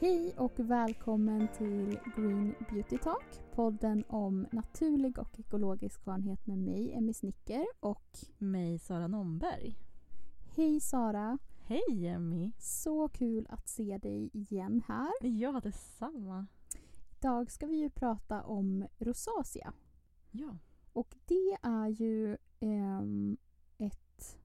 Hej 0.00 0.34
och 0.36 0.52
välkommen 0.56 1.48
till 1.58 1.98
Green 2.16 2.54
Beauty 2.70 2.98
Talk, 2.98 3.40
podden 3.54 4.04
om 4.08 4.46
naturlig 4.52 5.18
och 5.18 5.38
ekologisk 5.40 6.04
skönhet 6.04 6.46
med 6.46 6.58
mig, 6.58 6.92
Emmy 6.92 7.12
Snicker 7.12 7.66
och 7.80 8.18
mig, 8.38 8.78
Sara 8.78 9.06
Nomberg. 9.06 9.76
Hej 10.56 10.80
Sara! 10.80 11.38
Hej 11.64 12.06
Emmy! 12.06 12.52
Så 12.58 13.08
kul 13.08 13.46
att 13.50 13.68
se 13.68 13.98
dig 13.98 14.30
igen 14.32 14.82
här. 14.86 15.12
Ja, 15.20 15.60
detsamma. 15.62 16.46
Idag 17.18 17.50
ska 17.50 17.66
vi 17.66 17.76
ju 17.76 17.90
prata 17.90 18.42
om 18.42 18.86
rosacea. 18.98 19.72
Ja. 20.30 20.58
Och 20.92 21.14
det 21.26 21.58
är 21.62 21.88
ju 21.88 22.36
ehm, 22.60 23.36
ett 23.78 24.38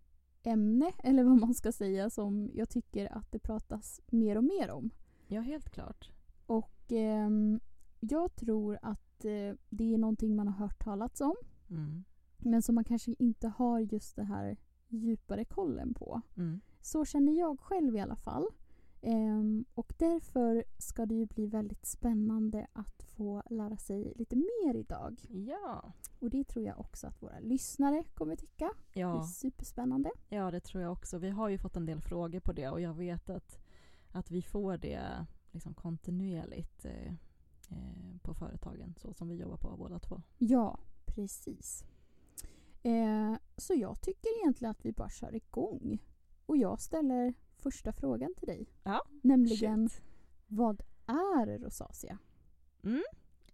ämne, 0.43 0.91
eller 1.03 1.23
vad 1.23 1.39
man 1.39 1.53
ska 1.53 1.71
säga, 1.71 2.09
som 2.09 2.49
jag 2.53 2.69
tycker 2.69 3.17
att 3.17 3.31
det 3.31 3.39
pratas 3.39 4.01
mer 4.07 4.37
och 4.37 4.43
mer 4.43 4.71
om. 4.71 4.91
Ja, 5.33 5.41
helt 5.41 5.69
klart. 5.69 6.11
Och 6.45 6.91
ehm, 6.91 7.59
jag 7.99 8.35
tror 8.35 8.79
att 8.81 9.25
eh, 9.25 9.55
det 9.69 9.93
är 9.93 9.97
någonting 9.97 10.35
man 10.35 10.47
har 10.47 10.55
hört 10.67 10.83
talats 10.83 11.21
om. 11.21 11.35
Mm. 11.69 12.03
Men 12.37 12.61
som 12.61 12.75
man 12.75 12.83
kanske 12.83 13.15
inte 13.19 13.47
har 13.47 13.79
just 13.79 14.15
det 14.15 14.23
här 14.23 14.57
djupare 14.87 15.45
kollen 15.45 15.93
på. 15.93 16.21
Mm. 16.37 16.61
Så 16.81 17.05
känner 17.05 17.33
jag 17.39 17.59
själv 17.59 17.95
i 17.95 17.99
alla 17.99 18.15
fall. 18.15 18.47
Ehm, 19.01 19.65
och 19.73 19.93
därför 19.97 20.63
ska 20.77 21.05
det 21.05 21.15
ju 21.15 21.25
bli 21.25 21.47
väldigt 21.47 21.85
spännande 21.85 22.67
att 22.73 23.03
få 23.03 23.43
lära 23.49 23.77
sig 23.77 24.13
lite 24.15 24.35
mer 24.35 24.75
idag. 24.75 25.21
Ja. 25.29 25.93
Och 26.19 26.29
det 26.29 26.43
tror 26.43 26.65
jag 26.65 26.79
också 26.79 27.07
att 27.07 27.21
våra 27.21 27.39
lyssnare 27.39 28.03
kommer 28.13 28.35
tycka. 28.35 28.69
Det 28.93 29.01
är 29.01 29.07
Ja. 29.07 29.23
superspännande. 29.23 30.11
ja, 30.29 30.51
det 30.51 30.59
tror 30.59 30.83
jag 30.83 30.91
också. 30.91 31.17
Vi 31.17 31.29
har 31.29 31.49
ju 31.49 31.57
fått 31.57 31.75
en 31.77 31.85
del 31.85 32.01
frågor 32.01 32.39
på 32.39 32.53
det 32.53 32.69
och 32.69 32.81
jag 32.81 32.93
vet 32.93 33.29
att, 33.29 33.59
att 34.13 34.31
vi 34.31 34.41
får 34.41 34.77
det 34.77 35.25
liksom 35.51 35.73
kontinuerligt 35.73 36.85
eh, 36.85 37.13
eh, 37.69 38.17
på 38.21 38.33
företagen 38.33 38.95
så 38.97 39.13
som 39.13 39.29
vi 39.29 39.35
jobbar 39.35 39.57
på 39.57 39.77
båda 39.77 39.99
två. 39.99 40.21
Ja, 40.37 40.79
precis. 41.05 41.85
Eh, 42.83 43.35
så 43.57 43.73
jag 43.73 44.01
tycker 44.01 44.41
egentligen 44.41 44.71
att 44.71 44.85
vi 44.85 44.91
bara 44.91 45.09
kör 45.09 45.35
igång. 45.35 45.99
Och 46.45 46.57
jag 46.57 46.79
ställer 46.79 47.33
första 47.57 47.93
frågan 47.93 48.33
till 48.35 48.47
dig. 48.47 48.67
Ja, 48.83 49.01
Nämligen, 49.21 49.89
Shit. 49.89 50.01
vad 50.47 50.81
är 51.05 51.59
rosacea? 51.59 52.17
Mm. 52.83 53.03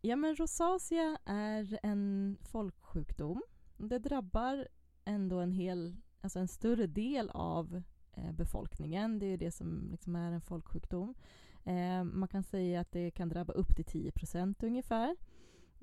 Ja, 0.01 0.15
men 0.15 0.35
rosacea 0.35 1.17
är 1.25 1.79
en 1.83 2.37
folksjukdom. 2.41 3.41
Det 3.77 3.99
drabbar 3.99 4.67
ändå 5.05 5.39
en 5.39 5.51
hel, 5.51 5.95
alltså 6.21 6.39
en 6.39 6.47
större 6.47 6.87
del 6.87 7.29
av 7.29 7.81
Eh, 8.19 8.31
befolkningen. 8.31 9.19
Det 9.19 9.25
är 9.25 9.37
det 9.37 9.51
som 9.51 9.87
liksom 9.91 10.15
är 10.15 10.31
en 10.31 10.41
folksjukdom. 10.41 11.15
Eh, 11.63 12.03
man 12.03 12.27
kan 12.27 12.43
säga 12.43 12.79
att 12.79 12.91
det 12.91 13.11
kan 13.11 13.29
drabba 13.29 13.53
upp 13.53 13.75
till 13.75 13.85
10 13.85 14.11
procent 14.11 14.63
ungefär. 14.63 15.15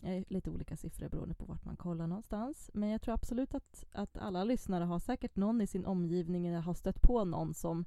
Eh, 0.02 0.24
lite 0.28 0.50
olika 0.50 0.76
siffror 0.76 1.08
beroende 1.08 1.34
på 1.34 1.44
vart 1.44 1.64
man 1.64 1.76
kollar 1.76 2.06
någonstans. 2.06 2.70
Men 2.74 2.88
jag 2.88 3.02
tror 3.02 3.14
absolut 3.14 3.54
att, 3.54 3.84
att 3.92 4.18
alla 4.18 4.44
lyssnare 4.44 4.84
har 4.84 4.98
säkert 4.98 5.36
någon 5.36 5.60
i 5.60 5.66
sin 5.66 5.86
omgivning 5.86 6.46
eller 6.46 6.60
har 6.60 6.74
stött 6.74 7.02
på 7.02 7.24
någon 7.24 7.54
som 7.54 7.84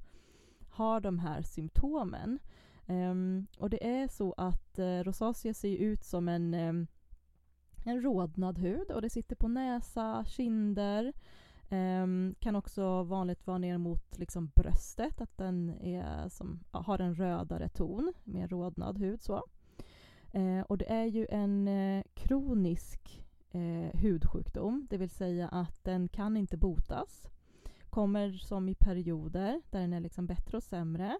har 0.68 1.00
de 1.00 1.18
här 1.18 1.42
symptomen. 1.42 2.38
Ehm, 2.86 3.46
och 3.58 3.70
det 3.70 3.86
är 3.86 4.08
så 4.08 4.32
att 4.36 4.78
eh, 4.78 4.98
rosacea 5.04 5.54
ser 5.54 5.76
ut 5.76 6.04
som 6.04 6.28
en, 6.28 6.54
ehm, 6.54 6.86
en 7.84 8.02
rodnad 8.02 8.58
hud 8.58 8.90
och 8.90 9.02
det 9.02 9.10
sitter 9.10 9.36
på 9.36 9.48
näsa, 9.48 10.24
kinder. 10.24 11.12
Um, 11.72 12.34
kan 12.40 12.56
också 12.56 13.02
vanligt 13.02 13.46
vara 13.46 13.58
ner 13.58 13.78
mot 13.78 14.18
liksom 14.18 14.50
bröstet, 14.54 15.20
att 15.20 15.38
den 15.38 15.70
är 15.80 16.28
som, 16.28 16.60
har 16.70 16.98
en 16.98 17.14
rödare 17.14 17.68
ton, 17.68 18.12
mer 18.24 18.48
rodnad 18.48 18.98
hud. 18.98 19.22
så. 19.22 19.42
Uh, 20.34 20.60
och 20.60 20.78
det 20.78 20.92
är 20.92 21.04
ju 21.04 21.26
en 21.30 21.68
uh, 21.68 22.02
kronisk 22.14 23.24
uh, 23.54 24.00
hudsjukdom, 24.00 24.86
det 24.90 24.96
vill 24.96 25.10
säga 25.10 25.48
att 25.48 25.84
den 25.84 26.08
kan 26.08 26.36
inte 26.36 26.56
botas. 26.56 27.28
Kommer 27.90 28.32
som 28.32 28.68
i 28.68 28.74
perioder 28.74 29.62
där 29.70 29.80
den 29.80 29.92
är 29.92 30.00
liksom 30.00 30.26
bättre 30.26 30.56
och 30.56 30.62
sämre. 30.62 31.18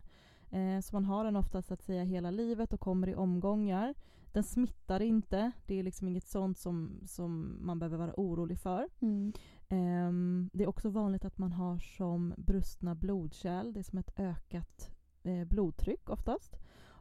Ehm, 0.51 0.83
så 0.83 0.97
man 0.97 1.05
har 1.05 1.25
den 1.25 1.37
oftast 1.37 1.73
att 1.73 1.83
säga 1.83 2.05
hela 2.05 2.31
livet 2.31 2.73
och 2.73 2.81
kommer 2.81 3.09
i 3.09 3.15
omgångar. 3.15 3.95
Den 4.33 4.43
smittar 4.43 5.03
inte, 5.03 5.53
det 5.67 5.79
är 5.79 5.83
liksom 5.83 6.09
inget 6.09 6.29
sånt 6.29 6.59
som, 6.59 7.01
som 7.07 7.59
man 7.61 7.79
behöver 7.79 7.97
vara 7.97 8.15
orolig 8.17 8.59
för. 8.59 8.89
Mm. 9.01 9.33
Ehm, 9.73 10.51
det 10.53 10.65
är 10.65 10.69
också 10.69 10.89
vanligt 10.91 11.25
att 11.25 11.39
man 11.39 11.53
har 11.53 11.79
som 11.79 12.35
brustna 12.37 12.95
blodkärl, 12.95 13.73
det 13.73 13.79
är 13.81 13.85
som 13.85 13.99
ett 13.99 14.13
ökat 14.21 14.91
eh, 15.23 15.45
blodtryck 15.45 16.11
oftast. 16.11 16.57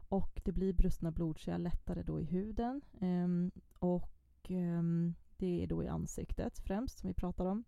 Och 0.08 0.40
det 0.44 0.52
blir 0.52 0.72
brustna 0.72 1.10
blodkärl 1.10 1.62
lättare 1.62 2.02
då 2.02 2.20
i 2.20 2.24
huden. 2.24 2.80
Ehm, 3.00 3.50
och 3.78 4.12
ehm, 4.48 5.14
det 5.36 5.62
är 5.62 5.66
då 5.66 5.82
i 5.84 5.88
ansiktet 5.88 6.58
främst 6.58 6.98
som 6.98 7.08
vi 7.08 7.14
pratar 7.14 7.46
om. 7.46 7.64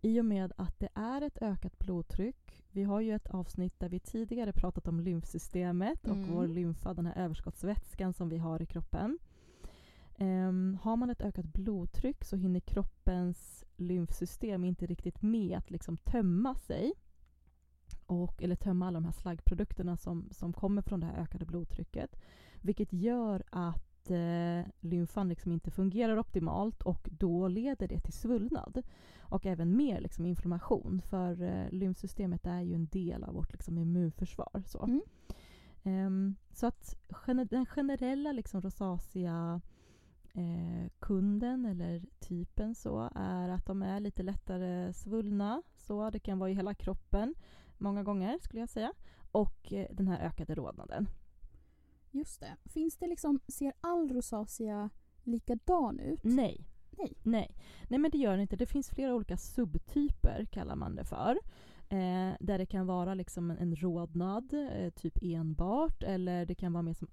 I 0.00 0.20
och 0.20 0.24
med 0.24 0.52
att 0.56 0.78
det 0.78 0.88
är 0.94 1.22
ett 1.22 1.38
ökat 1.42 1.78
blodtryck, 1.78 2.64
vi 2.70 2.82
har 2.82 3.00
ju 3.00 3.14
ett 3.14 3.28
avsnitt 3.28 3.80
där 3.80 3.88
vi 3.88 4.00
tidigare 4.00 4.52
pratat 4.52 4.88
om 4.88 5.00
lymfsystemet 5.00 6.08
och 6.08 6.16
Mm. 6.16 6.34
vår 6.34 6.46
lymfa, 6.46 6.94
den 6.94 7.06
här 7.06 7.24
överskottsvätskan 7.24 8.12
som 8.12 8.28
vi 8.28 8.38
har 8.38 8.62
i 8.62 8.66
kroppen. 8.66 9.18
Ehm, 10.16 10.78
har 10.82 10.96
man 10.96 11.10
ett 11.10 11.20
ökat 11.20 11.46
blodtryck 11.46 12.24
så 12.24 12.36
hinner 12.36 12.60
kroppens 12.60 13.64
lymfsystem 13.80 14.64
inte 14.64 14.86
riktigt 14.86 15.22
med 15.22 15.58
att 15.58 15.70
liksom 15.70 15.96
tömma 15.96 16.54
sig. 16.54 16.92
Och, 18.06 18.42
eller 18.42 18.56
tömma 18.56 18.86
alla 18.86 19.00
de 19.00 19.04
här 19.04 19.12
slaggprodukterna 19.12 19.96
som, 19.96 20.28
som 20.30 20.52
kommer 20.52 20.82
från 20.82 21.00
det 21.00 21.06
här 21.06 21.22
ökade 21.22 21.44
blodtrycket. 21.44 22.16
Vilket 22.60 22.92
gör 22.92 23.42
att 23.50 24.10
eh, 24.10 24.70
lymfan 24.80 25.28
liksom 25.28 25.52
inte 25.52 25.70
fungerar 25.70 26.18
optimalt 26.18 26.82
och 26.82 27.08
då 27.12 27.48
leder 27.48 27.88
det 27.88 28.00
till 28.00 28.12
svullnad. 28.12 28.82
Och 29.20 29.46
även 29.46 29.76
mer 29.76 30.00
liksom 30.00 30.26
inflammation 30.26 31.02
för 31.02 31.42
eh, 31.42 31.70
lymfsystemet 31.70 32.46
är 32.46 32.60
ju 32.60 32.74
en 32.74 32.86
del 32.86 33.24
av 33.24 33.34
vårt 33.34 33.52
liksom, 33.52 33.78
immunförsvar. 33.78 34.62
Så. 34.66 34.82
Mm. 34.82 35.02
Ehm, 35.82 36.36
så 36.52 36.66
att 36.66 36.96
den 37.50 37.66
generella 37.66 38.32
liksom 38.32 38.60
rosacea 38.60 39.60
eh, 40.38 40.90
kunden 40.98 41.64
eller 41.64 42.02
typen 42.20 42.74
så 42.74 43.10
är 43.14 43.48
att 43.48 43.66
de 43.66 43.82
är 43.82 44.00
lite 44.00 44.22
lättare 44.22 44.92
svullna. 44.92 45.62
Så 45.76 46.10
det 46.10 46.18
kan 46.18 46.38
vara 46.38 46.50
i 46.50 46.54
hela 46.54 46.74
kroppen 46.74 47.34
många 47.78 48.02
gånger 48.02 48.38
skulle 48.40 48.60
jag 48.60 48.68
säga. 48.68 48.92
Och 49.32 49.72
eh, 49.72 49.86
den 49.90 50.08
här 50.08 50.26
ökade 50.26 50.54
rodnaden. 50.54 51.08
Just 52.10 52.40
det. 52.40 52.56
Finns 52.64 52.96
det 52.96 53.06
liksom, 53.06 53.40
ser 53.48 53.72
all 53.80 54.08
rosacea 54.12 54.90
likadan 55.22 56.00
ut? 56.00 56.24
Nej. 56.24 56.68
Nej. 56.90 57.16
Nej. 57.22 57.56
Nej, 57.88 57.98
men 57.98 58.10
det 58.10 58.18
gör 58.18 58.36
det 58.36 58.42
inte. 58.42 58.56
Det 58.56 58.66
finns 58.66 58.90
flera 58.90 59.14
olika 59.14 59.36
subtyper 59.36 60.44
kallar 60.50 60.76
man 60.76 60.94
det 60.94 61.04
för. 61.04 61.38
Eh, 61.88 62.32
där 62.40 62.58
det 62.58 62.66
kan 62.66 62.86
vara 62.86 63.14
liksom 63.14 63.50
en, 63.50 63.58
en 63.58 63.76
rodnad, 63.76 64.54
eh, 64.54 64.90
typ 64.90 65.18
enbart, 65.22 66.02
eller 66.02 66.46
det 66.46 66.54
kan 66.54 66.72
vara 66.72 66.82
mer 66.82 66.94
som 66.94 67.08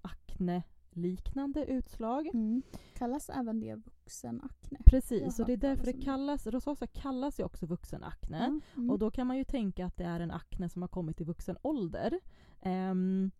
akne-liknande 0.95 1.65
utslag. 1.65 2.27
Mm. 2.27 2.61
Kallas 2.93 3.29
även 3.29 3.59
det 3.59 3.75
vuxenakne? 3.75 4.79
Precis, 4.85 5.39
och 5.39 5.45
det 5.45 5.53
är 5.53 5.57
därför 5.57 5.85
det 5.85 6.01
kallas, 6.01 6.47
rosacea 6.47 6.87
kallas 6.87 7.39
ju 7.39 7.43
också 7.43 7.65
vuxenakne. 7.65 8.59
Mm. 8.75 8.89
Och 8.89 8.99
då 8.99 9.11
kan 9.11 9.27
man 9.27 9.37
ju 9.37 9.43
tänka 9.43 9.85
att 9.85 9.97
det 9.97 10.03
är 10.03 10.19
en 10.19 10.31
akne 10.31 10.69
som 10.69 10.81
har 10.81 10.89
kommit 10.89 11.21
i 11.21 11.23
vuxen 11.23 11.57
ålder. 11.61 12.19
Ehm, 12.61 13.31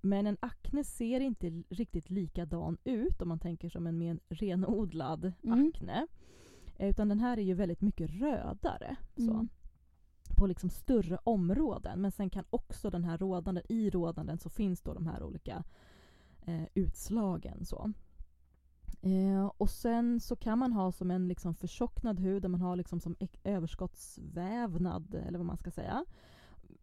men 0.00 0.26
en 0.26 0.36
akne 0.40 0.84
ser 0.84 1.20
inte 1.20 1.62
riktigt 1.68 2.10
likadan 2.10 2.78
ut 2.84 3.22
om 3.22 3.28
man 3.28 3.38
tänker 3.38 3.68
som 3.68 3.86
en 3.86 3.98
mer 3.98 4.20
renodlad 4.28 5.32
Mm. 5.42 5.68
akne. 5.68 6.06
Eh, 6.76 6.90
Utan 6.90 7.08
den 7.08 7.20
här 7.20 7.36
är 7.38 7.42
ju 7.42 7.54
väldigt 7.54 7.80
mycket 7.80 8.10
rödare. 8.10 8.96
Så. 9.16 9.30
Mm. 9.32 9.48
På 10.36 10.46
liksom 10.46 10.70
större 10.70 11.18
områden. 11.24 12.00
Men 12.00 12.12
sen 12.12 12.30
kan 12.30 12.44
också 12.50 12.90
den 12.90 13.04
här 13.04 13.18
rådanden, 13.18 13.64
i 13.68 13.90
rådanden 13.90 14.38
så 14.38 14.48
finns 14.50 14.82
då 14.82 14.94
de 14.94 15.06
här 15.06 15.22
olika 15.22 15.64
eh, 16.46 16.64
utslagen. 16.74 17.64
Så. 17.64 17.92
Eh, 19.02 19.46
och 19.56 19.70
sen 19.70 20.20
så 20.20 20.36
kan 20.36 20.58
man 20.58 20.72
ha 20.72 20.92
som 20.92 21.10
en 21.10 21.28
liksom 21.28 21.54
förtjocknad 21.54 22.20
hud 22.20 22.42
där 22.42 22.48
man 22.48 22.60
har 22.60 22.76
liksom 22.76 23.00
som 23.00 23.16
överskottsvävnad 23.44 25.14
eller 25.14 25.38
vad 25.38 25.46
man 25.46 25.56
ska 25.56 25.70
säga. 25.70 26.04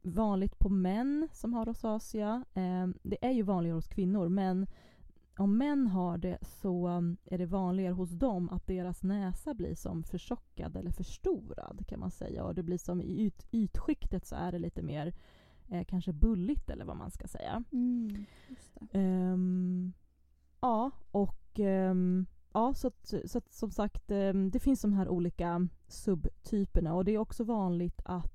Vanligt 0.01 0.59
på 0.59 0.69
män 0.69 1.27
som 1.31 1.53
har 1.53 1.65
rosacea. 1.65 2.45
Eh, 2.53 2.87
det 3.03 3.25
är 3.25 3.31
ju 3.31 3.43
vanligare 3.43 3.75
hos 3.75 3.87
kvinnor 3.87 4.29
men 4.29 4.67
om 5.37 5.57
män 5.57 5.87
har 5.87 6.17
det 6.17 6.37
så 6.41 6.87
eh, 6.87 7.33
är 7.33 7.37
det 7.37 7.45
vanligare 7.45 7.93
hos 7.93 8.11
dem 8.11 8.49
att 8.49 8.67
deras 8.67 9.03
näsa 9.03 9.53
blir 9.53 9.75
som 9.75 10.03
förtjockad 10.03 10.75
eller 10.77 10.91
förstorad 10.91 11.85
kan 11.87 11.99
man 11.99 12.11
säga. 12.11 12.43
Och 12.43 12.55
det 12.55 12.63
blir 12.63 12.77
som 12.77 13.01
i 13.01 13.25
yt, 13.25 13.47
ytskiktet 13.51 14.25
så 14.25 14.35
är 14.35 14.51
det 14.51 14.59
lite 14.59 14.81
mer 14.81 15.13
eh, 15.71 15.85
kanske 15.85 16.13
bulligt 16.13 16.69
eller 16.69 16.85
vad 16.85 16.97
man 16.97 17.11
ska 17.11 17.27
säga. 17.27 17.63
Mm. 17.71 18.25
Ehm, 18.91 19.93
ja, 20.59 20.91
och 21.11 21.59
ehm, 21.59 22.25
ja, 22.53 22.73
så, 22.73 22.87
att, 22.87 23.13
så 23.25 23.37
att, 23.37 23.53
som 23.53 23.71
sagt, 23.71 24.11
ehm, 24.11 24.51
det 24.51 24.59
finns 24.59 24.81
de 24.81 24.93
här 24.93 25.09
olika 25.09 25.67
subtyperna 25.87 26.93
och 26.93 27.05
det 27.05 27.11
är 27.11 27.17
också 27.17 27.43
vanligt 27.43 28.01
att 28.05 28.33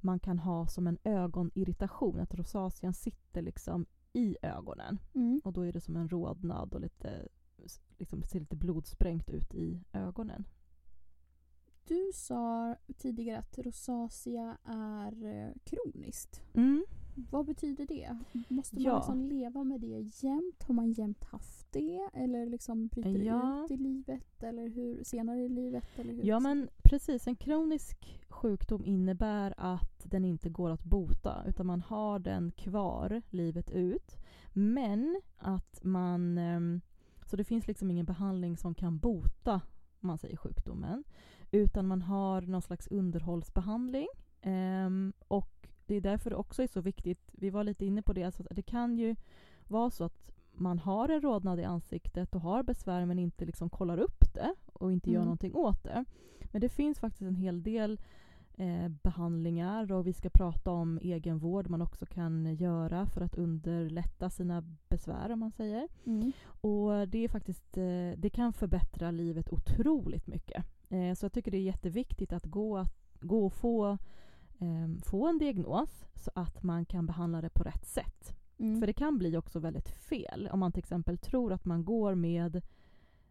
man 0.00 0.18
kan 0.18 0.38
ha 0.38 0.66
som 0.66 0.86
en 0.86 0.98
ögonirritation, 1.04 2.20
att 2.20 2.34
rosacean 2.34 2.94
sitter 2.94 3.42
liksom 3.42 3.86
i 4.12 4.36
ögonen. 4.42 4.98
Mm. 5.14 5.40
Och 5.44 5.52
då 5.52 5.66
är 5.66 5.72
det 5.72 5.80
som 5.80 5.96
en 5.96 6.08
rodnad 6.08 6.74
och 6.74 6.80
lite, 6.80 7.28
liksom, 7.98 8.22
ser 8.22 8.40
lite 8.40 8.56
blodsprängt 8.56 9.30
ut 9.30 9.54
i 9.54 9.84
ögonen. 9.92 10.44
Du 11.88 12.10
sa 12.14 12.76
tidigare 12.98 13.38
att 13.38 13.58
rosacea 13.58 14.56
är 14.64 15.24
eh, 15.26 15.50
kroniskt. 15.64 16.42
Mm. 16.54 16.84
Vad 17.30 17.46
betyder 17.46 17.86
det? 17.86 18.18
Måste 18.48 18.76
man 18.76 18.84
Ja. 18.84 18.96
liksom 18.96 19.24
leva 19.24 19.64
med 19.64 19.80
det 19.80 20.10
jämt? 20.22 20.62
Har 20.62 20.74
man 20.74 20.92
jämt 20.92 21.24
haft 21.24 21.72
det? 21.72 22.10
Eller 22.14 22.46
liksom 22.46 22.86
bryter 22.86 23.12
det 23.12 23.24
Ja. 23.24 23.64
ut 23.64 23.70
i 23.70 23.76
livet? 23.76 24.42
Eller 24.42 24.68
hur, 24.68 25.04
senare 25.04 25.40
i 25.40 25.48
livet? 25.48 25.84
Eller 25.98 26.14
hur? 26.14 26.24
Ja 26.24 26.40
men 26.40 26.68
precis, 26.84 27.26
en 27.26 27.36
kronisk 27.36 28.20
sjukdom 28.28 28.84
innebär 28.84 29.54
att 29.56 30.00
den 30.04 30.24
inte 30.24 30.48
går 30.50 30.70
att 30.70 30.84
bota 30.84 31.44
utan 31.46 31.66
man 31.66 31.80
har 31.80 32.18
den 32.18 32.52
kvar 32.52 33.22
livet 33.30 33.70
ut. 33.70 34.16
Men 34.52 35.20
att 35.38 35.84
man... 35.84 36.38
ehm, 36.38 36.80
Så 37.26 37.36
det 37.36 37.44
finns 37.44 37.66
liksom 37.66 37.90
ingen 37.90 38.06
behandling 38.06 38.56
som 38.56 38.74
kan 38.74 38.98
bota 38.98 39.60
man 40.00 40.18
säger 40.18 40.36
sjukdomen. 40.36 41.04
Utan 41.50 41.86
man 41.86 42.02
har 42.02 42.40
någon 42.42 42.62
slags 42.62 42.86
underhållsbehandling. 42.88 44.08
ehm, 44.42 45.12
och 45.28 45.68
det 45.86 45.94
är 45.94 46.00
därför 46.00 46.30
det 46.30 46.36
också 46.36 46.62
är 46.62 46.66
så 46.66 46.80
viktigt, 46.80 47.30
vi 47.32 47.50
var 47.50 47.64
lite 47.64 47.86
inne 47.86 48.02
på 48.02 48.12
det, 48.12 48.24
alltså 48.24 48.42
att 48.42 48.56
det 48.56 48.62
kan 48.62 48.96
ju 48.98 49.16
vara 49.68 49.90
så 49.90 50.04
att 50.04 50.30
man 50.52 50.78
har 50.78 51.08
en 51.08 51.20
rodnad 51.20 51.60
i 51.60 51.64
ansiktet 51.64 52.34
och 52.34 52.40
har 52.40 52.62
besvär 52.62 53.06
men 53.06 53.18
inte 53.18 53.44
liksom 53.44 53.70
kollar 53.70 53.98
upp 53.98 54.34
det 54.34 54.54
och 54.72 54.92
inte 54.92 55.10
gör 55.10 55.16
Mm. 55.16 55.24
någonting 55.26 55.54
åt 55.54 55.84
det. 55.84 56.04
Men 56.52 56.60
det 56.60 56.68
finns 56.68 56.98
faktiskt 57.00 57.22
en 57.22 57.34
hel 57.36 57.62
del 57.62 58.00
eh, 58.56 58.88
behandlingar 58.88 59.92
och 59.92 60.06
vi 60.06 60.12
ska 60.12 60.30
prata 60.30 60.70
om 60.70 60.98
egenvård 61.02 61.68
man 61.70 61.82
också 61.82 62.06
kan 62.06 62.54
göra 62.56 63.06
för 63.06 63.20
att 63.20 63.34
underlätta 63.34 64.30
sina 64.30 64.64
besvär 64.88 65.32
om 65.32 65.38
man 65.38 65.50
säger. 65.52 65.88
Mm. 66.06 66.32
Och 66.60 67.08
det 67.08 67.24
är 67.24 67.28
faktiskt, 67.28 67.76
eh, 67.76 68.12
det 68.16 68.30
kan 68.32 68.52
förbättra 68.52 69.10
livet 69.10 69.52
otroligt 69.52 70.26
mycket. 70.26 70.64
Eh, 70.88 71.14
så 71.14 71.24
jag 71.24 71.32
tycker 71.32 71.50
det 71.50 71.56
är 71.56 71.62
jätteviktigt 71.62 72.32
att 72.32 72.44
gå, 72.44 72.78
att, 72.78 72.94
gå 73.20 73.46
och 73.46 73.52
få, 73.52 73.98
ehm, 74.58 75.00
få 75.00 75.26
en 75.28 75.38
diagnos 75.38 76.04
så 76.14 76.30
att 76.34 76.62
man 76.62 76.84
kan 76.84 77.06
behandla 77.06 77.40
det 77.40 77.50
på 77.50 77.62
rätt 77.64 77.86
sätt. 77.86 78.34
Mm. 78.58 78.80
För 78.80 78.86
det 78.86 78.92
kan 78.92 79.18
bli 79.18 79.36
också 79.36 79.58
väldigt 79.58 79.88
fel 79.88 80.48
om 80.52 80.58
man 80.60 80.72
till 80.72 80.78
exempel 80.78 81.18
tror 81.18 81.52
att 81.52 81.64
man 81.64 81.84
går 81.84 82.14
med 82.14 82.62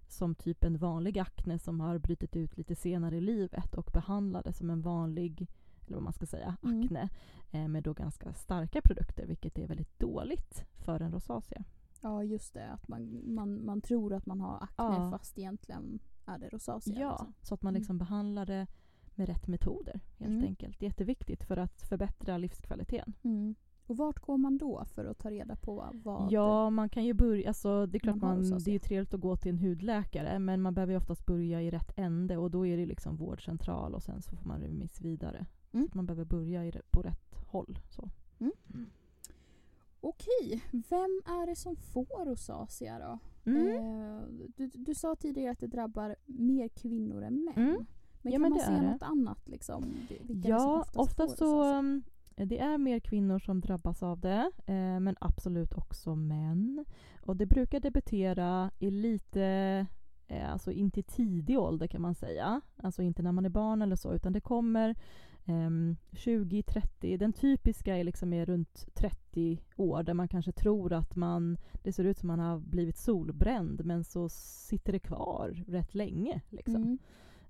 som 0.07 0.35
typ 0.35 0.63
en 0.63 0.77
vanlig 0.77 1.19
akne 1.19 1.59
som 1.59 1.79
har 1.79 1.97
brutit 1.97 2.35
ut 2.35 2.57
lite 2.57 2.75
senare 2.75 3.17
i 3.17 3.21
livet 3.21 3.75
och 3.75 3.89
behandlar 3.93 4.43
det 4.43 4.53
som 4.53 4.69
en 4.69 4.81
vanlig, 4.81 5.47
eller 5.85 5.95
vad 5.95 6.03
man 6.03 6.13
ska 6.13 6.25
säga, 6.25 6.57
Mm. 6.63 6.81
akne 6.83 7.09
eh, 7.51 7.67
med 7.67 7.83
då 7.83 7.93
ganska 7.93 8.33
starka 8.33 8.81
produkter 8.81 9.25
vilket 9.25 9.57
är 9.57 9.67
väldigt 9.67 9.99
dåligt 9.99 10.65
för 10.85 10.99
en 10.99 11.11
rosacea. 11.11 11.63
Ja 12.01 12.23
just 12.23 12.53
det, 12.53 12.69
att 12.71 12.87
man, 12.87 13.21
man, 13.35 13.65
man 13.65 13.81
tror 13.81 14.13
att 14.13 14.25
man 14.25 14.39
har 14.41 14.55
akne 14.75 14.95
Ja. 15.05 15.11
fast 15.11 15.37
egentligen 15.37 15.99
är 16.27 16.37
det 16.37 16.49
rosacea. 16.49 16.99
Ja, 16.99 17.11
liksom. 17.11 17.33
så 17.41 17.53
att 17.53 17.61
man 17.61 17.71
Mm. 17.73 17.79
liksom 17.79 17.97
behandlar 17.97 18.45
det 18.45 18.67
med 19.15 19.27
rätt 19.29 19.47
metoder 19.47 19.99
helt 20.17 20.31
Mm. 20.31 20.43
enkelt. 20.45 20.81
Jätteviktigt 20.81 21.43
för 21.43 21.57
att 21.57 21.81
förbättra 21.81 22.37
livskvaliteten. 22.37 23.13
Mm. 23.23 23.55
Och 23.85 23.97
vart 23.97 24.19
går 24.19 24.37
man 24.37 24.57
då 24.57 24.85
för 24.85 25.05
att 25.05 25.17
ta 25.17 25.29
reda 25.29 25.55
på 25.55 25.85
vad... 25.93 26.31
Ja, 26.31 26.69
man 26.69 26.89
kan 26.89 27.05
ju 27.05 27.13
börja, 27.13 27.47
alltså 27.47 27.85
det 27.85 27.97
är 27.97 27.99
klart 27.99 28.15
Man 28.15 28.49
man, 28.49 28.59
det 28.59 28.71
är 28.71 28.73
ju 28.73 28.79
trevligt 28.79 29.13
att 29.13 29.21
gå 29.21 29.35
till 29.37 29.49
en 29.51 29.57
hudläkare 29.59 30.39
men 30.39 30.61
man 30.61 30.73
behöver 30.73 30.93
ju 30.93 30.97
oftast 30.97 31.25
börja 31.25 31.61
i 31.61 31.71
rätt 31.71 31.91
ände 31.95 32.37
och 32.37 32.51
då 32.51 32.65
är 32.65 32.77
det 32.77 32.85
liksom 32.85 33.15
vårdcentral 33.15 33.95
och 33.95 34.03
sen 34.03 34.21
så 34.21 34.35
får 34.35 34.45
man 34.45 34.59
remiss 34.61 35.01
vidare. 35.01 35.45
Mm. 35.71 35.89
Man 35.93 36.05
behöver 36.05 36.25
börja 36.25 36.71
på 36.91 37.01
rätt 37.01 37.35
håll. 37.47 37.79
Så. 37.89 38.09
Okej, 40.01 40.63
vem 40.71 41.21
är 41.25 41.45
det 41.47 41.55
som 41.55 41.75
får 41.75 42.25
rosacea 42.25 42.99
då? 42.99 43.19
Mm. 43.47 43.67
Eh, 43.67 44.23
du, 44.57 44.67
du 44.73 44.95
sa 44.95 45.15
tidigare 45.15 45.51
att 45.51 45.59
det 45.59 45.67
drabbar 45.67 46.15
mer 46.25 46.67
kvinnor 46.67 47.23
än 47.23 47.43
män. 47.43 47.53
Mm. 47.69 47.85
Men 48.21 48.33
Ja, 48.33 48.39
kan 48.39 48.41
men 48.41 48.51
man 48.51 48.59
se 48.59 48.65
är 48.71 48.81
det. 48.81 48.91
något 48.91 49.01
annat? 49.03 49.47
Liksom, 49.47 49.83
Vil- 50.09 50.27
vilka 50.27 50.49
Ja, 50.49 50.79
oftast, 50.79 50.97
oftast 50.97 51.37
så 51.37 51.45
rosacea? 51.45 51.79
um, 51.79 52.03
det 52.35 52.59
är 52.59 52.77
mer 52.77 52.99
kvinnor 52.99 53.39
som 53.39 53.61
drabbas 53.61 54.03
av 54.03 54.19
det, 54.19 54.51
eh, 54.65 54.99
men 54.99 55.15
absolut 55.21 55.73
också 55.73 56.15
män. 56.15 56.85
Och 57.25 57.37
det 57.37 57.45
brukar 57.45 57.79
debutera 57.79 58.71
i 58.79 58.91
lite, 58.91 59.43
eh, 60.27 60.51
alltså 60.51 60.71
inte 60.71 60.99
i 60.99 61.03
tidig 61.03 61.59
ålder 61.59 61.87
kan 61.87 62.01
man 62.01 62.15
säga. 62.15 62.61
Alltså 62.77 63.01
inte 63.01 63.21
när 63.23 63.31
man 63.31 63.45
är 63.45 63.49
barn 63.49 63.81
eller 63.81 63.95
så, 63.95 64.13
utan 64.13 64.33
det 64.33 64.41
kommer 64.41 64.95
ehm, 65.47 65.95
20-30. 66.11 67.17
Den 67.17 67.33
typiska 67.33 67.97
är 67.97 68.03
liksom 68.03 68.33
är 68.33 68.45
runt 68.45 68.87
30 68.93 69.61
år 69.75 70.03
där 70.03 70.13
man 70.13 70.27
kanske 70.27 70.51
tror 70.51 70.93
att 70.93 71.15
man, 71.15 71.57
det 71.83 71.93
ser 71.93 72.03
ut 72.03 72.17
som 72.17 72.27
man 72.27 72.39
har 72.39 72.59
blivit 72.59 72.97
solbränd 72.97 73.85
men 73.85 74.03
så 74.03 74.29
sitter 74.29 74.91
det 74.93 74.99
kvar 74.99 75.63
rätt 75.67 75.95
länge. 75.95 76.41
Liksom. 76.49 76.75
Mm. 76.75 76.97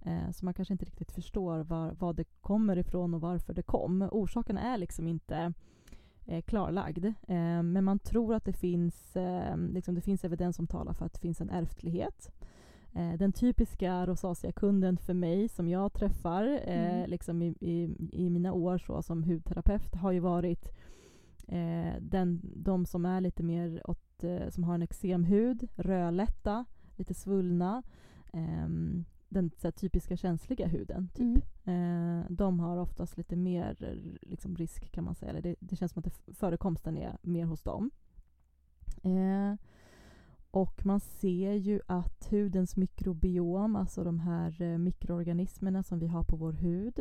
Eh, 0.05 0.31
så 0.31 0.45
man 0.45 0.53
kanske 0.53 0.73
inte 0.73 0.85
riktigt 0.85 1.11
förstår 1.11 1.59
var, 1.59 1.95
vad 1.99 2.15
det 2.15 2.23
kommer 2.41 2.77
ifrån 2.77 3.13
och 3.13 3.21
varför 3.21 3.53
det 3.53 3.63
kom. 3.63 4.09
Orsaken 4.11 4.57
är 4.57 4.77
liksom 4.77 5.07
inte 5.07 5.53
eh, 6.25 6.41
klarlagd. 6.41 7.05
Eh, 7.05 7.63
men 7.63 7.83
man 7.83 7.99
tror 7.99 8.33
att 8.33 8.45
det 8.45 8.53
finns, 8.53 9.15
eh, 9.15 9.57
liksom 9.57 9.95
det 9.95 10.01
finns 10.01 10.23
evidens 10.23 10.55
som 10.55 10.67
talar 10.67 10.94
för 10.94 11.05
att 11.05 11.13
det 11.13 11.19
finns 11.19 11.41
en 11.41 11.49
ärftlighet. 11.49 12.31
Eh, 12.97 13.13
den 13.17 13.31
typiska 13.33 14.05
rosacea-kunden 14.05 14.97
för 14.97 15.13
mig 15.13 15.49
som 15.49 15.67
jag 15.69 15.94
träffar 15.94 16.44
eh, 16.67 16.95
Mm. 16.95 17.09
liksom 17.09 17.41
i, 17.41 17.55
i, 17.59 17.95
i 18.11 18.29
mina 18.29 18.53
år 18.53 18.77
så 18.77 19.01
som 19.01 19.23
hudterapeut 19.23 19.95
har 19.95 20.11
ju 20.11 20.19
varit 20.19 20.69
eh, 21.47 21.94
den, 22.01 22.41
de 22.55 22.85
som 22.85 23.05
är 23.05 23.21
lite 23.21 23.44
mer 23.44 23.81
åt, 23.89 24.23
eh, 24.23 24.49
som 24.49 24.63
har 24.63 24.75
en 24.75 24.81
eksemhud, 24.81 25.67
rödlätta, 25.75 26.65
lite 26.95 27.13
svullna. 27.13 27.83
ehm, 28.33 29.05
den 29.29 29.51
här, 29.63 29.71
typiska 29.71 30.17
känsliga 30.17 30.67
huden. 30.67 31.09
Typ. 31.13 31.44
Mm. 31.65 32.19
Eh, 32.19 32.25
de 32.29 32.59
har 32.59 32.77
oftast 32.77 33.17
lite 33.17 33.35
mer 33.35 33.75
liksom, 34.21 34.55
risk 34.55 34.91
kan 34.91 35.03
man 35.03 35.15
säga. 35.15 35.29
Eller 35.29 35.41
det, 35.41 35.55
det 35.59 35.75
känns 35.75 35.91
som 35.91 36.03
att 36.05 36.35
förekomsten 36.38 36.97
är 36.97 37.17
mer 37.21 37.45
hos 37.45 37.63
dem. 37.63 37.91
Och 40.57 40.86
man 40.86 40.99
ser 40.99 41.54
ju 41.54 41.81
att 41.85 42.28
hudens 42.30 42.76
mikrobiom, 42.76 43.76
alltså 43.76 44.04
de 44.04 44.19
här 44.19 44.61
eh, 44.61 44.78
mikroorganismerna 44.78 45.83
som 45.83 45.99
vi 45.99 46.07
har 46.07 46.23
på 46.23 46.35
vår 46.35 46.52
hud. 46.52 46.99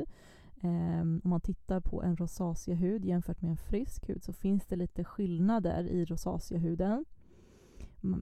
Eh, 0.61 1.01
om 1.01 1.21
man 1.25 1.41
tittar 1.41 1.81
på 1.81 2.03
en 2.03 2.17
rosacea-hud 2.17 3.05
jämfört 3.05 3.43
med 3.43 3.51
en 3.51 3.57
frisk 3.57 4.09
hud 4.09 4.25
så 4.25 4.33
finns 4.33 4.67
det 4.67 4.77
lite 4.77 5.05
skillnader 5.05 5.85
i 5.85 6.05
rosacea-huden. 6.05 7.05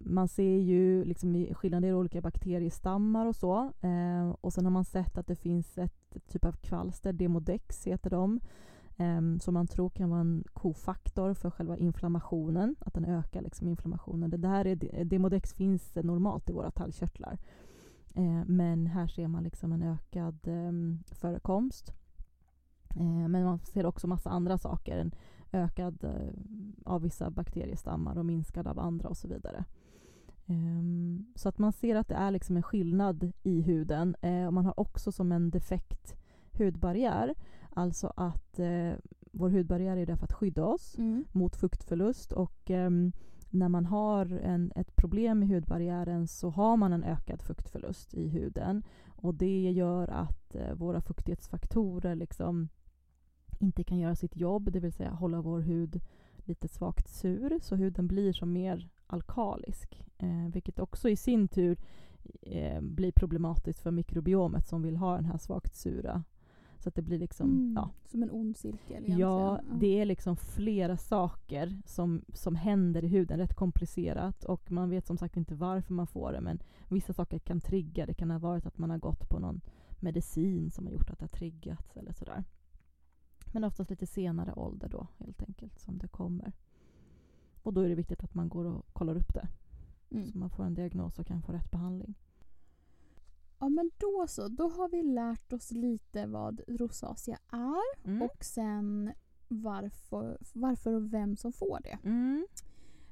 Man 0.01 0.29
ser 0.29 0.59
ju 0.59 1.05
liksom 1.05 1.47
skillnader 1.55 1.89
i 1.89 1.95
olika 1.95 2.21
bakteriestammar 2.21 3.27
och 3.27 3.37
så. 3.37 3.73
Eh, 3.81 4.29
och 4.41 4.53
sen 4.53 4.65
har 4.65 4.73
man 4.73 4.85
sett 4.85 5.19
att 5.19 5.27
det 5.27 5.37
finns 5.37 5.79
ett 5.79 6.17
typ 6.27 6.45
av 6.45 6.53
kvalster, 6.53 7.13
Demodex 7.13 7.87
heter 7.87 8.11
de, 8.11 8.41
Ehm, 8.97 9.41
som 9.41 9.55
man 9.55 9.67
tror 9.67 9.91
kan 9.91 10.11
vara 10.11 10.21
en 10.21 10.45
kofaktor 10.53 11.35
för 11.35 11.51
själva 11.51 11.77
inflammationen, 11.77 12.77
att 12.79 12.95
den 12.95 13.05
ökar 13.05 13.43
liksom 13.43 13.69
inflammationen. 13.69 14.31
Det 14.31 14.37
där 14.37 14.67
är, 14.67 15.05
Demodex 15.05 15.55
finns 15.55 15.95
normalt 15.95 16.51
i 16.51 16.53
våra 16.53 16.71
talgkörtlar. 16.71 17.39
Eh, 18.15 18.45
men 18.47 18.87
här 18.87 19.07
ser 19.07 19.29
man 19.29 19.43
liksom 19.43 19.73
en 19.73 19.83
ökad 19.83 20.49
eh, 20.49 20.73
förekomst. 21.15 21.93
Eh, 22.97 23.29
men 23.29 23.45
man 23.45 23.59
ser 23.59 23.87
också 23.87 24.07
massa 24.07 24.31
andra 24.31 24.59
saker. 24.59 24.99
En 24.99 25.15
ökad 25.53 26.05
eh, 26.05 26.33
av 26.85 27.03
vissa 27.03 27.31
bakteriestammar 27.31 28.19
och 28.19 28.27
minskad 28.27 28.67
av 28.67 28.79
andra 28.79 29.09
och 29.09 29.17
så 29.17 29.29
vidare. 29.29 29.65
Ehm, 30.47 31.27
så 31.35 31.49
att 31.49 31.59
man 31.59 31.73
ser 31.73 31.97
att 31.97 32.09
det 32.09 32.15
är 32.15 32.31
liksom 32.31 32.57
en 32.57 32.63
skillnad 32.63 33.33
i 33.43 33.61
huden. 33.61 34.17
Ehm, 34.21 34.47
och 34.47 34.55
man 34.55 34.65
har 34.65 34.81
också 34.81 35.13
som 35.13 35.33
en 35.33 35.51
defekt 35.51 36.17
hudbarriär. 36.53 37.35
Alltså 37.75 38.13
att 38.17 38.59
eh, 38.59 38.93
vår 39.33 39.51
hudbarriär 39.51 39.97
är 39.97 40.07
där 40.07 40.17
för 40.17 40.25
att 40.25 40.33
skydda 40.33 40.65
oss 40.65 40.99
Mm. 40.99 41.25
mot 41.33 41.57
fuktförlust 41.57 42.33
och 42.33 42.71
ehm, 42.71 43.13
när 43.51 43.69
man 43.69 43.87
har 43.87 44.27
en, 44.27 44.73
ett 44.77 44.97
problem 44.97 45.39
med 45.39 45.49
hudbarriären 45.49 46.29
så 46.29 46.51
har 46.51 46.77
man 46.77 46.93
en 46.93 47.05
ökad 47.05 47.43
fuktförlust 47.43 48.15
i 48.15 48.29
huden. 48.29 48.83
Och 49.07 49.35
det 49.35 49.71
gör 49.71 50.09
att 50.09 50.55
eh, 50.55 50.75
våra 50.75 51.01
fuktighetsfaktorer 51.01 52.15
liksom 52.15 52.69
inte 53.59 53.85
kan 53.85 53.99
göra 53.99 54.17
sitt 54.17 54.37
jobb, 54.37 54.73
det 54.73 54.81
vill 54.81 54.93
säga 54.93 55.11
hålla 55.11 55.41
vår 55.41 55.61
hud 55.61 56.01
lite 56.37 56.69
svagt 56.69 57.09
sur, 57.09 57.59
så 57.63 57.77
huden 57.77 58.07
blir 58.07 58.33
som 58.33 58.53
mer 58.53 58.89
alkalisk. 59.07 60.03
Eh, 60.19 60.49
vilket 60.53 60.79
också 60.79 61.09
i 61.09 61.17
sin 61.17 61.49
tur 61.49 61.79
eh, 62.43 62.81
blir 62.81 63.13
problematiskt 63.13 63.81
för 63.81 63.91
mikrobiomet 63.91 64.67
som 64.67 64.83
vill 64.83 64.97
ha 64.97 65.15
den 65.15 65.25
här 65.25 65.39
svagt 65.39 65.75
sura. 65.77 66.25
Så 66.85 66.89
att 66.89 66.95
det 66.95 67.03
blir 67.03 67.19
liksom, 67.19 67.51
Mm. 67.51 67.73
ja, 67.77 67.91
Som 68.05 68.23
en 68.23 68.31
ond 68.31 68.57
cirkel 68.57 68.91
egentligen. 68.91 69.19
Ja, 69.21 69.61
det 69.81 70.01
är 70.01 70.05
liksom 70.05 70.37
flera 70.37 70.97
saker 70.97 71.83
som, 71.87 72.25
som 72.33 72.55
händer 72.55 73.05
i 73.05 73.09
huden, 73.09 73.39
rätt 73.39 73.55
komplicerat. 73.55 74.45
Och 74.45 74.71
man 74.71 74.91
vet 74.91 75.07
som 75.07 75.17
sagt 75.17 75.37
inte 75.37 75.55
varför 75.55 75.95
man 75.95 76.07
får 76.07 76.33
det, 76.33 76.41
men 76.41 76.59
vissa 76.89 77.13
saker 77.13 77.39
kan 77.39 77.61
trigga. 77.61 78.07
Det 78.07 78.15
kan 78.15 78.31
ha 78.31 78.39
varit 78.39 78.67
att 78.67 78.79
man 78.79 78.91
har 78.91 78.99
gått 78.99 79.29
på 79.29 79.39
någon 79.39 79.61
medicin 80.01 80.71
som 80.71 80.87
har 80.87 80.93
gjort 80.93 81.11
att 81.11 81.19
det 81.19 81.23
har 81.23 81.29
triggats 81.39 81.97
eller 81.97 82.13
sådär. 82.13 82.45
Men 83.53 83.65
oftast 83.65 83.91
lite 83.91 84.07
senare 84.07 84.53
ålder 84.53 84.89
då, 84.89 85.07
helt 85.19 85.43
enkelt, 85.43 85.79
som 85.79 85.99
det 85.99 86.09
kommer. 86.09 86.53
Och 87.63 87.73
då 87.73 87.81
är 87.81 87.89
det 87.89 87.95
viktigt 87.95 88.25
att 88.25 88.35
man 88.35 88.49
går 88.49 88.65
och 88.65 88.87
kollar 88.93 89.17
upp 89.17 89.35
det. 89.35 89.49
Mm. 90.11 90.27
Så 90.27 90.39
man 90.39 90.51
får 90.51 90.65
en 90.65 90.75
diagnos 90.75 91.19
och 91.19 91.27
kan 91.27 91.43
få 91.43 91.53
rätt 91.53 91.71
behandling. 91.71 92.15
Ja 93.59 93.69
men 93.69 93.91
då 93.99 94.25
så, 94.29 94.49
då 94.49 94.69
har 94.69 94.89
vi 94.89 95.03
lärt 95.03 95.53
oss 95.53 95.71
lite 95.71 96.27
vad 96.27 96.61
rosacea 96.69 97.39
är 97.53 98.07
Mm. 98.09 98.23
och 98.23 98.45
sen 98.45 99.13
varför, 99.49 100.39
varför 100.55 100.93
och 100.93 101.13
vem 101.13 101.37
som 101.37 101.53
får 101.53 101.79
det. 101.83 101.99
Mm. 102.05 102.47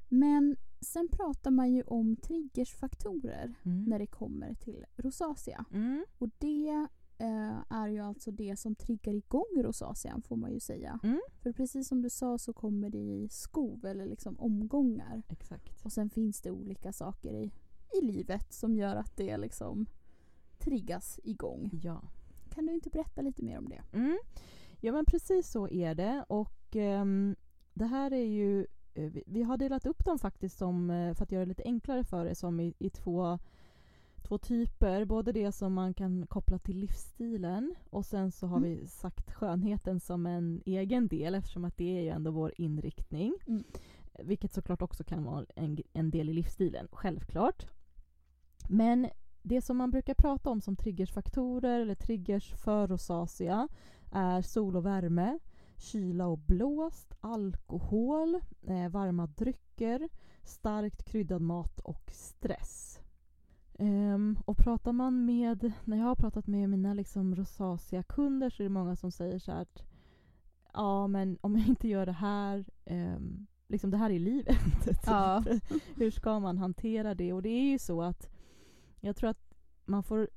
Men 0.08 0.56
sen 0.80 1.08
pratar 1.08 1.50
man 1.50 1.72
ju 1.72 1.82
om 1.82 2.16
triggersfaktorer 2.16 3.54
Mm. 3.64 3.84
när 3.84 3.98
det 3.98 4.06
kommer 4.06 4.54
till 4.54 4.84
rosacea. 4.96 5.64
Mm. 5.72 6.04
Och 6.18 6.30
det 6.38 6.86
eh, 7.18 7.58
är 7.72 7.88
ju 7.88 7.98
alltså 7.98 8.30
det 8.30 8.56
som 8.58 8.74
triggar 8.74 9.14
igång 9.14 9.62
rosacean 9.62 10.22
får 10.22 10.36
man 10.36 10.52
ju 10.52 10.60
säga. 10.60 10.98
Mm. 11.02 11.20
För 11.42 11.52
precis 11.52 11.88
som 11.88 12.02
du 12.02 12.10
sa 12.10 12.38
så 12.38 12.52
kommer 12.52 12.90
det 12.90 12.98
i 12.98 13.28
skov 13.28 13.84
eller 13.86 14.06
liksom 14.06 14.38
omgångar. 14.40 15.22
Exakt. 15.28 15.84
Och 15.84 15.92
sen 15.92 16.10
finns 16.10 16.40
det 16.40 16.50
olika 16.50 16.92
saker 16.92 17.32
i, 17.34 17.52
i 18.02 18.04
livet 18.06 18.52
som 18.52 18.76
gör 18.76 18.96
att 18.96 19.16
det 19.16 19.36
liksom 19.36 19.86
triggas 20.64 21.20
igång. 21.24 21.70
Ja. 21.82 22.02
Kan 22.54 22.66
du 22.66 22.72
inte 22.74 22.90
berätta 22.90 23.22
lite 23.22 23.42
mer 23.44 23.58
om 23.58 23.68
det? 23.68 23.82
Mm. 23.92 24.18
Ja 24.80 24.92
men 24.92 25.04
precis 25.04 25.50
så 25.50 25.68
är 25.68 25.94
det 25.94 26.24
och 26.28 26.76
ehm, 26.76 27.36
det 27.74 27.84
här 27.86 28.12
är 28.12 28.24
ju 28.26 28.66
eh, 28.94 29.10
vi, 29.10 29.22
vi 29.26 29.42
har 29.42 29.56
delat 29.56 29.86
upp 29.86 30.04
dem 30.04 30.18
faktiskt 30.18 30.58
som, 30.58 30.90
eh, 30.90 31.14
för 31.14 31.22
att 31.24 31.32
göra 31.32 31.44
det 31.44 31.48
lite 31.48 31.62
enklare 31.64 32.04
för 32.04 32.26
er 32.26 32.34
som 32.34 32.60
i, 32.60 32.74
i 32.78 32.90
två, 32.90 33.38
två 34.22 34.38
typer. 34.38 35.04
Både 35.04 35.32
det 35.32 35.52
som 35.52 35.72
man 35.74 35.94
kan 35.94 36.26
koppla 36.26 36.58
till 36.58 36.78
livsstilen 36.78 37.74
och 37.90 38.06
sen 38.06 38.32
så 38.32 38.46
har 38.46 38.56
Mm. 38.56 38.70
vi 38.70 38.86
sagt 38.86 39.30
skönheten 39.30 40.00
som 40.00 40.26
en 40.26 40.62
egen 40.66 41.08
del 41.08 41.34
eftersom 41.34 41.64
att 41.64 41.76
det 41.76 41.98
är 41.98 42.02
ju 42.02 42.08
ändå 42.08 42.30
vår 42.30 42.52
inriktning. 42.56 43.34
Mm. 43.46 43.64
Vilket 44.24 44.52
såklart 44.52 44.82
också 44.82 45.04
kan 45.04 45.24
vara 45.24 45.46
en, 45.56 45.78
en 45.92 46.10
del 46.10 46.28
i 46.28 46.32
livsstilen, 46.32 46.88
självklart. 46.92 47.66
Men 48.68 49.08
det 49.42 49.62
som 49.62 49.76
man 49.76 49.90
brukar 49.90 50.14
prata 50.14 50.50
om 50.50 50.60
som 50.60 50.76
triggersfaktorer 50.76 51.80
eller 51.80 51.94
triggers 51.94 52.54
för 52.54 52.86
rosacea 52.86 53.68
är 54.12 54.42
sol 54.42 54.76
och 54.76 54.86
värme, 54.86 55.38
kyla 55.76 56.26
och 56.26 56.38
blåst, 56.38 57.14
alkohol, 57.20 58.40
eh, 58.62 58.88
varma 58.88 59.26
drycker, 59.26 60.08
starkt 60.42 61.04
kryddad 61.04 61.42
mat 61.42 61.80
och 61.80 62.10
stress. 62.12 63.00
Ehm, 63.78 64.38
och 64.44 64.56
pratar 64.56 64.92
man 64.92 65.24
med, 65.24 65.72
när 65.84 65.96
jag 65.96 66.04
har 66.04 66.14
pratat 66.14 66.46
med 66.46 66.70
mina 66.70 66.94
liksom 66.94 67.36
rosacea-kunder 67.36 68.50
så 68.50 68.62
är 68.62 68.64
det 68.64 68.70
många 68.70 68.96
som 68.96 69.10
säger 69.10 69.38
så 69.38 69.52
här 69.52 69.62
att 69.62 69.82
ja 70.72 71.06
men 71.06 71.38
om 71.40 71.56
jag 71.56 71.68
inte 71.68 71.88
gör 71.88 72.06
det 72.06 72.12
här, 72.12 72.64
ehm, 72.84 73.46
liksom 73.68 73.90
det 73.90 73.96
här 73.96 74.10
är 74.10 74.18
livet. 74.18 74.56
typ. 74.84 74.98
Ja. 75.06 75.44
Hur 75.96 76.10
ska 76.10 76.40
man 76.40 76.58
hantera 76.58 77.14
det? 77.14 77.32
Och 77.32 77.42
det 77.42 77.48
är 77.48 77.70
ju 77.70 77.78
så 77.78 78.02
att 78.02 78.31
jag 79.04 79.16
tror 79.16 79.30
att 79.30 79.54
man 79.84 80.02
får 80.02 80.28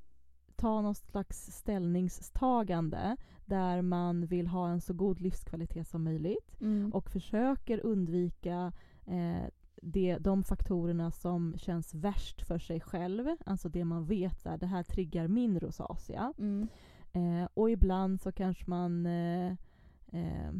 ta 0.55 0.81
något 0.81 0.98
slags 0.98 1.51
ställningstagande 1.51 3.17
där 3.45 3.81
man 3.81 4.25
vill 4.25 4.48
ha 4.48 4.69
en 4.69 4.81
så 4.81 4.93
god 4.93 5.22
livskvalitet 5.22 5.88
som 5.88 6.03
möjligt 6.03 6.62
Mm. 6.62 6.91
och 6.93 7.10
försöker 7.10 7.86
undvika 7.86 8.72
eh, 9.05 9.43
det, 9.81 10.17
de 10.17 10.43
faktorerna 10.43 11.12
som 11.12 11.53
känns 11.57 11.93
värst 11.93 12.41
för 12.41 12.60
sig 12.60 12.79
själv. 12.81 13.27
Alltså 13.45 13.69
det 13.69 13.86
man 13.86 14.05
vet 14.05 14.45
är 14.45 14.57
det 14.57 14.65
här 14.67 14.84
triggar 14.84 15.27
min 15.27 15.60
rosacea. 15.60 16.34
Mm. 16.38 16.67
Eh, 17.13 17.48
och 17.53 17.69
ibland 17.72 18.22
så 18.22 18.31
kanske 18.31 18.63
man 18.69 19.05
eh, 19.05 19.51
eh, 20.07 20.51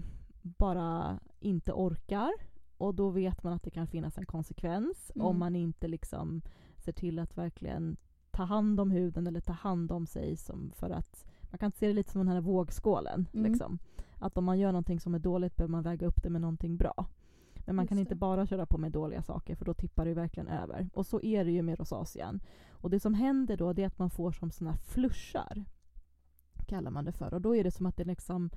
bara 0.42 1.20
inte 1.40 1.74
orkar. 1.74 2.32
Och 2.78 2.96
då 2.96 3.10
vet 3.10 3.44
man 3.44 3.54
att 3.54 3.64
det 3.64 3.70
kan 3.70 3.88
finnas 3.88 4.18
en 4.18 4.26
konsekvens 4.26 5.12
Mm. 5.16 5.28
om 5.28 5.40
man 5.40 5.56
inte 5.56 5.88
liksom 5.88 6.42
ser 6.86 6.92
till 6.92 7.20
att 7.20 7.38
verkligen 7.38 7.98
ta 8.32 8.44
hand 8.44 8.80
om 8.80 8.92
huden 8.92 9.28
eller 9.28 9.40
ta 9.42 9.54
hand 9.54 9.92
om 9.92 10.06
sig. 10.08 10.38
Som 10.38 10.72
för 10.76 10.90
att 10.90 11.26
Man 11.52 11.60
kan 11.60 11.72
se 11.72 11.88
det 11.88 11.94
lite 11.94 12.12
som 12.12 12.20
den 12.20 12.28
här 12.28 12.42
vågskålen. 12.42 13.28
Mm. 13.34 13.52
Liksom. 13.52 13.80
Att 14.20 14.38
om 14.38 14.46
man 14.46 14.60
gör 14.60 14.72
någonting 14.72 15.00
som 15.00 15.16
är 15.16 15.20
dåligt 15.20 15.56
behöver 15.56 15.72
man 15.72 15.84
väga 15.84 16.08
upp 16.08 16.24
det 16.24 16.30
med 16.30 16.42
någonting 16.42 16.78
bra. 16.78 17.08
Men 17.66 17.76
man 17.76 17.84
Just 17.84 17.90
kan 17.90 18.00
inte 18.00 18.14
det. 18.14 18.20
bara 18.20 18.46
köra 18.48 18.66
på 18.66 18.78
med 18.78 18.92
dåliga 18.92 19.22
saker 19.22 19.56
för 19.56 19.66
då 19.66 19.74
tippar 19.74 20.06
det 20.06 20.14
verkligen 20.14 20.48
över. 20.48 20.90
Och 20.94 21.06
så 21.06 21.22
är 21.22 21.46
det 21.46 21.52
ju 21.52 21.62
med 21.62 21.80
rosacean. 21.80 22.40
Och 22.70 22.90
det 22.90 23.00
som 23.00 23.14
händer 23.14 23.58
då 23.58 23.74
det 23.74 23.84
är 23.84 23.88
att 23.88 24.00
man 24.00 24.10
får 24.10 24.32
som 24.32 24.52
såna 24.52 24.72
här 24.72 24.78
flushar. 24.78 25.66
Kallar 26.68 26.92
man 26.92 27.06
det 27.06 27.12
för. 27.12 27.34
Och 27.34 27.42
då 27.42 27.56
är 27.56 27.64
det 27.64 27.72
som 27.72 27.86
att 27.86 27.98
det 27.98 28.04
liksom 28.04 28.50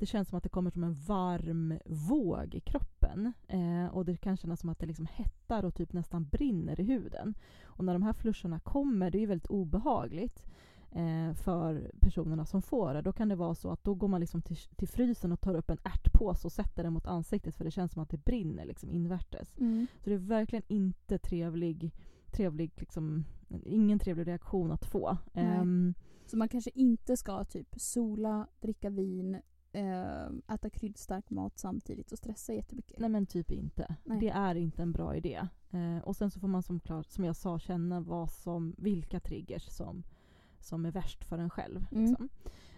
det 0.00 0.06
känns 0.06 0.28
som 0.28 0.36
att 0.36 0.42
det 0.42 0.48
kommer 0.48 0.70
som 0.70 0.84
en 0.84 0.94
varm 0.94 1.78
våg 1.86 2.54
i 2.54 2.60
kroppen. 2.60 3.32
Eh, 3.48 3.86
och 3.86 4.04
det 4.04 4.16
kan 4.16 4.36
kännas 4.36 4.60
som 4.60 4.68
att 4.68 4.78
det 4.78 4.86
liksom 4.86 5.06
hettar 5.12 5.64
och 5.64 5.74
typ 5.74 5.92
nästan 5.92 6.24
brinner 6.24 6.80
i 6.80 6.84
huden. 6.84 7.34
Och 7.62 7.84
när 7.84 7.92
de 7.92 8.02
här 8.02 8.12
flusharna 8.12 8.60
kommer, 8.60 9.10
det 9.10 9.18
är 9.18 9.20
ju 9.20 9.26
väldigt 9.26 9.50
obehagligt 9.50 10.46
eh, 10.90 11.34
för 11.34 11.92
personerna 12.00 12.46
som 12.46 12.62
får 12.62 12.94
det. 12.94 13.02
Då 13.02 13.12
kan 13.12 13.28
det 13.28 13.36
vara 13.36 13.54
så 13.54 13.70
att 13.70 13.84
då 13.84 13.94
går 13.94 14.08
man 14.08 14.20
liksom 14.20 14.42
till, 14.42 14.56
till 14.56 14.88
frysen 14.88 15.32
och 15.32 15.40
tar 15.40 15.54
upp 15.54 15.70
en 15.70 15.78
ärtpåse 15.84 16.46
och 16.46 16.52
sätter 16.52 16.82
den 16.82 16.92
mot 16.92 17.06
ansiktet 17.06 17.54
för 17.54 17.64
det 17.64 17.70
känns 17.70 17.92
som 17.92 18.02
att 18.02 18.10
det 18.10 18.24
brinner 18.24 18.64
liksom 18.64 18.90
invärtes. 18.90 19.58
Mm. 19.58 19.86
Så 20.04 20.10
det 20.10 20.14
är 20.14 20.18
verkligen 20.18 20.64
inte 20.68 21.18
trevlig, 21.18 21.92
trevlig 22.30 22.72
liksom, 22.76 23.24
ingen 23.64 23.98
trevlig 23.98 24.26
reaktion 24.26 24.72
att 24.72 24.84
få. 24.84 25.16
Ehm, 25.34 25.94
Så 26.26 26.36
man 26.36 26.48
kanske 26.48 26.70
inte 26.74 27.16
ska 27.16 27.44
typ 27.44 27.74
sola, 27.76 28.46
dricka 28.60 28.90
vin, 28.90 29.40
eh, 29.72 30.54
äta 30.54 30.70
kryddstark 30.70 31.30
mat 31.30 31.58
samtidigt 31.58 32.12
och 32.12 32.18
stressa 32.18 32.54
jättemycket. 32.54 32.98
Nej 32.98 33.08
men 33.08 33.26
typ 33.26 33.52
inte. 33.52 33.96
Nej. 34.04 34.20
Det 34.20 34.28
är 34.28 34.54
inte 34.54 34.82
en 34.82 34.92
bra 34.92 35.16
idé. 35.16 35.48
Eh, 35.70 35.98
och 36.04 36.16
sen 36.16 36.30
så 36.30 36.40
får 36.40 36.48
man 36.48 36.62
som, 36.62 36.80
klart, 36.80 37.10
som 37.10 37.24
jag 37.24 37.36
sa 37.36 37.58
känna 37.58 38.00
vad 38.00 38.30
som, 38.30 38.74
vilka 38.78 39.20
triggers 39.20 39.64
som, 39.64 40.02
som 40.60 40.86
är 40.86 40.90
värst 40.90 41.24
för 41.24 41.38
en 41.38 41.50
själv. 41.50 41.86
Mm. 41.92 42.04
Liksom. 42.04 42.28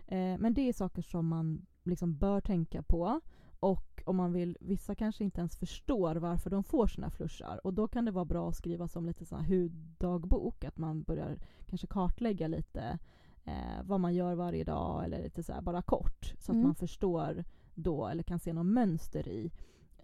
Eh, 0.06 0.38
men 0.38 0.54
det 0.54 0.68
är 0.68 0.72
saker 0.72 1.02
som 1.02 1.26
man 1.26 1.66
liksom 1.82 2.16
bör 2.16 2.40
tänka 2.40 2.82
på. 2.82 3.20
Och 3.60 4.02
om 4.06 4.16
man 4.16 4.32
vill, 4.32 4.56
vissa 4.60 4.94
kanske 4.94 5.24
inte 5.24 5.40
ens 5.40 5.56
förstår 5.56 6.16
varför 6.16 6.50
de 6.50 6.64
får 6.64 6.86
sina 6.86 7.10
flushar. 7.10 7.66
Och 7.66 7.74
då 7.74 7.88
kan 7.88 8.04
det 8.04 8.10
vara 8.10 8.24
bra 8.24 8.48
att 8.48 8.56
skriva 8.56 8.88
som 8.88 9.06
lite 9.06 9.24
sån 9.24 9.44
huddagbok. 9.44 10.64
Att 10.64 10.78
man 10.78 11.02
börjar 11.02 11.38
kanske 11.66 11.86
kartlägga 11.86 12.48
lite 12.48 12.98
eh, 13.44 13.82
vad 13.84 14.00
man 14.00 14.14
gör 14.14 14.34
varje 14.34 14.64
dag 14.64 15.04
eller 15.04 15.22
lite 15.22 15.42
så 15.42 15.52
här 15.52 15.60
bara 15.60 15.82
kort. 15.82 16.34
Så 16.38 16.52
att 16.52 16.56
Mm. 16.56 16.62
man 16.66 16.74
förstår 16.74 17.44
då 17.74 18.06
eller 18.06 18.22
kan 18.22 18.38
se 18.38 18.52
något 18.52 18.66
mönster 18.66 19.28
i 19.28 19.50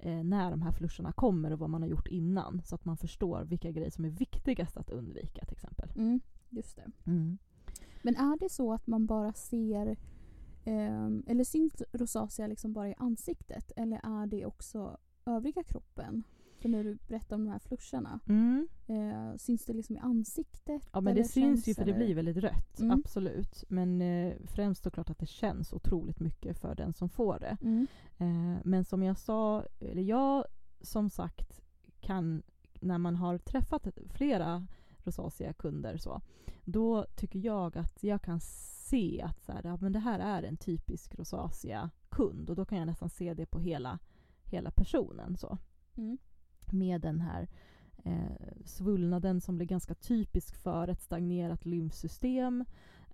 eh, 0.01 0.25
när 0.25 0.51
de 0.51 0.63
här 0.63 0.73
flusharna 0.73 1.13
kommer 1.13 1.53
och 1.53 1.59
vad 1.59 1.71
man 1.71 1.83
har 1.83 1.89
gjort 1.89 2.07
innan. 2.09 2.63
Så 2.65 2.75
att 2.75 2.85
man 2.85 2.97
förstår 2.97 3.45
vilka 3.45 3.71
grejer 3.71 3.91
som 3.91 4.05
är 4.05 4.11
viktigast 4.11 4.77
att 4.77 4.91
undvika 4.91 5.45
till 5.45 5.57
exempel. 5.57 5.91
Mm, 5.97 6.21
just 6.49 6.77
det. 6.77 6.91
Mm. 7.11 7.39
Men 8.03 8.17
är 8.17 8.39
det 8.39 8.49
så 8.49 8.73
att 8.73 8.87
man 8.87 9.07
bara 9.07 9.33
ser 9.33 9.97
ehm, 10.65 11.25
eller 11.27 11.45
syns 11.45 11.83
rosacea 11.93 12.47
liksom 12.47 12.73
bara 12.73 12.89
i 12.89 12.95
ansiktet 12.99 13.73
eller 13.77 14.01
är 14.03 14.27
det 14.27 14.47
också 14.47 14.97
övriga 15.27 15.63
kroppen? 15.63 16.23
För 16.59 16.69
när 16.69 16.85
du 16.85 16.99
berättar 17.09 17.37
om 17.37 17.45
de 17.45 17.51
här 17.51 17.59
flusharna, 17.59 18.21
Mm. 18.29 18.69
eh, 18.87 19.37
syns 19.37 19.65
det 19.65 19.73
liksom 19.73 19.97
i 19.97 19.99
ansiktet? 19.99 20.83
Ja 20.93 21.01
men 21.01 21.15
det 21.15 21.25
syns 21.25 21.69
ju 21.69 21.75
för 21.75 21.85
det 21.85 21.93
blir 21.93 22.15
väldigt 22.15 22.37
rött, 22.37 22.81
Mm. 22.81 22.91
absolut. 22.91 23.65
Men 23.69 24.03
eh, 24.03 24.35
främst 24.45 24.83
såklart 24.83 25.11
att 25.11 25.19
det 25.19 25.27
känns 25.27 25.73
otroligt 25.73 26.21
mycket 26.21 26.59
för 26.59 26.75
den 26.75 26.93
som 26.93 27.09
får 27.09 27.39
det. 27.39 27.57
Mm. 27.63 27.87
Eh, 28.19 28.61
men 28.65 28.85
som 28.85 29.03
jag 29.03 29.19
sa, 29.19 29.65
eller 29.81 30.03
jag 30.03 30.45
som 30.81 31.11
sagt 31.11 31.61
kan, 32.01 32.43
när 32.81 32.99
man 32.99 33.17
har 33.17 33.39
träffat 33.39 33.89
flera 34.11 34.67
rosacea-kunder 34.99 35.97
så, 35.97 36.21
då 36.65 37.07
tycker 37.17 37.39
jag 37.39 37.77
att 37.79 38.03
jag 38.05 38.23
kan 38.23 38.41
se 38.41 39.23
att 39.23 39.41
så 39.43 39.53
här, 39.53 39.61
ja, 39.65 39.79
men 39.81 39.93
det 39.93 39.99
här 39.99 40.19
är 40.19 40.43
en 40.43 40.57
typisk 40.57 41.15
rosacea-kund 41.19 42.51
och 42.51 42.57
då 42.57 42.65
kan 42.65 42.79
jag 42.79 42.87
nästan 42.87 43.11
se 43.11 43.35
det 43.35 43.47
på 43.47 43.59
hela, 43.59 43.99
hela 44.45 44.71
personen. 44.71 45.37
så 45.37 45.59
Mm. 45.97 46.19
Med 46.73 47.01
den 47.01 47.21
här 47.21 47.49
eh, 48.05 48.63
svullnaden 48.65 49.41
som 49.41 49.57
blir 49.57 49.67
ganska 49.67 49.95
typisk 49.95 50.57
för 50.57 50.89
ett 50.89 51.01
stagnerat 51.01 51.67
lymfsystem. 51.67 52.65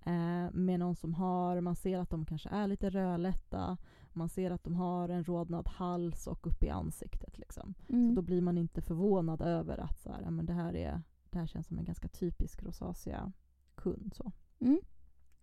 Eh, 0.05 0.51
med 0.51 0.79
någon 0.79 0.95
som 0.95 1.13
har, 1.13 1.61
man 1.61 1.75
ser 1.75 1.99
att 1.99 2.09
de 2.09 2.25
kanske 2.25 2.49
är 2.49 2.67
lite 2.67 2.89
rödlätta, 2.89 3.77
man 4.13 4.29
ser 4.29 4.51
att 4.51 4.63
de 4.63 4.75
har 4.75 5.09
en 5.09 5.23
rodnad 5.23 5.67
hals 5.67 6.27
och 6.27 6.47
upp 6.47 6.63
i 6.63 6.69
ansiktet. 6.69 7.37
Liksom. 7.37 7.73
Mm. 7.89 8.09
Så 8.09 8.15
då 8.15 8.21
blir 8.21 8.41
man 8.41 8.57
inte 8.57 8.81
förvånad 8.81 9.41
över 9.41 9.77
att 9.77 9.99
så 9.99 10.11
här, 10.11 10.29
men 10.31 10.45
det, 10.45 10.53
här 10.53 10.75
är, 10.75 11.01
det 11.29 11.39
här 11.39 11.47
känns 11.47 11.67
som 11.67 11.77
en 11.77 11.85
ganska 11.85 12.07
typisk 12.07 12.63
rosacea-kund. 12.63 14.13
Så. 14.13 14.31
Mm. 14.59 14.79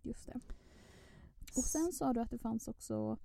Just 0.01 0.25
det. 0.25 0.39
Och 1.57 1.63
sen 1.63 1.91
sa 1.91 2.13
du 2.13 2.21
att 2.21 2.31
det 2.31 2.37
fanns 2.37 2.67
också 2.67 3.17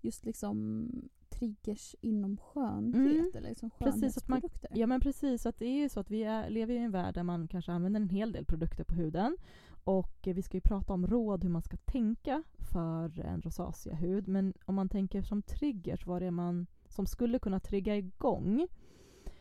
just 0.00 0.24
liksom 0.24 0.88
triggers 1.32 1.94
inom 2.00 2.36
skönhet 2.36 3.18
Mm. 3.18 3.30
eller 3.34 3.48
liksom 3.48 3.70
Precis, 3.78 4.18
att 4.18 4.28
man-. 4.28 4.42
Ja 4.74 4.86
men 4.86 5.00
precis, 5.00 5.46
att 5.46 5.58
det 5.58 5.66
är 5.66 5.82
ju 5.82 5.88
så 5.88 6.00
att 6.00 6.10
vi 6.10 6.22
är, 6.22 6.50
lever 6.50 6.74
i 6.74 6.78
en 6.78 6.90
värld 6.90 7.14
där 7.14 7.22
man 7.22 7.48
kanske 7.48 7.72
använder 7.72 8.00
en 8.00 8.08
hel 8.08 8.32
del 8.32 8.44
produkter 8.44 8.84
på 8.84 8.94
huden. 8.94 9.36
Och 9.84 10.18
vi 10.24 10.42
ska 10.42 10.56
ju 10.56 10.60
prata 10.60 10.92
om 10.92 11.06
råd 11.06 11.44
hur 11.44 11.50
man 11.50 11.62
ska 11.62 11.76
tänka 11.76 12.42
för 12.72 13.20
en 13.20 13.42
rosacea-hud. 13.42 14.28
Men 14.28 14.54
om 14.64 14.74
man 14.74 14.88
tänker 14.88 15.22
som 15.22 15.42
triggers, 15.42 16.06
vad 16.06 16.22
det 16.22 16.26
är 16.26 16.30
man 16.30 16.66
som 16.88 17.06
skulle 17.06 17.38
kunna 17.38 17.60
trigga 17.60 17.96
igång. 17.96 18.66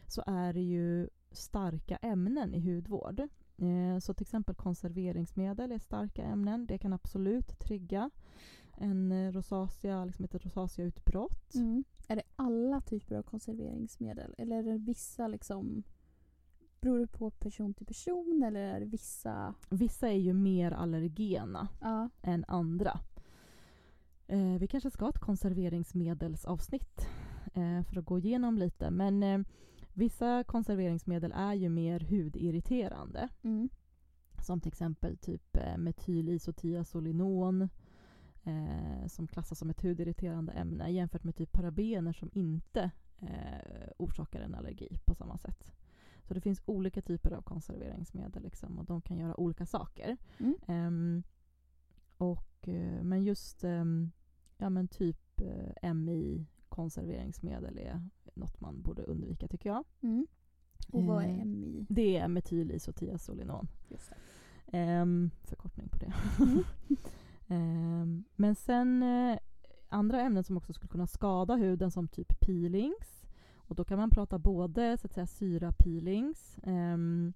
så 0.07 0.23
är 0.27 0.53
det 0.53 0.61
ju 0.61 1.09
starka 1.31 1.97
ämnen 1.97 2.53
i 2.53 2.59
hudvård. 2.59 3.19
Eh, 3.57 3.99
så 3.99 4.13
till 4.13 4.23
exempel 4.23 4.55
konserveringsmedel 4.55 5.71
är 5.71 5.79
starka 5.79 6.23
ämnen. 6.23 6.65
Det 6.65 6.77
kan 6.77 6.93
absolut 6.93 7.59
trigga 7.59 8.09
en 8.81 9.11
eh, 9.11 9.31
rosacea, 9.31 10.05
liksom 10.05 10.25
ett 10.25 10.35
rosaceautbrott. 10.45 11.55
Mm. 11.55 11.83
Är 12.07 12.15
det 12.15 12.23
alla 12.35 12.81
typer 12.81 13.15
av 13.15 13.23
konserveringsmedel 13.23 14.35
eller 14.37 14.55
är 14.55 14.63
det 14.63 14.77
vissa 14.77 15.27
liksom 15.27 15.83
Beror 16.81 16.99
det 16.99 17.07
på 17.07 17.29
person 17.29 17.73
till 17.73 17.85
person 17.85 18.43
eller 18.43 18.59
är 18.59 18.79
det 18.79 18.85
vissa? 18.85 19.53
Vissa 19.69 20.07
är 20.09 20.17
ju 20.17 20.33
mer 20.33 20.71
allergena 20.71 21.67
Ja. 21.81 22.09
än 22.21 22.45
andra. 22.47 22.99
Eh, 24.27 24.57
vi 24.59 24.67
kanske 24.67 24.91
ska 24.91 25.05
ha 25.05 25.09
ett 25.09 25.19
konserveringsmedelsavsnitt 25.19 27.07
eh, 27.53 27.83
för 27.83 27.99
att 27.99 28.05
gå 28.05 28.19
igenom 28.19 28.57
lite. 28.57 28.91
Men 28.91 29.23
eh, 29.23 29.39
vissa 29.93 30.43
konserveringsmedel 30.43 31.31
är 31.35 31.53
ju 31.53 31.69
mer 31.69 31.99
hudirriterande. 31.99 33.29
Mm. 33.41 33.69
Som 34.41 34.61
till 34.61 34.67
exempel 34.69 35.17
typ 35.17 35.57
eh, 35.57 35.77
metylisothiazolinon 35.77 37.69
eh, 38.43 39.07
som 39.07 39.27
klassas 39.27 39.59
som 39.59 39.69
ett 39.69 39.81
hudirriterande 39.83 40.51
ämne 40.51 40.91
jämfört 40.91 41.23
med 41.23 41.35
typ 41.35 41.51
parabener 41.51 42.13
som 42.13 42.29
inte 42.33 42.91
eh, 43.17 43.89
orsakar 43.97 44.41
en 44.41 44.55
allergi 44.55 44.99
på 45.05 45.15
samma 45.15 45.37
sätt. 45.37 45.71
Så 46.23 46.33
det 46.33 46.41
finns 46.41 46.61
olika 46.65 47.01
typer 47.01 47.31
av 47.31 47.41
konserveringsmedel 47.41 48.43
liksom, 48.43 48.79
och 48.79 48.85
de 48.85 49.01
kan 49.01 49.17
göra 49.17 49.39
olika 49.39 49.65
saker. 49.65 50.17
Mm. 50.37 50.55
Ehm, 50.67 51.23
och, 52.17 52.67
eh, 52.67 53.03
men 53.03 53.23
just 53.23 53.63
ehm, 53.63 54.11
ja, 54.57 54.69
men 54.69 54.87
typ 54.87 55.41
eh, 55.41 55.93
MI 55.93 56.45
konserveringsmedel 56.69 57.77
är 57.77 58.09
något 58.33 58.61
man 58.61 58.81
borde 58.81 59.03
undvika 59.03 59.47
tycker 59.47 59.69
jag. 59.69 59.83
Mm. 60.01 60.27
Och 60.91 61.03
vad 61.03 61.23
Eh, 61.23 61.39
är 61.39 61.45
MI? 61.45 61.85
Det 61.89 62.17
är 62.17 62.27
metylisothiazolinon. 62.27 63.67
Just 63.87 64.09
det. 64.09 64.77
Ehm, 64.77 65.31
förkortning 65.43 65.89
på 65.89 65.97
det. 65.97 66.13
Mm. 66.39 66.63
Ehm, 67.51 68.23
men 68.35 68.55
sen 68.55 69.03
eh, 69.03 69.37
andra 69.89 70.21
ämnen 70.21 70.43
som 70.43 70.57
också 70.57 70.73
skulle 70.73 70.89
kunna 70.89 71.07
skada 71.07 71.55
huden 71.55 71.91
som 71.91 72.07
typ 72.07 72.39
peelings. 72.39 73.25
Och 73.55 73.75
då 73.75 73.83
kan 73.83 73.97
man 73.97 74.09
prata 74.09 74.39
både 74.39 74.97
så 74.97 75.07
att 75.07 75.13
säga 75.13 75.27
syra 75.27 75.71
peelings 75.71 76.59
ehm, 76.63 77.33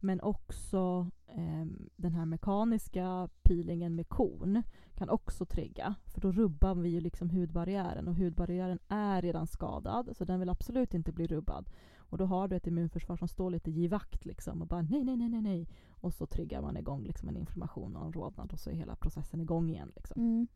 men 0.00 0.20
också 0.20 1.10
eh, 1.26 1.66
den 1.96 2.14
här 2.14 2.24
mekaniska 2.24 3.28
peelingen 3.42 3.94
med 3.94 4.08
korn 4.08 4.62
kan 4.94 5.08
också 5.08 5.44
trigga. 5.44 5.94
För 6.06 6.20
då 6.20 6.32
rubbar 6.32 6.74
vi 6.74 6.88
ju 6.88 7.00
liksom 7.00 7.30
hudbarriären 7.30 8.08
och 8.08 8.14
hudbarriären 8.14 8.78
är 8.88 9.22
redan 9.22 9.46
skadad 9.46 10.16
så 10.16 10.24
den 10.24 10.40
vill 10.40 10.48
absolut 10.48 10.94
inte 10.94 11.12
bli 11.12 11.26
rubbad. 11.26 11.70
Och 12.08 12.18
då 12.18 12.24
har 12.24 12.48
du 12.48 12.56
ett 12.56 12.66
immunförsvar 12.66 13.16
som 13.16 13.28
står 13.28 13.50
lite 13.50 13.70
givakt 13.70 14.24
liksom 14.24 14.62
och 14.62 14.68
bara 14.68 14.82
nej, 14.82 15.04
nej, 15.04 15.16
nej, 15.16 15.28
nej, 15.28 15.42
nej. 15.42 15.68
Och 15.90 16.14
så 16.14 16.26
triggar 16.26 16.62
man 16.62 16.76
igång 16.76 17.04
liksom 17.04 17.28
en 17.28 17.36
inflammation 17.36 17.96
och 17.96 18.06
en 18.06 18.12
rodnad 18.12 18.52
och 18.52 18.60
så 18.60 18.70
är 18.70 18.74
hela 18.74 18.96
processen 18.96 19.40
igång 19.40 19.70
igen. 19.70 19.92
Liksom. 19.96 20.22
Mm. 20.22 20.46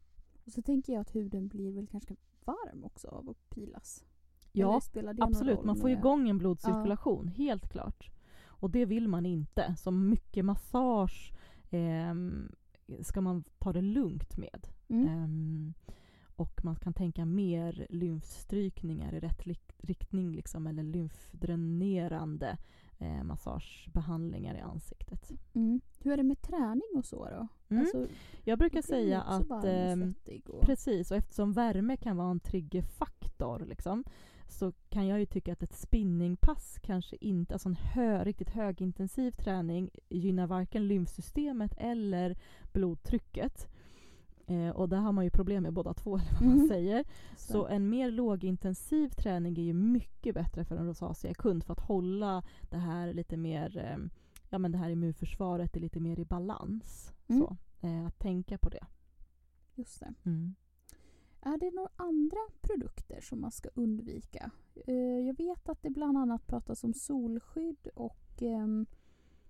Och 0.45 0.53
så 0.53 0.63
tänker 0.63 0.93
jag 0.93 1.01
att 1.01 1.15
huden 1.15 1.49
blir 1.49 1.73
väl 1.73 1.87
kanske 1.87 2.17
varm 2.45 2.85
också 2.85 3.09
av 3.09 3.31
att 3.31 3.51
pilas. 3.51 4.05
Ja, 4.53 4.81
absolut. 5.21 5.65
Man 5.65 5.77
får 5.77 5.89
med- 5.89 5.99
igång 5.99 6.29
en 6.29 6.39
blodcirkulation, 6.39 7.29
helt 7.29 7.69
klart. 7.69 8.11
Och 8.45 8.71
det 8.71 8.85
vill 8.87 9.09
man 9.09 9.27
inte. 9.27 9.75
Så 9.79 9.91
mycket 9.91 10.45
massage 10.45 11.33
ehm, 11.71 12.53
ska 13.01 13.21
man 13.21 13.45
ta 13.59 13.73
det 13.73 13.81
lugnt 13.81 14.37
med. 14.37 14.69
Mm. 14.89 15.09
Ehm, 15.09 15.75
och 16.37 16.65
man 16.65 16.77
kan 16.77 16.93
tänka 16.95 17.25
mer 17.25 17.87
lymfstrykningar 17.91 19.15
i 19.15 19.21
rätt 19.21 19.47
riktning 19.79 20.33
liksom, 20.33 20.67
eller 20.67 20.83
lymfdränerande 20.83 22.59
eh, 22.99 23.23
massagebehandlingar 23.23 24.55
i 24.55 24.61
ansiktet. 24.61 25.33
Mm. 25.55 25.81
Hur 25.99 26.13
är 26.13 26.17
det 26.17 26.23
med 26.23 26.43
träning 26.43 26.97
och 26.97 27.05
så 27.05 27.25
då? 27.25 27.49
Mm. 27.69 27.83
Alltså, 27.83 28.07
Jag 28.45 28.59
brukar 28.59 28.83
säga 28.83 29.23
att 29.23 29.51
och 29.51 29.65
ehm, 29.65 30.15
och... 30.49 30.63
Precis, 30.63 31.11
och 31.11 31.17
eftersom 31.17 31.53
värme 31.53 31.97
kan 31.97 32.17
vara 32.17 32.31
en 32.31 32.41
triggerfaktor 32.41 33.65
liksom, 33.67 34.05
så 34.49 34.73
kan 34.89 35.07
jag 35.07 35.21
ju 35.21 35.27
tycka 35.27 35.53
att 35.53 35.63
ett 35.63 35.77
spinningpass 35.77 36.79
kanske 36.83 37.17
inte, 37.17 37.55
alltså 37.55 37.69
en 37.69 37.75
hö, 37.75 38.25
riktigt 38.25 38.51
högintensiv 38.51 39.31
träning 39.31 39.91
gynnar 40.09 40.47
varken 40.47 40.89
lymfsystemet 40.89 41.75
eller 41.79 42.37
blodtrycket. 42.73 43.69
Eh, 44.53 44.71
och 44.71 44.89
där 44.89 44.97
har 44.97 45.13
man 45.13 45.25
ju 45.25 45.31
problem 45.31 45.63
med 45.63 45.73
båda 45.73 45.95
två, 45.95 46.17
eller 46.19 46.33
vad 46.33 46.43
man 46.49 46.59
Mhm. 46.59 46.69
säger. 46.69 47.05
Så 47.37 47.67
en 47.67 47.89
mer 47.89 48.11
lågintensiv 48.11 49.09
träning 49.09 49.59
är 49.59 49.63
ju 49.63 49.73
mycket 49.73 50.35
bättre 50.35 50.65
för 50.65 50.77
en 50.77 50.87
rosacea-kund 50.87 51.65
för 51.65 51.73
att 51.73 51.81
hålla 51.81 52.43
det 52.71 52.77
här 52.79 53.13
lite 53.15 53.37
mer, 53.37 53.77
eh, 53.77 53.97
ja 54.51 54.59
men 54.59 54.73
det 54.73 54.79
här 54.79 54.91
immunförsvaret 54.91 55.77
är 55.77 55.81
lite 55.81 56.01
mer 56.01 56.19
i 56.21 56.25
balans. 56.25 57.13
Mm. 57.29 57.43
Så, 57.43 57.57
eh, 57.87 58.07
att 58.07 58.19
tänka 58.19 58.59
på 58.59 58.69
det. 58.69 58.87
Just 59.75 60.01
det. 60.01 60.15
Mm. 60.25 60.55
Är 61.41 61.59
det 61.59 61.71
några 61.71 61.91
andra 61.97 62.39
produkter 62.61 63.21
som 63.21 63.41
man 63.41 63.51
ska 63.51 63.69
undvika? 63.75 64.51
Eh, 64.87 64.95
jag 65.27 65.37
vet 65.37 65.69
att 65.69 65.83
det 65.83 65.91
bland 65.91 66.19
annat 66.19 66.47
pratas 66.47 66.85
om 66.85 66.95
solskydd 66.95 67.89
och 67.95 68.43
ehm, 68.43 68.87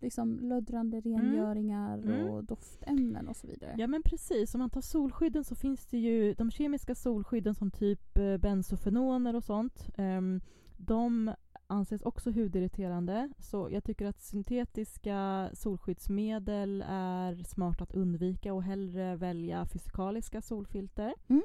liksom 0.02 0.38
löddrande 0.40 1.00
rengöringar 1.00 1.98
Mm. 1.98 2.28
och 2.28 2.44
doftämnen 2.44 3.28
och 3.28 3.36
så 3.36 3.46
vidare. 3.46 3.74
Ja 3.78 3.86
men 3.86 4.02
precis, 4.02 4.54
om 4.54 4.58
man 4.58 4.70
tar 4.70 4.80
solskydden 4.80 5.44
så 5.44 5.54
finns 5.54 5.86
det 5.86 5.98
ju 5.98 6.34
de 6.34 6.50
kemiska 6.50 6.94
solskydden 6.94 7.54
som 7.54 7.70
typ 7.70 8.18
eh, 8.18 8.36
bensofenoner 8.36 9.36
och 9.36 9.44
sånt. 9.44 9.88
ehm, 9.96 10.40
de 10.76 11.32
anses 11.66 12.02
också 12.02 12.30
hudirriterande. 12.30 13.28
Så 13.38 13.68
jag 13.70 13.84
tycker 13.84 14.06
att 14.06 14.20
syntetiska 14.20 15.50
solskyddsmedel 15.52 16.84
är 16.88 17.34
smart 17.44 17.80
att 17.80 17.94
undvika 17.94 18.54
och 18.54 18.62
hellre 18.62 19.16
välja 19.16 19.66
fysikaliska 19.66 20.42
solfilter. 20.42 21.14
Mm. 21.28 21.42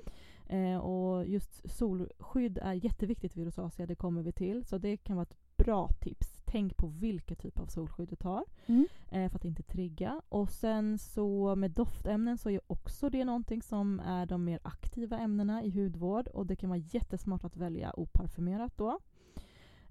Eh, 0.50 0.78
och 0.80 1.28
just 1.28 1.70
solskydd 1.78 2.58
är 2.62 2.74
jätteviktigt 2.74 3.36
vid 3.36 3.46
rosacea, 3.46 3.86
det 3.86 3.96
kommer 3.96 4.22
vi 4.24 4.32
till. 4.32 4.64
Så 4.66 4.78
det 4.78 4.98
kan 4.98 5.16
vara 5.16 5.24
ett 5.24 5.38
bra 5.58 5.90
tips. 6.02 6.37
Tänk 6.50 6.78
på 6.78 6.88
vilken 6.88 7.38
typ 7.38 7.60
av 7.60 7.66
solskydd 7.66 8.10
du 8.10 8.16
tar 8.16 8.44
Mm. 8.66 8.88
eh, 9.10 9.30
för 9.30 9.36
att 9.36 9.46
inte 9.46 9.64
trigga. 9.64 10.22
Och 10.30 10.50
sen 10.52 10.98
så 10.98 11.56
med 11.56 11.72
doftämnen 11.72 12.38
så 12.38 12.50
är 12.50 12.60
också 12.68 13.10
det 13.10 13.26
någonting 13.26 13.62
som 13.62 14.00
är 14.00 14.26
de 14.26 14.44
mer 14.44 14.60
aktiva 14.64 15.18
ämnena 15.20 15.64
i 15.64 15.70
hudvård 15.70 16.28
och 16.28 16.46
det 16.46 16.56
kan 16.56 16.70
vara 16.70 16.80
jättesmart 16.80 17.44
att 17.44 17.58
välja 17.58 18.00
oparfumerat 18.00 18.78
då. 18.78 19.00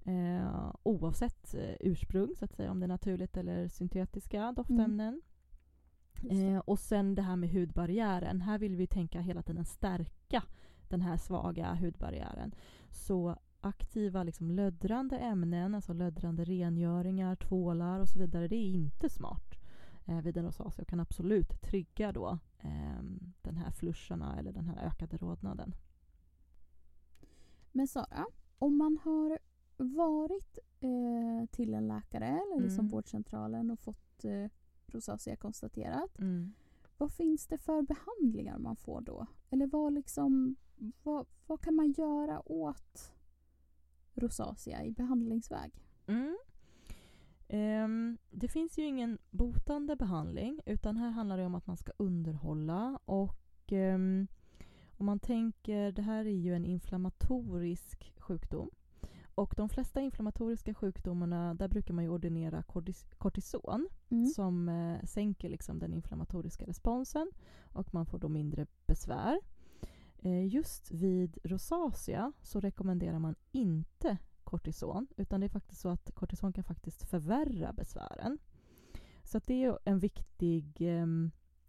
Eh, 0.05 0.73
oavsett 0.83 1.53
eh, 1.53 1.75
ursprung, 1.79 2.35
så 2.35 2.45
att 2.45 2.53
säga, 2.53 2.71
om 2.71 2.79
det 2.79 2.85
är 2.85 2.87
naturligt 2.87 3.37
eller 3.37 3.67
syntetiska 3.67 4.51
doftämnen. 4.51 5.21
Det. 6.21 6.47
Eh, 6.47 6.59
och 6.59 6.79
sen 6.79 7.15
det 7.15 7.21
här 7.21 7.35
med 7.35 7.49
hudbarriären. 7.49 8.41
Här 8.41 8.57
vill 8.59 8.75
vi 8.75 8.87
tänka 8.87 9.21
hela 9.21 9.41
tiden 9.43 9.65
stärka 9.65 10.43
den 10.89 11.01
här 11.01 11.17
svaga 11.17 11.73
hudbarriären. 11.75 12.51
Så 12.89 13.35
aktiva 13.67 14.23
liksom 14.23 14.51
löddrande 14.51 15.17
ämnen, 15.17 15.75
alltså 15.75 15.93
löddrande 15.93 16.43
rengöringar, 16.43 17.35
tvålar 17.35 17.99
och 17.99 18.09
så 18.09 18.19
vidare, 18.19 18.47
det 18.47 18.55
är 18.55 18.71
inte 18.71 19.09
smart 19.09 19.53
eh, 20.05 20.21
vid 20.21 20.37
en 20.37 20.45
rosacea 20.45 20.81
och 20.81 20.87
kan 20.87 20.99
absolut 20.99 21.61
trigga 21.61 22.11
då 22.11 22.39
eh, 22.59 23.01
den 23.41 23.57
här 23.57 23.71
flusharna 23.71 24.39
eller 24.39 24.51
den 24.51 24.65
här 24.67 24.85
ökade 24.87 25.17
rodnaden. 25.17 25.75
Men 27.71 27.87
Sara, 27.87 28.25
om 28.57 28.77
man 28.77 28.97
har 29.03 29.39
varit 29.77 30.59
eh, 30.79 31.45
till 31.51 31.73
en 31.73 31.87
läkare 31.87 32.27
eller 32.27 32.63
liksom 32.63 32.79
Mm. 32.85 32.91
vårdcentralen 32.91 33.71
och 33.71 33.79
fått 33.79 34.25
eh, 34.25 34.49
rosacea 34.87 35.35
konstaterat. 35.35 36.19
Mm. 36.19 36.53
Vad 36.97 37.11
finns 37.11 37.47
det 37.47 37.57
för 37.57 37.81
behandlingar 37.81 38.57
man 38.57 38.75
får 38.75 39.01
då? 39.01 39.25
Eller 39.49 39.67
vad, 39.67 39.93
liksom, 39.93 40.55
vad, 41.03 41.25
vad 41.47 41.61
kan 41.61 41.75
man 41.75 41.91
göra 41.91 42.51
åt 42.51 43.13
rosacea 44.17 44.83
i 44.83 44.91
behandlingsväg? 44.91 45.71
Mm. 46.07 46.37
Ehm, 47.47 48.17
det 48.31 48.47
finns 48.47 48.77
ju 48.77 48.83
ingen 48.85 49.17
botande 49.29 49.95
behandling 49.95 50.59
utan 50.65 50.97
här 50.97 51.09
handlar 51.09 51.37
det 51.37 51.45
om 51.45 51.55
att 51.55 51.67
man 51.67 51.77
ska 51.77 51.91
underhålla 51.97 52.99
och 53.05 53.71
ehm, 53.71 54.27
om 54.97 55.05
man 55.05 55.19
tänker, 55.19 55.91
det 55.91 56.01
här 56.01 56.25
är 56.25 56.29
ju 56.37 56.55
en 56.55 56.65
inflammatorisk 56.65 58.13
sjukdom 58.17 58.69
och 59.35 59.53
de 59.57 59.69
flesta 59.69 60.01
inflammatoriska 60.01 60.73
sjukdomarna 60.73 61.53
där 61.53 61.67
brukar 61.67 61.93
man 61.93 62.03
ju 62.03 62.09
ordinera 62.09 62.61
kortis- 62.63 63.15
kortison 63.17 63.87
Mm. 64.09 64.25
som 64.25 64.69
eh, 64.69 65.03
sänker 65.05 65.49
liksom 65.49 65.79
den 65.79 65.93
inflammatoriska 65.93 66.65
responsen 66.65 67.31
och 67.73 67.93
man 67.93 68.05
får 68.05 68.19
då 68.19 68.29
mindre 68.29 68.67
besvär. 68.87 69.39
Eh, 70.23 70.47
just 70.47 70.91
vid 70.91 71.37
rosacea 71.43 72.31
så 72.41 72.59
rekommenderar 72.59 73.19
man 73.19 73.35
inte 73.51 74.17
kortison 74.43 75.07
utan 75.17 75.39
det 75.39 75.45
är 75.45 75.49
faktiskt 75.49 75.81
så 75.81 75.89
att 75.89 76.11
kortison 76.13 76.53
kan 76.53 76.63
faktiskt 76.63 77.03
förvärra 77.09 77.73
besvären. 77.73 78.37
Så 79.23 79.37
att 79.37 79.47
det 79.47 79.63
är 79.63 79.79
en 79.85 79.99
viktig, 79.99 80.81
eh, 80.81 81.05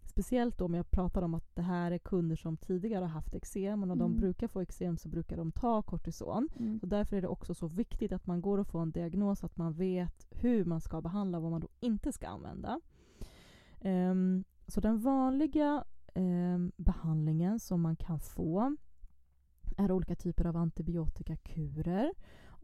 speciellt 0.03 0.57
då 0.57 0.65
om 0.65 0.73
jag 0.73 0.91
pratar 0.91 1.21
om 1.21 1.33
att 1.33 1.55
det 1.55 1.61
här 1.61 1.91
är 1.91 1.97
kunder 1.97 2.35
som 2.35 2.57
tidigare 2.57 3.03
har 3.05 3.09
haft 3.11 3.35
eksem 3.35 3.81
och 3.81 3.87
när 3.87 3.95
de 3.95 4.11
Mm. 4.11 4.19
brukar 4.19 4.47
få 4.47 4.61
eksem 4.61 4.97
så 4.97 5.09
brukar 5.09 5.37
de 5.37 5.51
ta 5.51 5.81
kortison. 5.81 6.49
Mm. 6.59 6.79
Och 6.81 6.87
därför 6.87 7.15
är 7.17 7.21
det 7.21 7.27
också 7.27 7.53
så 7.53 7.67
viktigt 7.67 8.11
att 8.11 8.27
man 8.27 8.41
går 8.41 8.57
och 8.57 8.67
får 8.67 8.81
en 8.81 8.91
diagnos 8.91 9.39
så 9.39 9.45
att 9.45 9.57
man 9.57 9.73
vet 9.73 10.27
hur 10.31 10.65
man 10.65 10.81
ska 10.81 11.01
behandla 11.01 11.37
och 11.37 11.41
vad 11.43 11.51
man 11.51 11.61
då 11.61 11.67
inte 11.79 12.11
ska 12.11 12.27
använda. 12.27 12.79
Ehm, 13.81 14.43
så 14.67 14.81
den 14.81 14.99
vanliga 14.99 15.83
ehm, 16.19 16.71
behandlingen 16.77 17.59
som 17.59 17.81
man 17.81 17.95
kan 17.95 18.19
få 18.19 18.75
är 19.77 19.91
olika 19.91 20.15
typer 20.15 20.45
av 20.45 20.57
antibiotikakurer. 20.57 22.13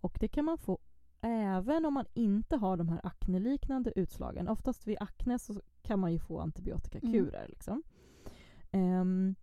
Och 0.02 0.18
det 0.20 0.28
kan 0.28 0.46
man 0.46 0.58
få 0.58 0.80
även 1.22 1.86
om 1.86 1.94
man 1.94 2.06
inte 2.13 2.56
har 2.56 2.78
de 2.78 2.89
här 2.89 3.02
akneliknande 3.04 3.94
utslagen. 3.96 4.48
Oftast 4.48 4.88
vid 4.88 4.98
akne 5.00 5.39
så 5.39 5.62
kan 5.82 6.00
man 6.00 6.13
ju 6.13 6.20
få 6.20 6.39
antibiotikakurer. 6.39 7.48
Liksom. 7.48 7.84
Ehm, 8.72 9.36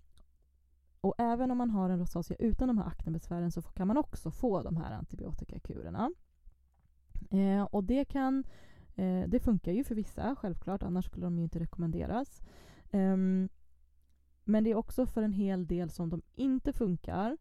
och 1.01 1.15
även 1.19 1.51
om 1.51 1.59
man 1.59 1.71
har 1.71 1.91
en 1.91 1.99
rosacea 1.99 2.37
utan 2.37 2.69
de 2.69 2.79
här 2.79 2.87
aknebesvären 2.87 3.51
så 3.51 3.63
kan 3.63 3.87
man 3.87 3.97
också 3.97 4.31
få 4.31 4.63
de 4.63 4.77
här 4.77 4.93
antibiotikakurerna. 4.93 6.11
Eh, 7.31 7.63
och 7.63 7.85
det 7.85 8.05
kan 8.05 8.45
eh, 8.95 9.25
det 9.29 9.41
funkar 9.41 9.73
ju 9.73 9.85
för 9.85 9.95
vissa, 9.95 10.37
självklart, 10.37 10.83
annars 10.83 11.05
skulle 11.05 11.27
de 11.27 11.39
ju 11.39 11.45
inte 11.45 11.61
rekommenderas. 11.61 12.43
Ehm, 12.91 13.49
men 14.45 14.65
det 14.65 14.71
är 14.71 14.75
också 14.75 15.07
för 15.07 15.23
en 15.23 15.33
hel 15.33 15.67
del 15.67 15.91
som 15.91 16.11
de 16.11 16.23
inte 16.35 16.73
funkar. 16.73 17.37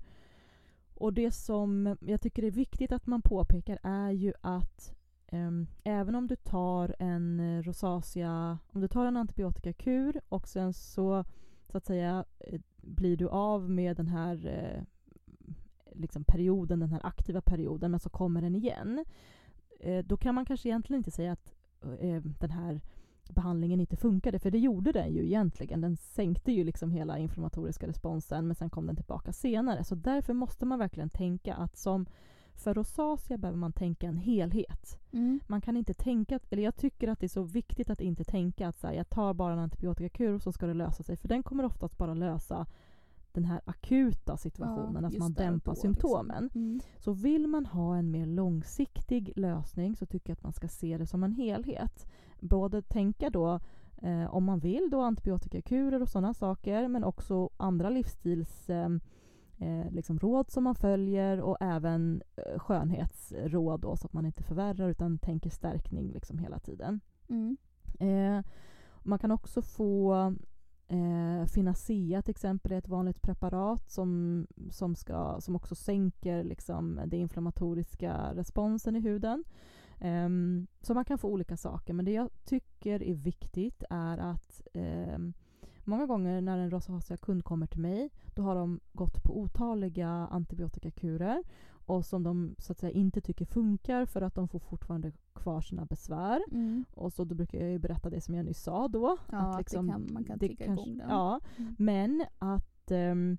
Och 0.94 1.14
det 1.14 1.32
som 1.32 1.98
jag 2.02 2.22
tycker 2.22 2.44
är 2.44 2.52
viktigt 2.52 2.92
att 2.92 3.08
man 3.08 3.22
påpekar 3.22 3.80
är 3.84 4.12
ju 4.12 4.34
att 4.42 4.94
um, 5.32 5.68
även 5.84 6.16
om 6.16 6.28
du 6.28 6.36
tar 6.36 6.96
en 7.00 7.64
rosacea, 7.64 8.60
om 8.68 8.82
du 8.82 8.88
tar 8.88 9.06
en 9.06 9.18
antibiotikakur 9.18 10.22
och 10.30 10.48
sen 10.48 10.74
så 10.74 11.26
så 11.72 11.78
att 11.78 11.86
säga 11.86 12.26
eh, 12.40 12.62
blir 12.78 13.18
du 13.18 13.30
av 13.30 13.70
med 13.70 13.98
den 13.98 14.08
här 14.08 14.46
eh, 14.46 14.84
liksom 15.92 16.24
perioden, 16.24 16.80
den 16.80 16.92
här 16.92 17.06
aktiva 17.06 17.42
perioden, 17.42 17.92
men 17.92 18.00
så 18.00 18.10
kommer 18.10 18.42
den 18.42 18.56
igen. 18.56 19.06
Eh, 19.80 20.06
då 20.06 20.18
kan 20.18 20.36
man 20.36 20.46
kanske 20.46 20.70
egentligen 20.70 21.00
inte 21.00 21.12
säga 21.12 21.32
att 21.32 21.54
eh, 22.00 22.22
den 22.22 22.52
här 22.52 22.82
behandlingen 23.32 23.80
inte 23.80 23.96
funkade, 23.96 24.39
för 24.39 24.52
det 24.52 24.60
gjorde 24.60 24.91
den 24.91 25.13
ju 25.13 25.26
egentligen. 25.26 25.82
Den 25.82 25.98
sänkte 25.98 26.52
ju 26.52 26.63
liksom 26.63 26.91
hela 26.91 27.17
inflammatoriska 27.17 27.88
responsen, 27.88 28.48
men 28.48 28.56
sen 28.56 28.70
kom 28.70 28.88
den 28.88 28.96
tillbaka 28.96 29.34
senare. 29.34 29.84
Så 29.84 29.96
därför 29.96 30.34
måste 30.34 30.65
man 30.65 30.80
verkligen 30.80 31.10
tänka 31.10 31.54
att 31.54 31.78
som 31.78 32.06
för 32.56 32.74
rosacea 32.74 33.38
behöver 33.38 33.58
man 33.58 33.74
tänka 33.74 34.08
en 34.08 34.17
helhet. 34.17 35.00
Mm. 35.12 35.39
Man 35.48 35.62
kan 35.62 35.78
inte 35.78 35.94
tänka, 35.94 36.39
eller 36.50 36.63
jag 36.63 36.76
tycker 36.76 37.08
att 37.08 37.20
det 37.20 37.26
är 37.26 37.28
så 37.28 37.44
viktigt 37.44 37.89
att 37.89 38.02
inte 38.02 38.24
tänka 38.24 38.67
att 38.67 38.80
så 38.80 38.88
här, 38.88 38.94
jag 38.94 39.10
tar 39.10 39.34
bara 39.34 39.54
en 39.54 39.60
antibiotikakur 39.60 40.34
och 40.34 40.41
så 40.41 40.52
ska 40.52 40.67
det 40.67 40.74
lösa 40.74 41.04
sig. 41.04 41.17
För 41.17 41.28
den 41.28 41.44
kommer 41.44 41.65
oftast 41.65 41.98
bara 41.98 42.13
lösa 42.13 42.65
den 43.34 43.46
här 43.46 43.62
akuta 43.65 44.38
situationen, 44.38 45.06
att 45.06 45.13
just 45.13 45.20
man 45.20 45.34
dämpar 45.34 45.72
då, 45.72 45.76
symptomen. 45.76 46.44
Liksom. 46.44 46.62
Mm. 46.62 46.80
Så 46.98 47.13
vill 47.13 47.48
man 47.48 47.65
ha 47.65 47.98
en 47.98 48.12
mer 48.12 48.26
långsiktig 48.26 49.34
lösning 49.36 49.96
så 49.96 50.06
tycker 50.06 50.30
jag 50.30 50.36
att 50.36 50.44
man 50.44 50.54
ska 50.54 50.67
se 50.67 50.98
det 50.98 51.06
som 51.06 51.24
en 51.24 51.32
helhet. 51.32 52.08
Både 52.39 52.82
tänka 52.82 53.30
då, 53.30 53.60
eh, 53.98 54.36
om 54.36 54.44
man 54.44 54.60
vill, 54.60 54.89
då 54.91 55.02
antibiotikakurer 55.02 56.02
och 56.02 56.10
sådana 56.10 56.34
saker, 56.34 56.88
men 56.88 57.04
också 57.04 57.50
andra 57.58 57.89
livsstils 57.89 58.70
eh, 58.70 58.89
eh, 59.58 59.91
liksom 59.91 60.20
råd 60.20 60.52
som 60.52 60.63
man 60.63 60.76
följer 60.76 61.41
och 61.41 61.58
även 61.60 62.22
eh, 62.36 62.60
skönhetsråd 62.60 63.82
då, 63.82 63.98
så 63.98 64.06
att 64.06 64.13
man 64.13 64.26
inte 64.26 64.44
förvärrar 64.44 64.89
utan 64.89 65.17
tänker 65.17 65.50
stärkning 65.50 66.12
liksom 66.12 66.38
hela 66.38 66.60
tiden. 66.60 67.00
Mm. 67.30 67.58
Eh, 68.00 68.46
man 69.04 69.20
kan 69.20 69.32
också 69.32 69.62
få 69.62 70.15
eh, 70.92 71.46
Finacea 71.46 72.22
till 72.22 72.32
exempel 72.32 72.72
är 72.72 72.78
ett 72.78 72.88
vanligt 72.88 73.22
preparat 73.22 73.92
som, 73.92 74.48
som, 74.70 74.96
ska, 74.96 75.42
som 75.42 75.56
också 75.56 75.76
sänker 75.76 76.44
liksom, 76.44 76.96
den 77.06 77.20
inflammatoriska 77.20 78.34
responsen 78.34 78.96
i 78.96 79.00
huden. 79.00 79.44
Eh, 80.00 80.30
så 80.82 80.94
man 80.94 81.06
kan 81.06 81.18
få 81.18 81.28
olika 81.28 81.58
saker, 81.58 81.94
men 81.94 82.06
det 82.06 82.12
jag 82.12 82.30
tycker 82.46 83.04
är 83.04 83.14
viktigt 83.14 83.84
är 83.90 84.18
att 84.18 84.62
eh, 84.74 85.18
många 85.84 86.06
gånger 86.06 86.42
när 86.42 86.58
en 86.58 86.72
rosacea-kund 86.72 87.44
kommer 87.44 87.68
till 87.68 87.82
mig, 87.82 88.10
då 88.36 88.42
har 88.42 88.56
de 88.56 88.80
gått 88.94 89.24
på 89.24 89.40
otaliga 89.40 90.10
antibiotikakurer 90.10 91.44
och 91.86 92.06
som 92.06 92.24
de 92.24 92.56
så 92.58 92.72
att 92.72 92.80
säga 92.80 92.91
inte 92.91 93.22
tycker 93.22 93.46
funkar 93.46 94.06
för 94.06 94.22
att 94.22 94.36
de 94.36 94.48
får 94.48 94.60
fortfarande 94.60 95.12
kvar 95.34 95.62
sina 95.62 95.86
besvär. 95.86 96.41
Mm. 96.52 96.86
Och 96.96 97.13
så 97.13 97.24
då 97.24 97.36
brukar 97.36 97.60
jag 97.60 97.70
ju 97.72 97.80
berätta 97.80 98.10
det 98.10 98.22
som 98.22 98.36
jag 98.36 98.46
nyss 98.46 98.63
sa 98.63 98.88
då. 98.88 99.17
Ja, 99.32 99.38
att, 99.38 99.58
liksom 99.58 99.86
det 99.88 99.91
kan, 99.94 100.08
man 100.13 100.24
kan 100.24 100.39
trigga 100.39 100.65
kanske- 100.65 100.86
igång 100.86 100.98
den. 100.98 101.10
Ja, 101.10 101.39
Mm. 101.58 101.76
men 101.80 102.26
att 102.39 102.91
ehm, 102.91 103.38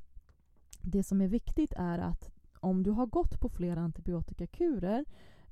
det 0.83 1.02
som 1.02 1.20
är 1.20 1.28
viktigt 1.28 1.72
är 1.76 1.98
att 1.98 2.31
om 2.61 2.83
du 2.83 2.90
har 2.90 3.07
gått 3.07 3.40
på 3.40 3.48
flera 3.48 3.81
antibiotikakurer 3.81 5.05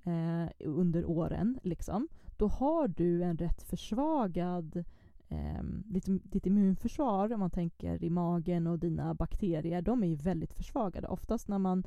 eh, 0.04 0.48
under 0.64 1.04
åren, 1.04 1.58
liksom, 1.62 2.08
då 2.36 2.48
har 2.48 2.88
du 2.88 3.22
en 3.22 3.36
rätt 3.36 3.62
försvagad 3.62 4.84
ehm, 5.28 5.82
ditt, 5.86 6.04
ditt 6.32 6.46
immunförsvar, 6.46 7.32
om 7.32 7.40
man 7.40 7.50
tänker 7.50 8.04
i 8.04 8.10
magen 8.10 8.66
och 8.66 8.78
dina 8.78 9.14
bakterier, 9.14 9.82
de 9.82 10.02
är 10.02 10.06
ju 10.06 10.14
väldigt 10.14 10.52
försvagade. 10.54 11.08
Oftast 11.08 11.48
när 11.48 11.58
man 11.58 11.78
eh, 11.78 11.84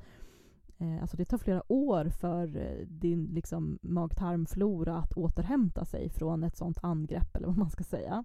Eh, 0.83 1.01
alltså 1.01 1.17
det 1.17 1.25
tar 1.25 1.37
flera 1.37 1.71
år 1.71 2.09
för 2.09 2.57
eh, 2.57 2.87
din 2.87 3.25
liksom, 3.25 3.79
mag-tarmflora 3.81 4.97
att 4.97 5.13
återhämta 5.13 5.85
sig 5.85 6.09
från 6.09 6.43
ett 6.43 6.57
sånt 6.57 6.77
angrepp, 6.81 7.35
eller 7.35 7.47
vad 7.47 7.57
man 7.57 7.69
ska 7.69 7.83
säga. 7.83 8.23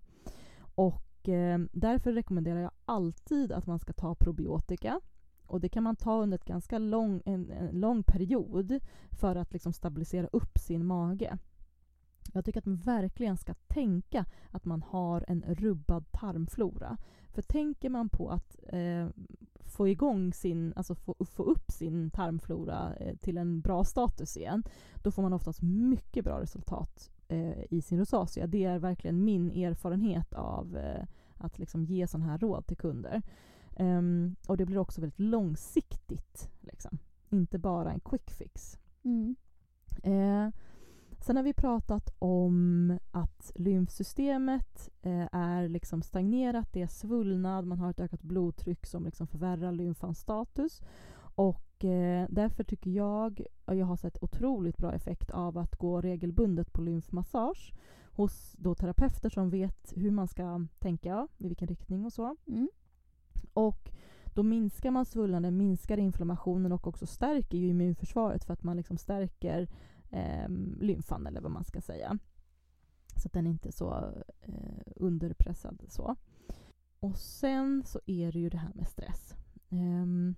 Och 0.75 1.29
eh, 1.29 1.59
därför 1.73 2.13
rekommenderar 2.13 2.61
jag 2.61 2.71
alltid 2.85 3.53
att 3.53 3.67
man 3.67 3.79
ska 3.79 3.93
ta 3.93 4.15
probiotika. 4.15 5.01
Och 5.47 5.61
det 5.61 5.69
kan 5.69 5.83
man 5.83 5.97
ta 5.97 6.23
under 6.23 6.39
ett 6.39 6.45
ganska 6.45 6.79
lång, 6.79 7.23
en, 7.25 7.51
en 7.51 7.81
lång 7.81 8.03
period 8.03 8.81
för 9.11 9.37
att 9.37 9.53
liksom 9.53 9.73
stabilisera 9.73 10.27
upp 10.27 10.59
sin 10.59 10.87
mage. 10.87 11.39
Jag 12.33 12.45
tycker 12.45 12.59
att 12.59 12.67
man 12.67 12.77
verkligen 12.77 13.37
ska 13.37 13.55
tänka 13.55 14.25
att 14.51 14.65
man 14.65 14.83
har 14.83 15.25
en 15.29 15.43
rubbad 15.43 16.13
tarmflora. 16.13 16.97
För 17.29 17.43
tänker 17.43 17.89
man 17.89 18.09
på 18.09 18.31
att 18.31 18.57
eh, 18.69 19.09
få 19.65 19.89
igång 19.89 20.33
sin, 20.33 20.73
alltså 20.77 20.95
få, 20.95 21.15
få 21.25 21.43
upp 21.43 21.71
sin 21.71 22.11
tarmflora 22.11 22.95
eh, 22.95 23.17
till 23.17 23.39
en 23.39 23.61
bra 23.61 23.85
status 23.85 24.37
igen, 24.37 24.63
då 24.95 25.11
får 25.11 25.23
man 25.23 25.33
oftast 25.33 25.63
mycket 25.63 26.25
bra 26.25 26.41
resultat 26.41 27.11
eh, 27.29 27.65
i 27.71 27.83
sin 27.83 27.99
rosacea. 27.99 28.47
Det 28.47 28.65
är 28.65 28.79
verkligen 28.79 29.25
min 29.25 29.51
erfarenhet 29.51 30.35
av 30.35 30.77
eh, 30.77 31.05
att 31.35 31.59
liksom 31.59 31.85
ge 31.85 32.07
sådana 32.07 32.31
här 32.31 32.39
råd 32.39 32.67
till 32.67 32.77
kunder. 32.77 33.23
Ehm, 33.77 34.37
och 34.49 34.57
det 34.57 34.67
blir 34.67 34.79
också 34.79 35.01
väldigt 35.01 35.21
långsiktigt. 35.21 36.51
Liksom. 36.61 36.99
Inte 37.31 37.59
bara 37.59 37.93
en 37.93 38.01
quick 38.01 38.31
fix. 38.31 38.79
Mm. 39.03 39.37
Sen 41.21 41.37
har 41.37 41.43
vi 41.43 41.53
pratat 41.53 42.15
om 42.19 42.99
att 43.11 43.53
lymfsystemet 43.55 44.91
eh, 45.03 45.29
är 45.33 45.69
liksom 45.69 46.03
stagnerat, 46.03 46.73
det 46.73 46.83
är 46.83 46.87
svullnad, 46.87 47.67
man 47.67 47.79
har 47.79 47.91
ett 47.91 48.01
ökat 48.01 48.23
blodtryck 48.23 48.87
som 48.87 49.05
liksom 49.05 49.27
förvärrar 49.27 49.73
lymfans 49.73 50.19
status. 50.19 50.83
Och 51.35 51.85
eh, 51.85 52.27
därför 52.31 52.65
tycker 52.65 52.91
jag, 52.91 53.43
och 53.65 53.77
jag 53.77 53.87
har 53.87 53.97
sett 53.97 54.23
otroligt 54.23 54.77
bra 54.77 54.93
effekt 54.93 55.31
av 55.31 55.59
att 55.59 55.77
gå 55.77 56.01
regelbundet 56.01 56.73
på 56.73 56.83
lymfmassage 56.83 57.73
hos 58.13 58.53
då 58.59 58.75
terapeuter 58.75 59.31
som 59.31 59.51
vet 59.51 59.93
hur 59.97 60.11
man 60.11 60.29
ska 60.29 60.67
tänka, 60.79 61.29
i 61.39 61.49
vilken 61.49 61.69
riktning 61.69 62.05
och 62.05 62.13
så. 62.13 62.37
Mm. 62.47 62.69
Och 63.53 63.91
då 64.25 64.43
minskar 64.43 64.91
man 64.91 65.05
svullnaden, 65.05 65.57
minskar 65.57 65.99
inflammationen 65.99 66.73
och 66.73 66.87
också 66.87 67.07
stärker 67.07 67.59
ju 67.59 67.69
immunförsvaret 67.69 68.45
för 68.45 68.53
att 68.53 68.63
man 68.63 68.77
liksom 68.77 68.97
stärker 68.97 69.69
eh, 70.11 70.49
lymfan 70.81 71.27
eller 71.27 71.41
vad 71.41 71.51
man 71.51 71.65
ska 71.65 71.81
säga. 71.81 72.19
Så 73.17 73.27
att 73.29 73.33
den 73.33 73.47
inte 73.47 73.69
är 73.69 73.73
så 73.73 74.13
eh, 74.41 74.93
underpressad 74.97 75.83
så. 75.89 76.17
Och 77.01 77.17
sen 77.19 77.83
så 77.87 78.01
är 78.07 78.33
det 78.33 78.39
ju 78.39 78.49
det 78.49 78.59
här 78.59 78.73
med 78.75 78.89
stress. 78.89 79.35
Ehm, 79.71 80.35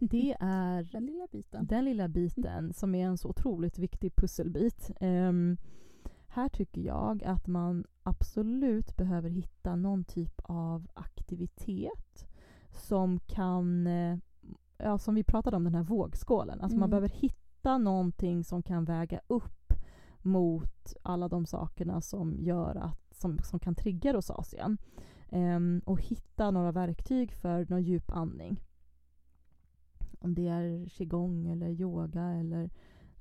det 0.00 0.36
är 0.40 0.82
Den 0.92 1.06
lilla 1.06 1.26
biten. 1.32 1.66
den 1.66 1.84
lilla 1.84 2.08
biten 2.08 2.72
som 2.72 2.94
är 2.94 3.06
en 3.06 3.18
så 3.18 3.28
otroligt 3.28 3.78
viktig 3.78 4.16
pusselbit. 4.16 4.90
Ehm, 5.00 5.56
här 6.26 6.48
tycker 6.48 6.80
jag 6.80 7.24
att 7.24 7.46
man 7.46 7.84
absolut 8.02 8.96
behöver 8.96 9.30
hitta 9.30 9.76
någon 9.76 10.04
typ 10.04 10.40
av 10.44 10.86
aktivitet 10.94 12.26
som 12.70 13.18
kan, 13.20 13.86
eh, 13.86 14.18
ja, 14.78 14.98
som 14.98 15.14
vi 15.14 15.24
pratade 15.24 15.56
om 15.56 15.64
den 15.64 15.74
här 15.74 15.82
vågskålen. 15.82 16.60
Alltså 16.60 16.78
man 16.78 16.88
Mm. 16.88 16.90
behöver 16.90 17.08
hitta 17.08 17.43
någonting 17.64 18.44
som 18.44 18.62
kan 18.62 18.84
väga 18.84 19.20
upp 19.26 19.72
mot 20.22 20.94
alla 21.02 21.28
de 21.28 21.46
sakerna 21.46 22.00
som 22.00 22.36
gör 22.40 22.74
att, 22.76 23.14
som, 23.14 23.38
som 23.38 23.58
kan 23.58 23.74
trigga 23.74 24.12
rosacean. 24.12 24.78
Ehm, 25.28 25.82
och 25.86 26.00
hitta 26.02 26.50
några 26.50 26.72
verktyg 26.72 27.32
för 27.32 27.66
någon 27.70 27.82
djup 27.82 28.10
andning. 28.10 28.60
Om 30.20 30.34
det 30.34 30.48
är 30.48 30.86
qigong 30.88 31.46
eller 31.46 31.68
yoga 31.70 32.22
eller 32.22 32.70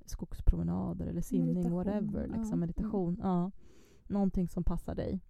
skogspromenader 0.06 1.06
eller 1.08 1.21
simning, 1.21 1.53
Meditation, 1.53 1.73
whatever. 1.77 2.21
ja. 2.21 2.25
Liksom, 2.38 2.53
Mm. 2.53 2.60
meditation. 2.60 3.19
Ja. 3.23 3.51
Någonting 4.08 4.47
som 4.47 4.63
passar 4.63 4.95
dig. 4.95 5.21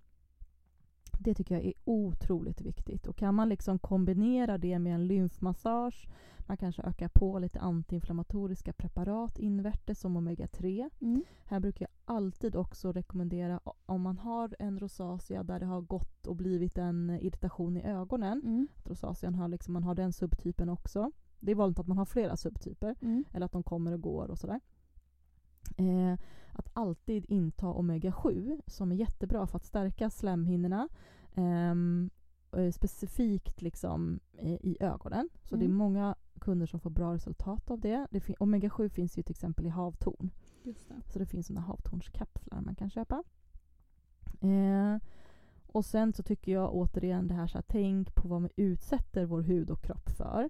Det 1.19 1.33
tycker 1.33 1.55
jag 1.55 1.65
är 1.65 1.73
otroligt 1.85 2.61
viktigt. 2.61 3.07
Och 3.07 3.15
kan 3.15 3.35
man 3.35 3.49
liksom 3.49 3.79
kombinera 3.79 4.57
det 4.57 4.79
med 4.79 4.95
en 4.95 5.07
lymfmassage, 5.07 6.07
man 6.47 6.57
kanske 6.57 6.81
ökar 6.81 7.07
på 7.07 7.39
lite 7.39 7.59
antiinflammatoriska 7.59 8.73
preparat 8.73 9.39
invärtes 9.39 9.99
som 9.99 10.17
omega-3. 10.17 10.89
Mm. 11.01 11.23
Här 11.45 11.59
brukar 11.59 11.87
jag 12.05 12.15
alltid 12.15 12.55
också 12.55 12.91
rekommendera 12.91 13.59
om 13.85 14.01
man 14.01 14.17
har 14.17 14.55
en 14.59 14.79
rosacea 14.79 15.43
där 15.43 15.59
det 15.59 15.65
har 15.65 15.81
gått 15.81 16.27
och 16.27 16.35
blivit 16.35 16.77
en 16.77 17.09
irritation 17.21 17.77
i 17.77 17.83
ögonen, 17.83 18.41
Mm. 18.45 18.67
att 18.77 18.89
rosacean 18.89 19.35
har 19.35 19.47
liksom, 19.47 19.73
man 19.73 19.83
har 19.83 19.95
den 19.95 20.13
subtypen 20.13 20.69
också. 20.69 21.11
Det 21.39 21.51
är 21.51 21.55
vanligt 21.55 21.79
att 21.79 21.87
man 21.87 21.97
har 21.97 22.05
flera 22.05 22.37
subtyper, 22.37 22.95
Mm. 23.01 23.23
eller 23.31 23.45
att 23.45 23.51
de 23.51 23.63
kommer 23.63 23.91
och 23.91 24.01
går 24.01 24.31
och 24.31 24.37
sådär. 24.39 24.59
Eh, 25.77 26.19
att 26.51 26.69
alltid 26.73 27.25
inta 27.27 27.65
omega-7 27.67 28.61
som 28.67 28.91
är 28.91 28.95
jättebra 28.95 29.47
för 29.47 29.57
att 29.57 29.65
stärka 29.65 30.09
slemhinnorna. 30.09 30.87
ehm, 31.35 32.09
eh, 32.51 32.71
specifikt 32.71 33.61
liksom 33.61 34.19
eh, 34.37 34.53
i 34.53 34.77
ögonen. 34.79 35.29
Så 35.43 35.55
det 35.55 35.63
är 35.63 35.65
Mm. 35.65 35.77
många 35.77 36.15
kunder 36.41 36.65
som 36.65 36.79
får 36.79 36.89
bra 36.89 37.13
resultat 37.13 37.71
av 37.71 37.79
det. 37.79 38.07
det 38.11 38.19
fin- 38.19 38.35
omega-7 38.39 38.89
finns 38.89 39.17
ju 39.17 39.23
till 39.23 39.31
exempel 39.31 39.65
i 39.65 39.69
havtorn. 39.69 40.29
Det. 40.63 40.73
Så 41.13 41.19
det 41.19 41.25
finns 41.25 41.47
såna 41.47 41.61
havtornskapslar 41.61 42.61
man 42.61 42.75
kan 42.75 42.89
köpa. 42.89 43.23
Eh, 44.41 44.97
och 45.67 45.85
sen 45.85 46.13
så 46.13 46.23
tycker 46.23 46.51
jag 46.51 46.75
återigen 46.75 47.27
det 47.27 47.33
här 47.33 47.47
så 47.47 47.57
här, 47.57 47.65
tänk 47.67 48.15
på 48.15 48.27
vad 48.27 48.41
man 48.41 48.49
utsätter 48.55 49.25
vår 49.25 49.41
hud 49.41 49.69
och 49.69 49.81
kropp 49.81 50.09
för. 50.09 50.49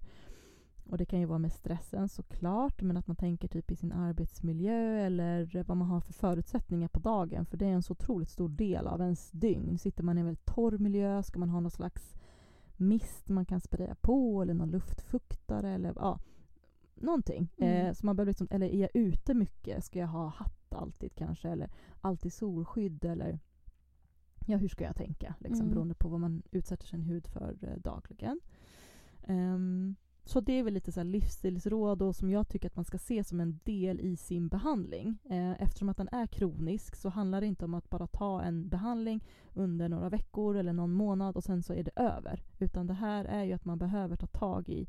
Och 0.90 0.98
det 0.98 1.06
kan 1.06 1.20
ju 1.20 1.26
vara 1.26 1.40
med 1.40 1.54
stressen 1.54 2.10
såklart, 2.10 2.82
men 2.82 2.98
att 2.98 3.08
man 3.08 3.16
tänker 3.16 3.48
typ 3.48 3.72
i 3.72 3.76
sin 3.76 3.92
arbetsmiljö 3.92 5.06
eller 5.06 5.64
vad 5.68 5.78
man 5.78 5.88
har 5.88 6.02
för 6.02 6.14
förutsättningar 6.14 6.88
på 6.88 7.00
dagen. 7.00 7.46
För 7.46 7.58
det 7.58 7.66
är 7.66 7.72
en 7.72 7.84
så 7.84 7.92
otroligt 7.92 8.30
stor 8.30 8.50
del 8.50 8.88
av 8.88 9.02
ens 9.02 9.32
dygn. 9.32 9.78
Sitter 9.78 10.04
man 10.04 10.18
i 10.18 10.20
en 10.20 10.26
väldigt 10.26 10.46
torr 10.46 10.78
miljö, 10.78 11.24
ska 11.24 11.40
man 11.40 11.50
ha 11.50 11.60
någon 11.60 11.72
slags 11.72 12.16
mist 12.78 13.30
man 13.30 13.46
kan 13.46 13.62
spraya 13.62 13.96
på 13.96 14.42
eller 14.42 14.54
någon 14.54 14.72
luftfuktare 14.72 15.70
eller 15.70 15.94
ja, 15.96 16.20
någonting. 16.96 17.50
Mm. 17.58 17.88
Eh, 17.88 17.94
så 17.94 18.06
man 18.06 18.16
behöver 18.16 18.30
liksom, 18.30 18.48
eller 18.52 18.68
är 18.68 18.82
jag 18.82 18.90
ute 18.94 19.34
mycket? 19.34 19.84
Ska 19.84 20.00
jag 20.00 20.08
ha 20.08 20.28
hatt 20.28 20.74
alltid 20.74 21.16
kanske? 21.16 21.50
Eller 21.50 21.70
alltid 22.02 22.34
solskydd? 22.34 23.06
Eller 23.06 23.40
ja, 24.48 24.58
hur 24.58 24.68
ska 24.68 24.84
jag 24.84 24.96
tänka? 24.96 25.36
Liksom, 25.40 25.62
Mm. 25.62 25.70
Beroende 25.70 25.96
på 25.96 26.10
vad 26.10 26.20
man 26.20 26.44
utsätter 26.52 26.88
sin 26.88 27.02
hud 27.02 27.28
för 27.28 27.58
eh, 27.62 27.78
dagligen. 27.78 28.40
Ehm, 29.24 29.96
så 30.26 30.42
det 30.42 30.60
är 30.60 30.64
väl 30.64 30.74
lite 30.74 30.92
så 30.92 31.04
livsstilsråd 31.04 32.02
och 32.02 32.16
som 32.16 32.30
jag 32.30 32.48
tycker 32.48 32.68
att 32.68 32.76
man 32.76 32.86
ska 32.86 32.98
se 32.98 33.24
som 33.24 33.40
en 33.40 33.60
del 33.64 34.00
i 34.00 34.18
sin 34.18 34.48
behandling. 34.48 35.18
Eh, 35.30 35.62
eftersom 35.62 35.90
att 35.90 35.98
den 35.98 36.10
är 36.12 36.28
kronisk 36.28 36.96
så 36.96 37.10
handlar 37.10 37.42
det 37.42 37.48
inte 37.48 37.66
om 37.66 37.74
att 37.74 37.90
bara 37.90 38.08
ta 38.08 38.42
en 38.42 38.70
behandling 38.70 39.24
under 39.54 39.90
några 39.90 40.10
veckor 40.10 40.56
eller 40.56 40.74
någon 40.74 40.94
månad 40.94 41.36
och 41.36 41.44
sen 41.44 41.64
så 41.64 41.74
är 41.74 41.84
det 41.84 41.92
över. 41.96 42.44
Utan 42.60 42.88
det 42.88 42.94
här 42.94 43.26
är 43.26 43.44
ju 43.44 43.54
att 43.54 43.66
man 43.66 43.78
behöver 43.78 44.16
ta 44.16 44.28
tag 44.28 44.70
i 44.70 44.88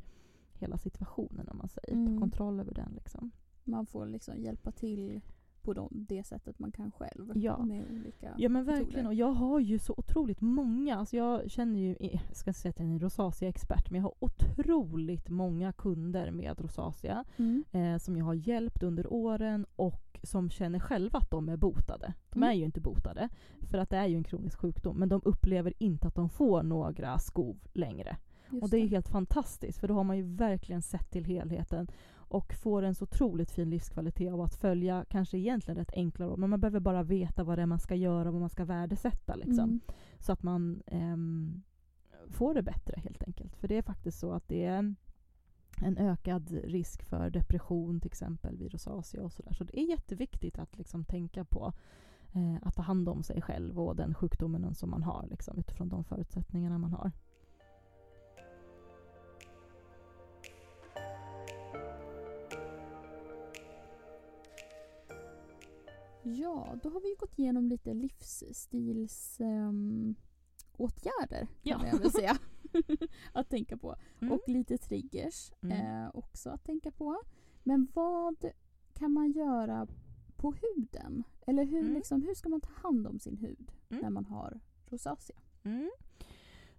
hela 0.53 0.79
situationen 0.79 1.49
om 1.49 1.59
man 1.59 1.69
säger. 1.69 1.93
Mm. 1.93 2.15
Ta 2.15 2.21
kontroll 2.21 2.61
över 2.61 2.75
den 2.75 2.93
liksom. 2.95 3.31
Man 3.65 3.87
får 3.87 4.07
liksom 4.07 4.39
hjälpa 4.39 4.73
till 4.73 5.21
på 5.65 5.73
de, 5.75 5.89
det 6.09 6.25
sättet 6.27 6.59
man 6.59 6.73
kan 6.73 6.91
själv. 6.93 7.33
Ja. 7.35 7.65
Med 7.65 7.85
olika 7.93 8.35
Ja 8.39 8.49
men 8.49 8.65
metoder. 8.65 8.79
verkligen 8.85 9.07
och 9.07 9.15
jag 9.15 9.33
har 9.33 9.61
ju 9.61 9.79
så 9.79 9.95
otroligt 9.97 10.41
många, 10.41 10.97
alltså 10.97 11.17
jag 11.17 11.51
känner 11.51 11.81
ju, 11.81 11.97
jag 12.01 12.21
ska 12.37 12.51
inte 12.51 12.61
säga 12.61 12.71
att 12.71 12.79
jag 12.79 12.89
är 12.89 12.93
en 12.93 13.01
rosacea-expert, 13.01 13.91
men 13.91 13.97
jag 14.01 14.03
har 14.03 14.15
otroligt 14.19 15.29
många 15.29 15.73
kunder 15.73 16.31
med 16.31 16.61
rosacea 16.61 17.25
Mm. 17.37 17.65
eh, 17.73 17.99
som 17.99 18.17
jag 18.17 18.25
har 18.25 18.35
hjälpt 18.35 18.83
under 18.83 19.13
åren 19.13 19.67
och 19.77 20.21
som 20.23 20.51
känner 20.51 20.79
själva 20.79 21.19
att 21.19 21.31
de 21.31 21.49
är 21.49 21.57
botade. 21.57 22.15
De 22.31 22.39
Mm. 22.39 22.49
är 22.51 22.55
ju 22.55 22.65
inte 22.65 22.81
botade, 22.81 23.29
för 23.71 23.79
att 23.79 23.91
det 23.91 23.97
är 23.97 24.07
ju 24.07 24.17
en 24.17 24.25
kronisk 24.25 24.59
sjukdom, 24.61 24.97
men 24.99 25.09
de 25.09 25.21
upplever 25.25 25.73
inte 25.79 26.09
att 26.09 26.15
de 26.15 26.29
får 26.29 26.63
några 26.63 27.19
skov 27.19 27.57
längre. 27.73 28.17
Just 28.51 28.63
Och 28.63 28.71
det 28.71 28.77
är 28.79 28.87
helt 28.87 29.09
fantastiskt, 29.09 29.79
för 29.79 29.89
då 29.89 29.95
har 29.95 30.05
man 30.05 30.17
ju 30.17 30.23
verkligen 30.23 30.83
sett 30.83 31.11
till 31.11 31.25
helheten 31.25 31.89
och 32.35 32.55
får 32.55 32.83
en 32.83 32.95
så 32.95 33.05
otroligt 33.05 33.51
fin 33.51 33.71
livskvalitet 33.71 34.33
av 34.33 34.41
att 34.41 34.55
följa 34.55 35.05
kanske 35.11 35.39
egentligen 35.39 35.79
rätt 35.79 35.93
enkla 35.95 36.27
råd, 36.27 36.39
men 36.39 36.51
man 36.51 36.61
behöver 36.61 36.81
bara 36.81 37.03
veta 37.03 37.45
vad 37.45 37.59
det 37.59 37.63
är 37.63 37.67
man 37.67 37.79
ska 37.79 37.95
göra 37.95 38.29
och 38.29 38.33
vad 38.33 38.41
man 38.41 38.51
ska 38.51 38.65
värdesätta. 38.65 39.35
Liksom, 39.35 39.65
Mm. 39.65 39.81
Så 40.19 40.33
att 40.33 40.43
man 40.43 40.83
ehm, 40.87 41.63
får 42.29 42.55
det 42.55 42.63
bättre 42.63 43.01
helt 43.01 43.23
enkelt. 43.23 43.57
För 43.57 43.69
det 43.69 43.79
är 43.79 43.83
faktiskt 43.83 44.19
så 44.19 44.33
att 44.33 44.49
det 44.49 44.65
är 44.65 44.95
en 45.83 45.99
ökad 45.99 46.51
risk 46.51 47.03
för 47.03 47.31
depression 47.31 48.01
till 48.01 48.11
exempel 48.11 48.57
vid 48.57 48.73
rosacea 48.73 49.23
och 49.23 49.33
sådär. 49.33 49.53
Så 49.53 49.65
det 49.65 49.81
är 49.81 49.89
jätteviktigt 49.89 50.59
att 50.59 50.79
liksom 50.79 51.05
tänka 51.05 51.45
på 51.45 51.73
eh, 52.33 52.57
att 52.63 52.75
ta 52.75 52.83
hand 52.83 53.09
om 53.09 53.23
sig 53.23 53.43
själv 53.43 53.81
och 53.81 53.97
den 53.97 54.15
sjukdomen 54.15 54.75
som 54.75 54.91
man 54.91 55.03
har 55.03 55.27
liksom, 55.31 55.59
utifrån 55.59 55.89
de 55.89 56.05
förutsättningarna 56.05 56.79
man 56.79 56.93
har. 56.93 57.13
Ja, 66.25 66.77
då 66.83 66.89
har 66.91 67.01
vi 67.01 67.15
gått 67.19 67.39
igenom 67.39 67.69
lite 67.69 67.95
livsstils 67.95 69.41
ehm, 69.41 70.15
åtgärder 70.77 71.47
Ja. 71.63 71.79
kan 71.79 71.89
jag 71.89 71.99
väl 71.99 72.11
säga. 72.11 72.37
att 73.33 73.49
tänka 73.51 73.77
på. 73.77 73.97
Mm. 74.21 74.33
Och 74.33 74.41
lite 74.49 74.79
triggers 74.79 75.53
Mm. 75.63 76.03
eh, 76.05 76.11
också 76.15 76.51
att 76.51 76.65
tänka 76.65 76.91
på. 76.91 77.23
Men 77.63 77.89
vad 77.95 78.45
kan 78.95 79.13
man 79.13 79.33
göra 79.33 79.87
på 80.37 80.53
huden? 80.53 81.23
Eller 81.47 81.65
hur, 81.65 81.81
Mm. 81.81 81.95
liksom, 81.95 82.23
hur 82.23 82.35
ska 82.35 82.49
man 82.49 82.61
ta 82.61 82.73
hand 82.75 83.07
om 83.07 83.19
sin 83.21 83.37
hud 83.37 83.73
Mm. 83.91 84.03
när 84.03 84.11
man 84.11 84.25
har 84.25 84.61
rosacea? 84.87 85.37
Mm. 85.65 85.91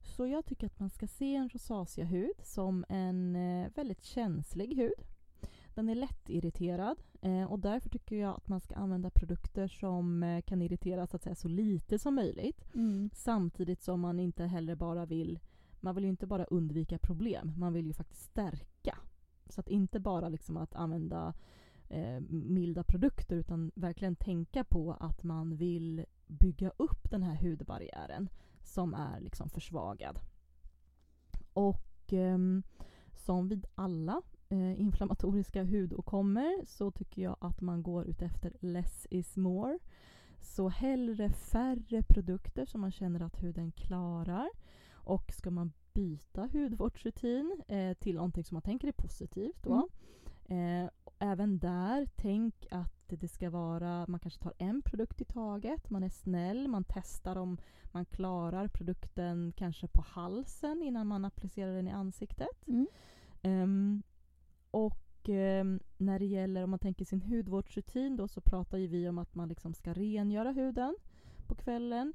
Så 0.04 0.28
jag 0.28 0.46
tycker 0.46 0.66
att 0.68 0.80
man 0.80 0.90
ska 0.90 1.08
se 1.08 1.36
en 1.36 1.50
rosaceahud 1.50 2.42
som 2.44 2.86
en 2.90 3.36
eh, 3.36 3.70
väldigt 3.76 4.04
känslig 4.04 4.76
hud. 4.76 4.94
Den 5.76 5.90
är 5.90 5.96
lättirriterad 5.96 6.98
eh, 7.22 7.44
och 7.44 7.60
därför 7.60 7.90
tycker 7.90 8.16
jag 8.16 8.36
att 8.36 8.48
man 8.48 8.62
ska 8.62 8.76
använda 8.76 9.10
produkter 9.10 9.68
som 9.68 10.24
eh, 10.24 10.42
kan 10.42 10.62
irritera 10.62 11.08
så, 11.08 11.16
att 11.16 11.24
säga, 11.24 11.36
så 11.36 11.48
lite 11.48 12.00
som 12.00 12.16
möjligt. 12.16 12.66
Samtidigt 13.14 13.82
som 13.82 14.00
man 14.00 14.20
inte 14.20 14.44
heller 14.44 14.76
bara 14.76 15.06
vill, 15.06 15.40
man 15.80 15.96
vill 15.96 16.04
ju 16.04 16.10
inte 16.10 16.28
bara 16.28 16.46
undvika 16.46 16.98
problem, 16.98 17.54
man 17.58 17.74
vill 17.74 17.88
ju 17.88 17.94
faktiskt 17.94 18.24
stärka. 18.24 18.98
Så 19.50 19.60
att 19.62 19.70
inte 19.70 20.00
bara 20.00 20.30
liksom 20.30 20.58
att 20.58 20.76
använda 20.76 21.34
eh, 21.90 22.20
milda 22.30 22.84
produkter 22.84 23.36
utan 23.36 23.72
verkligen 23.76 24.16
tänka 24.16 24.64
på 24.64 24.94
att 25.00 25.24
man 25.24 25.56
vill 25.56 26.06
bygga 26.28 26.72
upp 26.78 27.12
den 27.12 27.24
här 27.24 27.36
hudbarriären 27.36 28.30
som 28.64 28.94
är 28.94 29.20
liksom 29.20 29.50
försvagad. 29.50 30.20
Och 31.54 32.14
ehm, 32.14 32.64
som 33.14 33.48
vid 33.48 33.66
alla 33.76 34.22
eh, 34.56 34.82
inflammatoriska 34.82 35.64
hudåkommor 35.64 36.66
så 36.66 36.92
tycker 36.92 37.22
jag 37.22 37.38
att 37.40 37.62
man 37.62 37.84
går 37.84 38.06
ut 38.06 38.22
efter 38.22 38.54
less 38.60 39.08
is 39.10 39.38
more. 39.38 39.80
Så 40.42 40.70
hellre 40.70 41.30
färre 41.30 42.04
produkter 42.04 42.66
som 42.66 42.82
man 42.82 42.92
känner 42.92 43.20
att 43.20 43.44
huden 43.44 43.72
klarar. 43.72 44.50
Och 44.94 45.32
ska 45.32 45.52
man 45.52 45.72
byta 45.94 46.50
hudvårdsrutin 46.54 47.62
eh, 47.68 47.94
till 47.94 48.16
någonting 48.16 48.44
som 48.44 48.56
man 48.56 48.62
tänker 48.62 48.88
är 48.88 48.92
positivt 48.92 49.64
då. 49.64 49.90
Eh, 50.46 50.90
även 51.20 51.60
där, 51.60 52.08
tänk 52.16 52.68
att 52.72 53.04
det 53.08 53.28
ska 53.28 53.50
vara, 53.50 54.06
man 54.08 54.20
kanske 54.20 54.44
tar 54.44 54.54
en 54.58 54.82
produkt 54.82 55.22
i 55.22 55.26
taget, 55.26 55.90
man 55.90 56.04
är 56.04 56.10
snäll, 56.10 56.68
man 56.68 56.86
testar 56.88 57.36
om 57.36 57.58
man 57.84 58.06
klarar 58.06 58.68
produkten 58.68 59.54
kanske 59.56 59.88
på 59.88 60.02
halsen 60.02 60.82
innan 60.82 61.08
man 61.08 61.26
applicerar 61.26 61.76
den 61.76 61.88
i 61.88 61.92
ansiktet. 61.92 62.68
Mm. 62.68 62.88
Ehm, 63.42 64.04
och 64.76 65.30
ehm, 65.30 65.80
när 65.98 66.20
det 66.20 66.26
gäller 66.26 66.64
om 66.64 66.70
man 66.70 66.80
tänker 66.80 67.06
sin 67.06 67.22
hudvårdsrutin 67.22 68.16
då 68.16 68.28
så 68.28 68.42
pratar 68.42 68.78
ju 68.78 68.88
vi 68.88 69.10
om 69.10 69.18
att 69.18 69.36
man 69.36 69.50
liksom 69.50 69.74
ska 69.74 69.94
rengöra 69.94 70.52
huden 70.52 70.96
på 71.48 71.56
kvällen. 71.56 72.14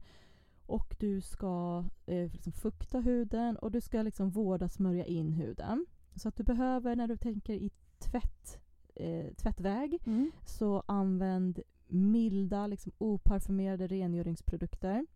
Och 0.66 0.96
du 0.98 1.20
ska 1.20 1.84
eh, 2.06 2.32
liksom 2.32 2.52
fukta 2.52 3.00
huden 3.00 3.56
och 3.56 3.70
du 3.70 3.80
ska 3.80 4.02
liksom 4.02 4.30
vårda 4.30 4.68
smörja 4.68 5.04
in 5.04 5.32
huden. 5.32 5.86
Så 6.14 6.28
att 6.28 6.36
du 6.36 6.42
behöver 6.42 6.96
när 6.96 7.08
du 7.08 7.16
tänker 7.16 7.54
i 7.54 7.70
tvätt, 7.98 8.60
eh, 8.94 9.34
tvättväg 9.34 9.98
Mm. 10.06 10.30
så 10.44 10.82
använd 10.86 11.60
milda, 11.88 12.66
liksom 12.66 12.92
oparfumerade 12.98 13.86
rengöringsprodukter. 13.86 15.06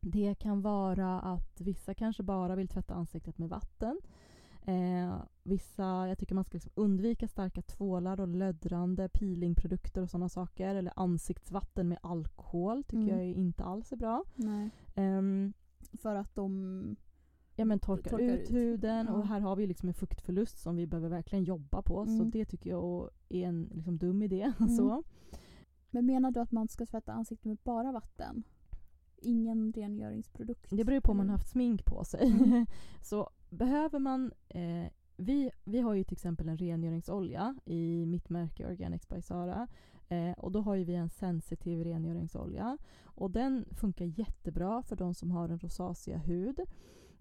Det 0.00 0.34
kan 0.38 0.62
vara 0.62 1.20
att 1.20 1.60
vissa 1.60 1.94
kanske 1.94 2.22
bara 2.22 2.56
vill 2.56 2.68
tvätta 2.68 2.94
ansiktet 2.94 3.38
med 3.38 3.48
vatten. 3.48 4.00
Eh, 4.66 5.22
vissa, 5.42 6.08
jag 6.08 6.18
tycker 6.18 6.34
man 6.34 6.44
ska 6.44 6.54
liksom 6.56 6.72
undvika 6.74 7.28
starka 7.28 7.62
tvålar 7.62 8.20
och 8.20 8.28
löddrande 8.28 9.08
peelingprodukter 9.08 10.02
och 10.02 10.10
sådana 10.10 10.28
saker. 10.28 10.74
Eller 10.74 10.92
ansiktsvatten 10.96 11.88
med 11.88 11.98
alkohol 12.02 12.84
tycker 12.84 13.02
Mm. 13.12 13.16
jag 13.18 13.26
inte 13.26 13.64
alls 13.64 13.92
är 13.92 13.96
bra. 13.96 14.24
Ehm, 14.94 15.52
För 16.02 16.14
att 16.14 16.34
de... 16.34 16.96
ja 17.56 17.64
men 17.64 17.78
torkar, 17.78 18.10
Torkar 18.10 18.24
ut, 18.24 18.40
ut. 18.40 18.50
huden 18.52 19.08
och 19.08 19.26
här 19.26 19.40
har 19.40 19.56
vi 19.56 19.66
liksom 19.66 19.88
en 19.88 19.94
fuktförlust 19.94 20.58
som 20.58 20.76
vi 20.76 20.86
behöver 20.86 21.08
verkligen 21.08 21.44
jobba 21.44 21.82
på. 21.82 22.06
Så 22.06 22.12
Mm. 22.12 22.30
det 22.30 22.44
tycker 22.44 22.70
jag 22.70 23.10
är 23.28 23.46
en 23.48 23.68
liksom 23.74 23.98
dum 23.98 24.22
idé. 24.22 24.52
Mm. 24.58 24.76
Så. 24.76 25.02
Men 25.90 26.06
menar 26.06 26.30
du 26.30 26.40
att 26.40 26.52
man 26.52 26.68
ska 26.68 26.86
tvätta 26.86 27.12
ansiktet 27.12 27.44
med 27.44 27.58
bara 27.64 27.92
vatten? 27.92 28.42
ingen 29.26 29.72
rengöringsprodukt. 29.72 30.66
Det 30.70 30.84
beror 30.84 31.00
på 31.00 31.10
om 31.10 31.16
man 31.16 31.28
har 31.28 31.36
haft 31.36 31.48
smink 31.50 31.84
på 31.84 32.04
sig. 32.04 32.30
Mm. 32.32 32.66
så 33.02 33.30
behöver 33.54 33.98
man... 33.98 34.32
Eh, 34.48 34.86
vi, 35.16 35.50
vi 35.64 35.80
har 35.80 35.94
ju 35.94 36.04
till 36.04 36.14
exempel 36.14 36.48
en 36.48 36.58
rengöringsolja 36.58 37.54
i 37.64 38.06
mitt 38.06 38.28
märke 38.28 38.66
Organics 38.66 39.08
by 39.08 39.22
Sara. 39.22 39.68
Eh, 40.08 40.32
och 40.32 40.52
då 40.52 40.60
har 40.60 40.74
ju 40.74 40.84
vi 40.84 40.94
en 40.94 41.10
sensitiv 41.10 41.84
rengöringsolja. 41.84 42.78
Och 43.04 43.30
den 43.30 43.64
funkar 43.70 44.04
jättebra 44.04 44.82
för 44.82 44.96
de 44.96 45.14
som 45.14 45.30
har 45.30 45.48
en 45.48 45.58
rosacea 45.58 46.18
hud. 46.18 46.60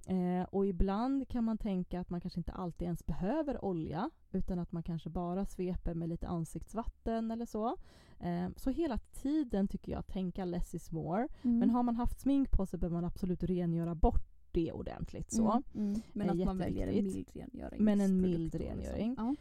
Eh, 0.08 0.44
och 0.50 0.66
ibland 0.66 1.28
kan 1.28 1.44
man 1.44 1.58
tänka 1.58 2.00
att 2.00 2.10
man 2.10 2.22
kanske 2.22 2.40
inte 2.40 2.52
alltid 2.52 2.86
ens 2.86 3.06
behöver 3.06 3.66
olja 3.66 4.10
utan 4.32 4.60
att 4.60 4.72
man 4.72 4.84
kanske 4.84 5.10
bara 5.10 5.46
sveper 5.46 5.94
med 5.94 6.10
lite 6.10 6.28
ansiktsvatten 6.28 7.32
eller 7.32 7.46
så. 7.46 7.78
Eh, 8.20 8.50
så 8.56 8.70
hela 8.70 8.98
tiden 8.98 9.68
tycker 9.68 9.92
jag 9.92 10.08
tänka 10.08 10.46
less 10.46 10.74
is 10.74 10.92
more. 10.92 11.28
Mm. 11.42 11.60
Men 11.60 11.70
har 11.70 11.84
man 11.84 11.96
haft 11.96 12.20
smink 12.20 12.52
på 12.52 12.66
sig 12.66 12.80
behöver 12.80 12.96
man 12.96 13.06
absolut 13.06 13.44
rengöra 13.44 13.96
bort 13.96 14.33
det 14.54 14.72
ordentligt. 14.72 15.32
så. 15.32 15.52
Mm, 15.74 15.88
mm. 15.88 16.02
Men 16.14 16.30
är 16.30 16.32
att 16.32 16.46
man 16.46 16.58
väljer 16.58 16.88
en 16.88 16.96
mild 17.06 17.30
rengöring. 17.34 17.84
Men 17.84 18.02
en 18.02 18.22
mild 18.22 18.56
rengöring. 18.56 19.16
Ja. 19.18 19.36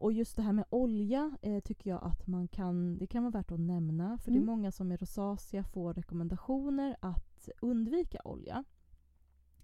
Och 0.00 0.12
just 0.12 0.36
det 0.36 0.42
här 0.42 0.52
med 0.52 0.64
olja 0.70 1.36
eh, 1.42 1.60
tycker 1.60 1.90
jag 1.90 2.04
att 2.04 2.26
man 2.26 2.48
kan, 2.48 2.98
det 2.98 3.06
kan 3.06 3.22
vara 3.22 3.30
värt 3.30 3.50
att 3.52 3.60
nämna. 3.60 4.18
För 4.18 4.30
det 4.30 4.36
är 4.36 4.42
Mm. 4.42 4.46
många 4.46 4.72
som 4.72 4.88
med 4.88 5.00
rosacea 5.00 5.64
får 5.64 5.94
rekommendationer 5.94 6.96
att 7.00 7.48
undvika 7.60 8.20
olja. 8.24 8.64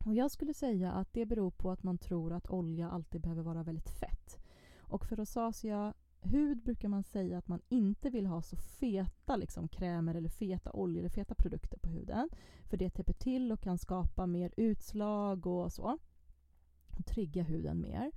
Och 0.07 0.15
jag 0.15 0.31
skulle 0.31 0.55
säga 0.55 0.93
att 0.93 1.13
det 1.13 1.27
beror 1.27 1.51
på 1.51 1.71
att 1.71 1.83
man 1.83 1.99
tror 1.99 2.33
att 2.33 2.51
olja 2.51 2.91
alltid 2.91 3.21
behöver 3.21 3.43
vara 3.43 3.63
väldigt 3.63 3.91
fett. 3.91 4.39
Och 4.79 5.05
för 5.07 5.17
rosacea 5.17 5.95
hud 6.27 6.63
brukar 6.63 6.89
man 6.89 7.03
säga 7.03 7.39
att 7.39 7.49
man 7.49 7.61
inte 7.69 8.11
vill 8.11 8.27
ha 8.27 8.43
så 8.43 8.57
feta 8.57 9.37
liksom, 9.37 9.69
krämer 9.69 10.15
eller 10.15 10.29
feta 10.29 10.73
oljor 10.73 10.99
eller 10.99 11.09
feta 11.09 11.35
produkter 11.35 11.79
på 11.79 11.89
huden. 11.91 12.29
För 12.65 12.77
det 12.77 12.91
täpper 12.91 13.13
till 13.13 13.53
och 13.53 13.61
kan 13.61 13.79
skapa 13.79 14.27
mer 14.27 14.53
utslag 14.57 15.47
och 15.47 15.73
så. 15.73 15.99
Och 16.99 17.07
trigga 17.07 17.43
huden 17.43 17.81
mer. 17.81 18.13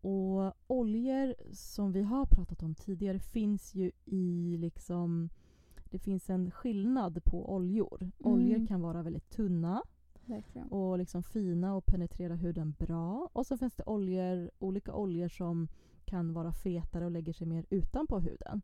Och 0.00 0.52
oljor 0.66 1.34
som 1.52 1.92
vi 1.92 2.02
har 2.02 2.26
pratat 2.26 2.62
om 2.62 2.74
tidigare 2.74 3.18
finns 3.18 3.74
ju 3.74 3.90
i 4.04 4.56
liksom 4.58 5.28
det 5.90 5.98
finns 5.98 6.30
en 6.30 6.50
skillnad 6.50 7.24
på 7.24 7.54
oljor. 7.54 8.10
Oljor 8.18 8.54
Mm. 8.56 8.66
kan 8.66 8.80
vara 8.80 9.02
väldigt 9.02 9.30
tunna 9.30 9.82
Verkligen. 10.24 10.68
och 10.68 10.98
liksom 10.98 11.22
fina 11.22 11.74
och 11.74 11.86
penetrera 11.86 12.34
huden 12.34 12.74
bra. 12.78 13.28
Och 13.32 13.46
så 13.46 13.56
finns 13.58 13.74
det 13.74 13.82
oljor, 13.86 14.50
olika 14.58 14.94
oljor 14.94 15.28
som 15.28 15.68
kan 16.06 16.32
vara 16.32 16.52
fetare 16.52 17.04
och 17.04 17.10
lägger 17.10 17.32
sig 17.32 17.46
mer 17.46 17.66
utanpå 17.70 18.18
huden. 18.18 18.62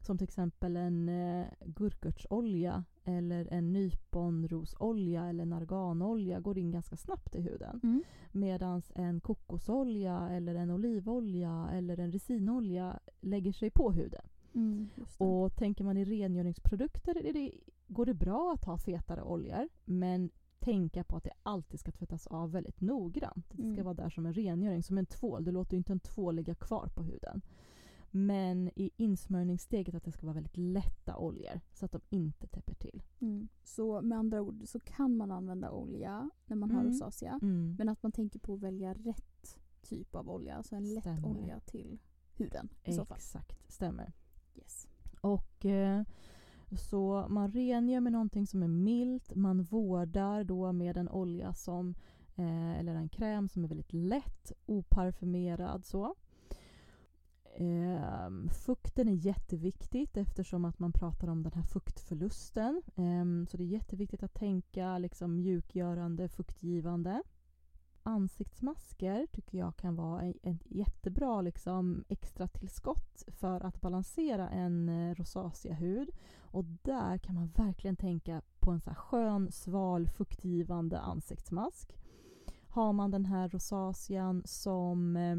Som 0.00 0.18
till 0.18 0.24
exempel 0.24 0.76
en 0.76 1.08
eh, 1.08 1.46
gurkörtsolja 1.64 2.84
eller 3.04 3.48
en 3.50 3.72
nyponrosolja 3.72 5.24
eller 5.26 5.42
en 5.42 5.52
arganolja 5.52 6.40
går 6.40 6.58
in 6.58 6.70
ganska 6.70 6.96
snabbt 6.96 7.34
i 7.34 7.40
huden. 7.40 7.80
Mm. 7.82 8.02
Medan 8.32 8.82
en 8.94 9.20
kokosolja 9.20 10.28
eller 10.30 10.54
en 10.54 10.70
olivolja 10.70 11.68
eller 11.72 12.00
en 12.00 12.12
resinolja 12.12 13.00
lägger 13.20 13.52
sig 13.52 13.70
på 13.70 13.92
huden. 13.92 14.28
Mm. 14.54 14.88
Och 15.18 15.56
tänker 15.56 15.84
man 15.84 15.96
i 15.96 16.04
rengöringsprodukter 16.04 17.14
det, 17.14 17.52
går 17.86 18.06
det 18.06 18.14
bra 18.14 18.52
att 18.54 18.64
ha 18.64 18.78
fetare 18.78 19.22
oljor 19.22 19.68
men 19.84 20.30
tänka 20.66 21.04
på 21.04 21.16
att 21.16 21.24
det 21.24 21.32
alltid 21.42 21.80
ska 21.80 21.92
tvättas 21.92 22.26
av 22.26 22.52
väldigt 22.52 22.80
noggrant. 22.80 23.46
Det 23.50 23.56
ska 23.56 23.64
Mm. 23.66 23.84
vara 23.84 23.94
där 23.94 24.10
som 24.10 24.26
en 24.26 24.32
rengöring, 24.32 24.82
som 24.82 24.98
en 24.98 25.06
tvål. 25.06 25.44
Du 25.44 25.52
låter 25.52 25.72
ju 25.72 25.78
inte 25.78 25.92
en 25.92 26.00
tvål 26.00 26.34
ligga 26.36 26.54
kvar 26.54 26.88
på 26.94 27.02
huden. 27.02 27.42
Men 28.10 28.70
i 28.76 28.90
insmörjningssteget 28.96 29.94
att 29.94 30.04
det 30.04 30.12
ska 30.12 30.26
vara 30.26 30.34
väldigt 30.34 30.56
lätta 30.56 31.16
oljor 31.16 31.60
så 31.72 31.84
att 31.84 31.92
de 31.92 32.00
inte 32.10 32.46
täpper 32.46 32.74
till. 32.74 33.02
Mm. 33.20 33.48
Så 33.64 34.00
med 34.02 34.18
andra 34.18 34.42
ord 34.42 34.62
så 34.66 34.80
kan 34.80 35.16
man 35.16 35.30
använda 35.30 35.70
olja 35.70 36.30
när 36.46 36.56
man 36.56 36.70
har 36.70 36.80
Mm. 36.80 36.92
rosacea. 36.92 37.38
Mm. 37.42 37.74
Men 37.78 37.88
att 37.88 38.02
man 38.02 38.12
tänker 38.12 38.38
på 38.38 38.54
att 38.54 38.60
välja 38.60 38.94
rätt 38.94 39.58
typ 39.82 40.14
av 40.14 40.30
olja. 40.30 40.56
Alltså 40.56 40.76
en 40.76 40.94
lätt 40.94 41.02
Stämmer. 41.02 41.28
olja 41.28 41.60
till 41.60 41.98
huden. 42.36 42.68
Exakt, 42.84 43.72
stämmer. 43.72 44.12
Yes. 44.54 44.88
Och 45.20 45.64
eh, 45.66 46.02
så 46.72 47.26
man 47.28 47.50
rengör 47.50 48.00
med 48.00 48.12
någonting 48.12 48.46
som 48.46 48.62
är 48.62 48.68
milt. 48.68 49.34
Man 49.34 49.62
vårdar 49.62 50.44
då 50.44 50.72
med 50.72 50.96
en 50.96 51.08
olja 51.08 51.52
som 51.52 51.94
eh, 52.36 52.78
eller 52.78 52.94
en 52.94 53.08
kräm 53.08 53.48
som 53.48 53.64
är 53.64 53.68
väldigt 53.68 53.92
lätt, 53.92 54.52
oparfumerad 54.66 55.84
så. 55.84 56.14
Eh, 57.58 58.50
fukten 58.66 59.08
är 59.08 59.26
jätteviktigt 59.26 60.16
eftersom 60.16 60.64
att 60.64 60.78
man 60.78 60.92
pratar 60.92 61.28
om 61.28 61.42
den 61.42 61.52
här 61.52 61.62
fuktförlusten. 61.62 62.82
Eh, 62.96 63.48
så 63.50 63.56
det 63.56 63.64
är 63.64 63.68
jätteviktigt 63.68 64.22
att 64.22 64.34
tänka 64.34 64.98
liksom 64.98 65.36
mjukgörande, 65.36 66.28
fuktgivande. 66.28 67.22
Ansiktsmasker 68.06 69.26
tycker 69.32 69.58
jag 69.58 69.76
kan 69.76 69.96
vara 69.96 70.22
ett 70.22 70.62
jättebra 70.64 71.40
liksom, 71.40 72.04
extra 72.08 72.48
tillskott 72.48 73.24
för 73.28 73.66
att 73.66 73.80
balansera 73.80 74.48
en 74.48 74.88
eh, 74.88 75.14
rosacea-hud. 75.14 76.10
Och 76.38 76.64
där 76.64 77.18
kan 77.18 77.34
man 77.34 77.48
verkligen 77.48 77.96
tänka 77.96 78.42
på 78.58 78.70
en 78.70 78.80
så 78.80 78.90
här 78.90 78.96
skön, 78.96 79.52
sval, 79.52 80.08
fuktgivande 80.08 81.00
ansiktsmask. 81.00 81.96
Har 82.68 82.92
man 82.92 83.10
den 83.10 83.24
här 83.24 83.48
rosacean 83.48 84.42
som 84.44 85.16
eh, 85.16 85.36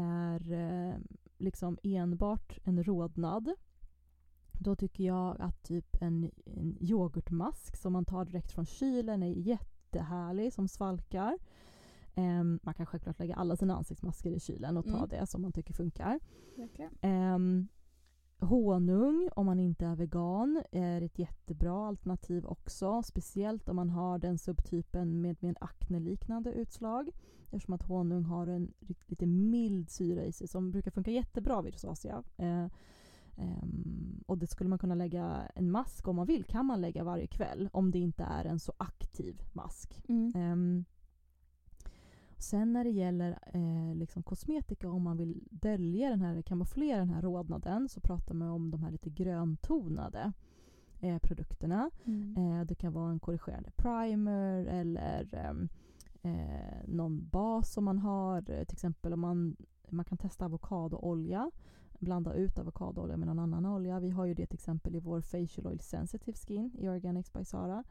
är 0.00 0.52
eh, 0.52 0.94
liksom 1.38 1.78
enbart 1.82 2.58
en 2.64 2.84
rodnad 2.84 3.54
då 4.52 4.76
tycker 4.76 5.04
jag 5.04 5.40
att 5.40 5.62
typ 5.62 5.96
en, 6.00 6.30
en 6.44 6.76
yoghurtmask 6.80 7.76
som 7.76 7.92
man 7.92 8.04
tar 8.04 8.24
direkt 8.24 8.52
från 8.52 8.66
kylen 8.66 9.22
är 9.22 9.32
jättehärlig 9.32 10.52
som 10.52 10.68
svalkar. 10.68 11.38
Ehm, 12.18 12.60
man 12.62 12.74
kan 12.74 12.86
självklart 12.86 13.18
lägga 13.18 13.34
alla 13.34 13.56
sina 13.56 13.76
ansiktsmasker 13.76 14.30
i 14.30 14.40
kylen 14.40 14.76
och 14.76 14.84
ta 14.86 14.96
Mm. 14.96 15.08
det 15.08 15.26
som 15.26 15.42
man 15.42 15.52
tycker 15.52 15.74
funkar. 15.74 16.20
Ehm, 17.00 17.68
honung, 18.40 19.28
om 19.36 19.46
man 19.46 19.60
inte 19.60 19.86
är 19.86 19.96
vegan, 19.96 20.62
är 20.72 21.02
ett 21.02 21.18
jättebra 21.18 21.86
alternativ 21.86 22.46
också. 22.46 23.02
Speciellt 23.02 23.68
om 23.68 23.76
man 23.76 23.90
har 23.90 24.18
den 24.18 24.38
subtypen 24.38 25.20
med, 25.20 25.36
med 25.42 25.56
akneliknande 25.60 26.52
utslag. 26.52 27.10
Eftersom 27.50 27.74
att 27.74 27.82
honung 27.82 28.24
har 28.24 28.46
en 28.46 28.72
lite 29.06 29.26
mild 29.26 29.90
syra 29.90 30.24
i 30.24 30.32
sig 30.32 30.48
som 30.48 30.70
brukar 30.70 30.90
funka 30.90 31.10
jättebra 31.10 31.62
vid 31.62 31.72
rosacea. 31.74 32.22
Eh, 32.36 32.66
ehm, 33.36 34.22
och 34.26 34.38
det 34.38 34.46
skulle 34.46 34.70
man 34.70 34.78
kunna 34.78 34.94
lägga 34.94 35.42
en 35.54 35.70
mask 35.70 36.08
om 36.08 36.16
man 36.16 36.26
vill. 36.26 36.44
kan 36.44 36.66
man 36.66 36.80
lägga 36.80 37.04
varje 37.04 37.26
kväll 37.26 37.68
om 37.72 37.90
det 37.90 37.98
inte 37.98 38.24
är 38.24 38.44
en 38.44 38.58
så 38.60 38.72
aktiv 38.76 39.42
mask. 39.52 40.02
Mm. 40.08 40.32
Ehm, 40.34 40.84
sen 42.38 42.72
när 42.72 42.84
det 42.84 42.90
gäller 42.90 43.38
eh, 43.52 43.94
liksom 43.94 44.22
kosmetika, 44.22 44.90
om 44.90 45.02
man 45.02 45.16
vill 45.16 45.44
dölja 45.50 46.10
den 46.10 46.20
här, 46.20 46.42
kamouflera 46.42 46.98
den 46.98 47.10
här 47.10 47.22
rodnaden, 47.22 47.88
så 47.88 48.00
pratar 48.00 48.34
man 48.34 48.48
om 48.48 48.70
de 48.70 48.82
här 48.82 48.90
lite 48.90 49.10
gröntonade 49.10 50.32
eh, 51.00 51.18
produkterna. 51.18 51.90
Mm. 52.04 52.36
Eh, 52.36 52.66
det 52.66 52.74
kan 52.74 52.92
vara 52.92 53.10
en 53.10 53.20
korrigerande 53.20 53.70
primer 53.76 54.66
eller 54.66 55.34
ehm, 55.34 55.68
eh, 56.22 56.86
någon 56.86 57.28
bas 57.28 57.72
som 57.72 57.84
man 57.84 57.98
har. 57.98 58.42
Till 58.42 58.74
exempel 58.74 59.12
om 59.12 59.20
man, 59.20 59.56
man 59.88 60.04
kan 60.04 60.18
testa 60.18 60.44
avokadoolja. 60.44 61.50
Blanda 61.98 62.34
ut 62.34 62.58
avokadoolja 62.58 63.16
med 63.16 63.28
någon 63.28 63.38
annan 63.38 63.66
olja. 63.66 64.00
Vi 64.00 64.10
har 64.10 64.24
ju 64.24 64.34
det 64.34 64.46
till 64.46 64.54
exempel 64.54 64.96
i 64.96 64.98
vår 64.98 65.20
Facial 65.20 65.66
Oil 65.66 65.80
Sensitive 65.80 66.36
Skin 66.36 66.70
i 66.78 66.88
Organics 66.88 67.32
by 67.32 67.44
Sara. 67.44 67.84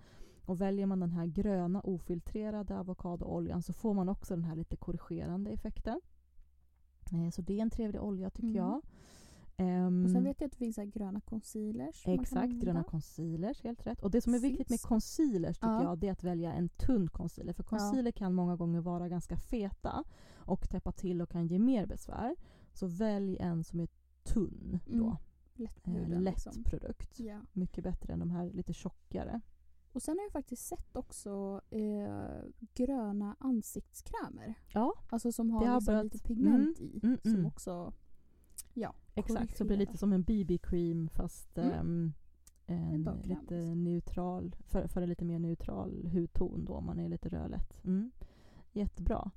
Och 0.45 0.61
väljer 0.61 0.85
man 0.85 0.99
den 0.99 1.11
här 1.11 1.25
gröna 1.25 1.81
ofiltrerade 1.81 2.77
avokadooljan 2.77 3.61
så 3.61 3.73
får 3.73 3.93
man 3.93 4.09
också 4.09 4.35
den 4.35 4.43
här 4.43 4.55
lite 4.55 4.75
korrigerande 4.75 5.51
effekten. 5.51 6.01
Eh, 7.11 7.29
så 7.31 7.41
det 7.41 7.57
är 7.57 7.61
en 7.61 7.69
trevlig 7.69 8.01
olja 8.01 8.29
tycker 8.29 8.47
Mm. 8.47 8.55
jag. 8.55 8.81
Ehm, 9.57 10.03
Och 10.05 10.11
sen 10.11 10.23
vet 10.23 10.41
jag 10.41 10.45
att 10.47 10.51
det 10.51 10.57
finns 10.57 10.75
gröna 10.93 11.21
concealers. 11.21 12.03
Exakt, 12.07 12.53
gröna 12.53 12.83
concealers, 12.83 13.63
helt 13.63 13.87
rätt. 13.87 14.01
Och 14.03 14.11
det 14.11 14.21
som 14.21 14.33
är 14.33 14.39
viktigt 14.39 14.69
med 14.69 14.81
concealers 14.81 15.57
tycker 15.57 15.67
Ja. 15.73 15.83
jag, 15.83 15.97
det 15.99 16.07
är 16.07 16.11
att 16.11 16.23
välja 16.23 16.53
en 16.53 16.69
tunn 16.69 17.09
concealer. 17.09 17.53
För 17.53 17.63
concealer 17.63 18.11
kan 18.11 18.33
många 18.33 18.55
gånger 18.55 18.81
vara 18.81 19.09
ganska 19.09 19.37
feta 19.37 20.03
och 20.35 20.69
täppa 20.69 20.91
till 20.91 21.21
och 21.21 21.29
kan 21.29 21.47
ge 21.47 21.59
mer 21.59 21.85
besvär. 21.85 22.35
Så 22.73 22.87
välj 22.87 23.37
en 23.39 23.63
som 23.63 23.79
är 23.79 23.87
tunn 24.23 24.79
då. 24.85 24.93
Mm, 25.05 25.15
Lätt 25.57 25.87
Eh, 25.87 26.09
lätt 26.09 26.21
liksom. 26.21 26.63
produkt. 26.63 27.19
Ja. 27.19 27.39
Mycket 27.53 27.83
bättre 27.83 28.13
än 28.13 28.19
de 28.19 28.29
här 28.31 28.49
lite 28.49 28.73
tjockare. 28.73 29.41
Och 29.95 30.01
sen 30.01 30.17
har 30.17 30.23
jag 30.25 30.31
faktiskt 30.31 30.65
sett 30.67 30.95
också 30.97 31.61
eh, 31.69 32.43
gröna 32.73 33.35
ansiktskrämer. 33.39 34.53
Ja, 34.73 34.93
Alltså 35.09 35.31
som 35.31 35.51
har, 35.51 35.65
har 35.65 35.75
liksom 35.75 35.93
börjat- 35.93 36.03
lite 36.13 36.19
pigment 36.27 36.79
i. 36.79 36.99
mm, 37.03 37.17
Som 37.23 37.31
mm. 37.33 37.45
också 37.45 37.93
ja, 38.73 38.93
exakt. 39.13 39.57
Så 39.57 39.65
blir 39.65 39.77
lite 39.77 39.97
som 39.97 40.13
en 40.13 40.23
BB-cream 40.23 41.09
fast 41.09 41.57
Mm. 41.57 41.71
ehm, 41.73 42.13
En 42.65 43.03
lite 43.23 43.55
liksom. 43.55 43.83
neutral, 43.83 44.55
för, 44.67 44.87
för 44.87 45.01
en 45.01 45.09
lite 45.09 45.25
mer 45.25 45.39
neutral 45.39 46.07
hudton 46.13 46.65
då 46.65 46.73
om 46.73 46.85
man 46.85 46.99
är 46.99 47.09
lite 47.09 47.29
rödlätt. 47.29 47.83
Mm. 47.85 48.11
Jättebra. 48.71 49.31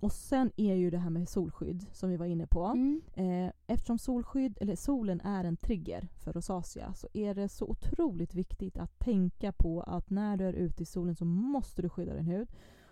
Och 0.00 0.12
sen 0.12 0.52
är 0.56 0.74
ju 0.74 0.90
det 0.90 0.98
här 0.98 1.10
med 1.10 1.28
solskydd 1.28 1.86
som 1.92 2.10
vi 2.10 2.16
var 2.16 2.26
inne 2.26 2.46
på. 2.46 2.64
Mm. 2.64 3.02
Eh, 3.14 3.52
eftersom 3.66 3.98
solskydd, 3.98 4.58
eller 4.60 4.76
solen 4.76 5.20
är 5.20 5.44
en 5.44 5.56
trigger 5.56 6.08
för 6.18 6.32
rosacea 6.32 6.94
så 6.94 7.08
är 7.12 7.34
det 7.34 7.48
så 7.48 7.66
otroligt 7.66 8.34
viktigt 8.34 8.78
att 8.78 8.98
tänka 8.98 9.52
på 9.52 9.80
att 9.80 10.10
när 10.10 10.36
du 10.36 10.44
är 10.44 10.52
ute 10.52 10.82
i 10.82 10.86
solen 10.86 11.16
så 11.16 11.24
måste 11.24 11.82
du 11.82 11.88
skydda 11.88 12.14
din 12.14 12.24
hud. 12.24 12.48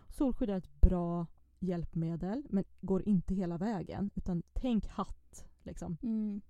Solskydd 0.08 0.50
är 0.50 0.56
ett 0.56 0.80
bra 0.80 1.26
hjälpmedel 1.58 2.42
men 2.50 2.64
går 2.80 3.08
inte 3.08 3.34
hela 3.34 3.58
vägen. 3.58 4.10
Utan 4.14 4.42
tänk 4.52 4.86
hatt. 4.86 5.44
Liksom. 5.62 5.96
Mm. 6.02 6.40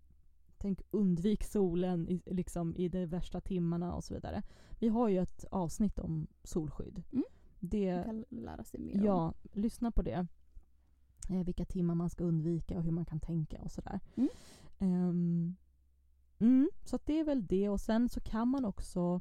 Tänk 0.58 0.82
undvik 0.90 1.44
solen 1.44 2.08
i, 2.08 2.22
liksom, 2.26 2.76
i 2.76 2.88
de 2.88 3.06
värsta 3.06 3.40
timmarna 3.40 3.94
och 3.94 4.04
så 4.04 4.14
vidare. 4.14 4.42
Vi 4.78 4.88
har 4.88 5.08
ju 5.08 5.18
ett 5.18 5.44
avsnitt 5.50 5.98
om 5.98 6.26
solskydd. 6.42 7.02
Mm. 7.12 7.24
Det, 7.60 7.94
Man 7.94 8.04
kan 8.04 8.24
lära 8.28 8.64
sig 8.64 8.80
mer 8.80 8.98
om. 8.98 9.04
Ja, 9.04 9.34
lyssna 9.52 9.90
på 9.90 10.02
det. 10.02 10.26
Eh, 11.28 11.44
vilka 11.44 11.64
timmar 11.64 11.94
man 11.94 12.10
ska 12.10 12.24
undvika 12.24 12.76
och 12.76 12.84
hur 12.84 12.90
man 12.90 13.04
kan 13.04 13.20
tänka 13.20 13.62
och 13.62 13.72
sådär. 13.72 14.00
Mm. 14.16 14.28
Ehm, 14.78 15.56
mm, 16.38 16.70
så 16.84 16.98
det 17.04 17.20
är 17.20 17.24
väl 17.24 17.46
det. 17.46 17.68
Och 17.68 17.80
sen 17.80 18.08
så 18.08 18.20
kan 18.20 18.48
man 18.48 18.64
också, 18.64 19.20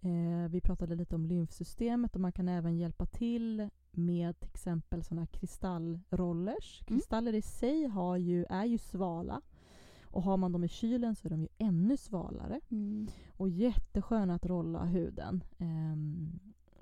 eh, 0.00 0.50
vi 0.50 0.60
pratade 0.60 0.94
lite 0.94 1.14
om 1.14 1.26
lymfsystemet 1.26 2.14
och 2.14 2.20
man 2.20 2.32
kan 2.32 2.48
även 2.48 2.76
hjälpa 2.76 3.06
till 3.06 3.68
med 3.90 4.40
till 4.40 4.48
exempel 4.48 5.04
sådana 5.04 5.26
kristallrollers. 5.26 6.82
Mm. 6.86 6.98
Kristaller 6.98 7.34
i 7.34 7.42
sig 7.42 7.86
har 7.86 8.16
ju, 8.16 8.44
är 8.50 8.64
ju 8.64 8.78
svala. 8.78 9.40
Och 10.10 10.22
har 10.22 10.36
man 10.36 10.52
dem 10.52 10.64
i 10.64 10.68
kylen 10.68 11.14
så 11.14 11.28
är 11.28 11.30
de 11.30 11.42
ju 11.42 11.48
ännu 11.58 11.96
svalare. 11.96 12.60
Mm. 12.68 13.08
Och 13.36 13.48
jättesköna 13.48 14.34
att 14.34 14.46
rolla 14.46 14.84
huden. 14.84 15.44
Ehm, 15.58 16.38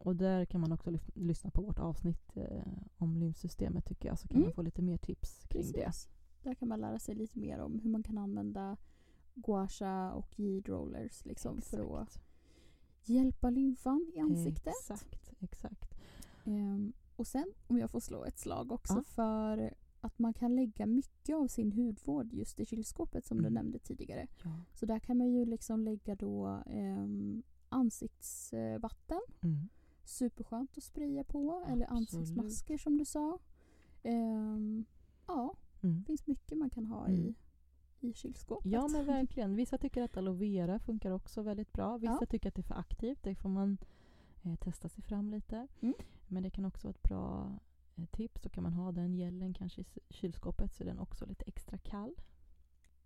och 0.06 0.16
där 0.16 0.44
kan 0.44 0.60
man 0.60 0.72
också 0.72 0.98
lyssna 1.14 1.50
på 1.50 1.62
vårt 1.62 1.78
avsnitt 1.78 2.36
eh, 2.36 2.62
om 2.96 3.16
lymfsystemet 3.16 3.84
tycker 3.84 4.08
jag. 4.08 4.18
Så 4.18 4.28
kan 4.28 4.36
Mm. 4.36 4.46
man 4.46 4.54
få 4.54 4.62
lite 4.62 4.82
mer 4.82 4.96
tips 4.96 5.44
kring 5.48 5.62
det. 5.72 5.84
Precis. 5.84 6.08
Där 6.42 6.54
kan 6.54 6.68
man 6.68 6.80
lära 6.80 6.98
sig 6.98 7.14
lite 7.14 7.38
mer 7.38 7.58
om 7.58 7.78
hur 7.80 7.90
man 7.90 8.02
kan 8.02 8.18
använda 8.18 8.76
guasha 9.34 10.12
och 10.12 10.38
jade 10.40 10.72
rollers 10.72 11.24
liksom 11.24 11.60
för 11.60 11.98
att 12.02 12.18
hjälpa 13.04 13.50
lymfan 13.50 14.10
i 14.14 14.18
ansiktet. 14.20 14.66
Exakt, 14.80 15.32
exakt. 15.40 15.94
Ehm, 16.44 16.92
och 17.16 17.26
sen 17.26 17.52
om 17.66 17.78
jag 17.78 17.90
får 17.90 18.00
slå 18.00 18.24
ett 18.24 18.38
slag 18.38 18.72
också 18.72 18.94
Ja. 18.94 19.02
för 19.04 19.74
att 20.00 20.18
man 20.18 20.34
kan 20.34 20.56
lägga 20.56 20.86
mycket 20.86 21.36
av 21.36 21.46
sin 21.48 21.72
hudvård 21.72 22.32
just 22.32 22.60
i 22.60 22.64
kylskåpet 22.66 23.24
som 23.26 23.36
du 23.36 23.42
Mm. 23.48 23.54
nämnde 23.54 23.78
tidigare. 23.78 24.26
Ja. 24.44 24.50
Så 24.74 24.86
där 24.86 24.98
kan 24.98 25.16
man 25.16 25.28
ju 25.32 25.44
liksom 25.44 25.80
lägga 25.84 26.14
då 26.14 26.62
um, 26.66 27.42
ansiktsvatten. 27.68 29.20
Mm. 29.42 29.68
Superskönt 30.08 30.76
att 30.78 30.82
spraya 30.84 31.24
på. 31.24 31.64
Eller 31.68 31.84
Absolut. 31.86 31.90
ansiktsmasker 31.90 32.78
som 32.78 32.98
du 32.98 33.04
sa. 33.04 33.38
Ehm, 34.02 34.84
ja, 35.26 35.54
Mm. 35.82 35.98
det 36.00 36.04
finns 36.06 36.26
mycket 36.26 36.58
man 36.58 36.70
kan 36.70 36.86
ha 36.86 37.06
Mm. 37.06 37.20
i, 37.20 37.34
i 38.00 38.12
kylskåpet. 38.12 38.72
Ja 38.72 38.88
men 38.88 39.06
verkligen. 39.06 39.56
Vissa 39.56 39.78
tycker 39.78 40.02
att 40.02 40.16
aloe 40.16 40.34
vera 40.36 40.78
funkar 40.78 41.10
också 41.10 41.42
väldigt 41.42 41.72
bra. 41.72 41.96
Vissa 41.98 42.18
Ja. 42.20 42.26
tycker 42.26 42.48
att 42.48 42.54
det 42.54 42.60
är 42.60 42.74
för 42.74 42.74
aktivt. 42.74 43.22
Det 43.22 43.34
får 43.34 43.48
man 43.48 43.78
eh, 44.42 44.54
testa 44.56 44.88
sig 44.88 45.02
fram 45.04 45.30
lite. 45.30 45.68
Mm. 45.80 45.94
Men 46.26 46.42
det 46.42 46.50
kan 46.50 46.64
också 46.64 46.86
vara 46.86 46.90
ett 46.94 47.02
bra 47.02 47.58
eh, 47.96 48.04
tips. 48.06 48.42
Så 48.42 48.48
kan 48.48 48.62
man 48.62 48.72
ha 48.72 48.92
den 48.92 49.12
gelen 49.16 49.54
kanske 49.54 49.80
i 49.80 49.84
kylskåpet 50.10 50.74
så 50.74 50.82
är 50.82 50.86
den 50.86 50.98
också 50.98 51.26
lite 51.26 51.44
extra 51.44 51.78
kall. 51.78 52.14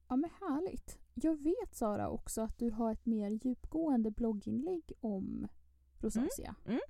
Ja 0.08 0.16
men 0.16 0.30
härligt. 0.40 0.98
Jag 1.14 1.36
vet 1.42 1.74
Sara 1.74 2.08
också 2.08 2.40
att 2.40 2.58
du 2.58 2.70
har 2.70 2.92
ett 2.92 3.06
mer 3.06 3.30
djupgående 3.30 4.10
blogginlägg 4.10 4.92
om 5.00 5.48
rosacea. 6.00 6.54
Mm, 6.64 6.70
mm. 6.70 6.80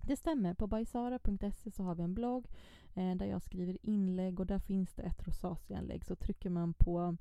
Det 0.00 0.16
stämmer. 0.16 0.54
På 0.54 0.66
bajsara.se 0.66 1.70
så 1.70 1.82
har 1.82 1.94
vi 1.94 2.02
en 2.02 2.14
blogg 2.14 2.46
eh, 2.94 3.14
där 3.14 3.26
jag 3.26 3.42
skriver 3.42 3.78
inlägg 3.82 4.40
och 4.40 4.46
där 4.46 4.58
finns 4.58 4.94
det 4.94 5.02
ett 5.02 5.26
rosacea-inlägg. 5.26 6.04
Så 6.04 6.16
trycker 6.16 6.50
man 6.50 6.74
på 6.74 7.16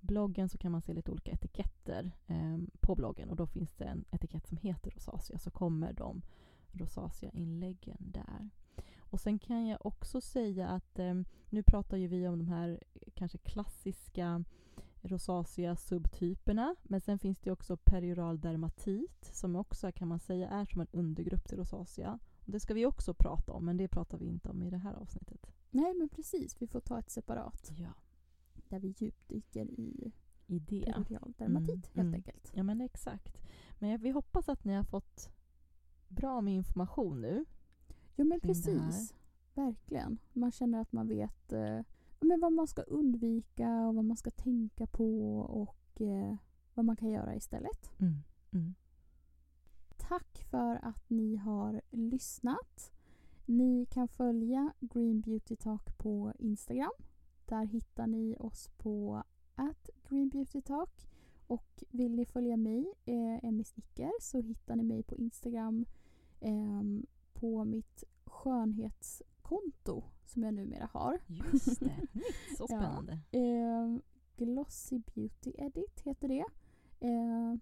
bloggen 0.00 0.48
så 0.48 0.58
kan 0.58 0.72
man 0.72 0.82
se 0.82 0.92
lite 0.92 1.10
olika 1.10 1.30
etiketter 1.30 2.12
eh, 2.26 2.58
på 2.80 2.94
bloggen 2.94 3.30
och 3.30 3.36
då 3.36 3.46
finns 3.46 3.74
det 3.74 3.84
en 3.84 4.04
etikett 4.10 4.46
som 4.46 4.56
heter 4.56 4.90
rosacea 4.90 5.38
så 5.38 5.50
kommer 5.50 5.92
de 5.92 6.22
rosacea-inläggen 6.72 7.96
där. 7.98 8.50
Och 8.98 9.20
sen 9.20 9.38
kan 9.38 9.66
jag 9.66 9.86
också 9.86 10.20
säga 10.20 10.68
att 10.68 10.98
eh, 10.98 11.14
nu 11.50 11.62
pratar 11.62 11.96
ju 11.96 12.06
vi 12.06 12.28
om 12.28 12.38
de 12.38 12.48
här 12.48 12.80
eh, 12.94 13.00
kanske 13.14 13.38
klassiska 13.38 14.44
rosacea-subtyperna 15.06 16.76
men 16.82 17.00
sen 17.00 17.18
finns 17.18 17.38
det 17.40 17.50
också 17.52 17.76
perioral 17.76 18.40
dermatit 18.40 19.30
som 19.32 19.56
också 19.56 19.92
kan 19.92 20.08
man 20.08 20.18
säga 20.20 20.48
är 20.48 20.64
som 20.66 20.80
en 20.80 20.86
undergrupp 20.92 21.44
till 21.48 21.58
rosacea. 21.58 22.18
Det 22.44 22.60
ska 22.60 22.74
vi 22.74 22.86
också 22.86 23.14
prata 23.14 23.52
om 23.52 23.64
men 23.64 23.76
det 23.76 23.88
pratar 23.88 24.18
vi 24.18 24.24
inte 24.26 24.48
om 24.48 24.62
i 24.62 24.70
det 24.70 24.76
här 24.78 24.94
avsnittet. 24.94 25.46
Nej 25.70 25.94
men 25.94 26.08
precis, 26.08 26.62
vi 26.62 26.66
får 26.66 26.80
ta 26.80 26.98
ett 26.98 27.10
separat 27.10 27.72
Ja. 27.76 27.92
där 28.68 28.78
vi 28.80 28.94
djupdyker 28.98 29.66
i 29.70 30.12
I 30.46 30.58
det. 30.58 30.80
periodial 30.84 31.32
dermatit 31.38 31.68
Mm, 31.70 31.82
helt 31.82 31.96
mm. 31.98 32.14
enkelt. 32.14 32.52
Ja 32.54 32.62
men 32.62 32.80
exakt. 32.80 33.38
Men 33.78 33.90
jag- 33.90 33.98
vi 33.98 34.10
hoppas 34.10 34.48
att 34.48 34.64
ni 34.64 34.74
har 34.74 34.84
fått 34.84 35.30
bra 36.08 36.40
med 36.40 36.54
information 36.54 37.20
nu. 37.20 37.44
Jo 38.16 38.24
men 38.24 38.40
precis. 38.40 39.14
Verkligen. 39.54 40.18
Man 40.32 40.52
känner 40.52 40.80
att 40.80 40.92
man 40.92 41.08
vet 41.08 41.52
eh, 41.52 41.60
ja, 41.60 41.84
men 42.26 42.40
vad 42.40 42.52
man 42.52 42.66
ska 42.66 42.82
undvika 42.82 43.86
och 43.86 43.94
vad 43.94 44.04
man 44.04 44.16
ska 44.16 44.30
tänka 44.30 44.86
på 44.86 45.38
och 45.40 46.00
eh, 46.00 46.36
vad 46.74 46.84
man 46.84 46.96
kan 46.96 47.10
göra 47.10 47.34
istället. 47.34 47.90
Mm. 47.98 48.14
Mm. 48.52 48.74
Tack 49.96 50.44
för 50.50 50.78
att 50.82 51.10
ni 51.10 51.36
har 51.36 51.80
lyssnat. 51.90 52.92
Ni 53.46 53.86
kan 53.90 54.08
följa 54.08 54.72
Green 54.80 55.20
Beauty 55.20 55.56
Talk 55.56 55.98
på 55.98 56.32
Instagram. 56.38 56.92
Där 57.44 57.64
hittar 57.64 58.06
ni 58.06 58.36
oss 58.38 58.70
på 58.76 59.22
at 59.54 59.90
Green 60.08 60.28
Beauty 60.28 60.60
Talk. 60.62 61.08
Och 61.46 61.84
vill 61.90 62.14
ni 62.14 62.24
följa 62.24 62.56
mig, 62.56 62.92
eh, 63.04 63.44
Emmy 63.44 63.64
Snicker, 63.64 64.10
så 64.20 64.40
hittar 64.40 64.76
ni 64.76 64.82
mig 64.82 65.02
på 65.02 65.16
Instagram 65.16 65.86
ehm, 66.40 67.06
på 67.32 67.64
mitt 67.64 68.04
skönhetskonto 69.46 70.04
som 70.24 70.42
jag 70.42 70.54
numera 70.54 70.88
har. 70.92 71.18
Just 71.26 71.80
det. 71.80 72.06
Så 72.56 72.66
Ja. 72.68 72.78
spännande. 72.78 73.18
Ehm, 73.32 74.02
Glossy 74.36 74.98
Beauty 74.98 75.52
Edit 75.54 76.00
heter 76.00 76.28
det. 76.28 76.44
Ehm, 77.00 77.60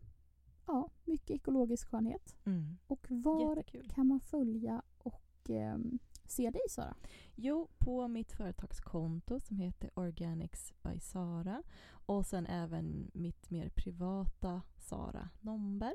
ja, 0.67 0.91
mycket 1.05 1.31
ekologisk 1.31 1.89
skönhet. 1.89 2.37
Mm. 2.45 2.77
Och 2.87 3.07
var 3.11 3.57
Jättekul. 3.57 3.91
kan 3.91 4.07
man 4.07 4.21
följa 4.21 4.83
och 4.99 5.51
ehm, 5.51 5.99
se 6.27 6.51
dig 6.51 6.63
Sara? 6.71 6.97
Jo, 7.35 7.69
på 7.79 8.09
mitt 8.09 8.33
företagskonto 8.33 9.41
som 9.41 9.59
heter 9.59 9.91
Organics 9.95 10.73
by 10.83 11.01
Sara 11.01 11.63
och 12.07 12.27
sen 12.27 12.47
även 12.47 13.11
mitt 13.15 13.51
mer 13.51 13.69
privata 13.69 14.63
Sara 14.79 15.29
Nomberg. 15.41 15.95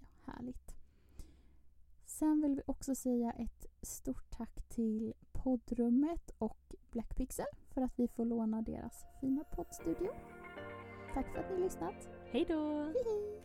Ja, 0.00 0.32
härligt. 0.32 0.75
Sen 2.18 2.42
vill 2.42 2.54
vi 2.54 2.62
också 2.66 2.94
säga 2.94 3.32
ett 3.32 3.66
stort 3.82 4.30
tack 4.30 4.68
till 4.68 5.14
poddrummet 5.32 6.30
och 6.38 6.74
Blackpixel 6.90 7.46
för 7.74 7.82
att 7.82 7.92
vi 7.96 8.08
får 8.08 8.24
låna 8.24 8.62
deras 8.62 9.04
fina 9.20 9.44
poddstudio. 9.44 10.10
Tack 11.14 11.32
för 11.32 11.38
att 11.38 11.50
ni 11.50 11.64
lyssnat. 11.64 12.08
Hej 12.30 12.44
då! 12.48 12.82
Hej 12.82 13.04
hej. 13.04 13.42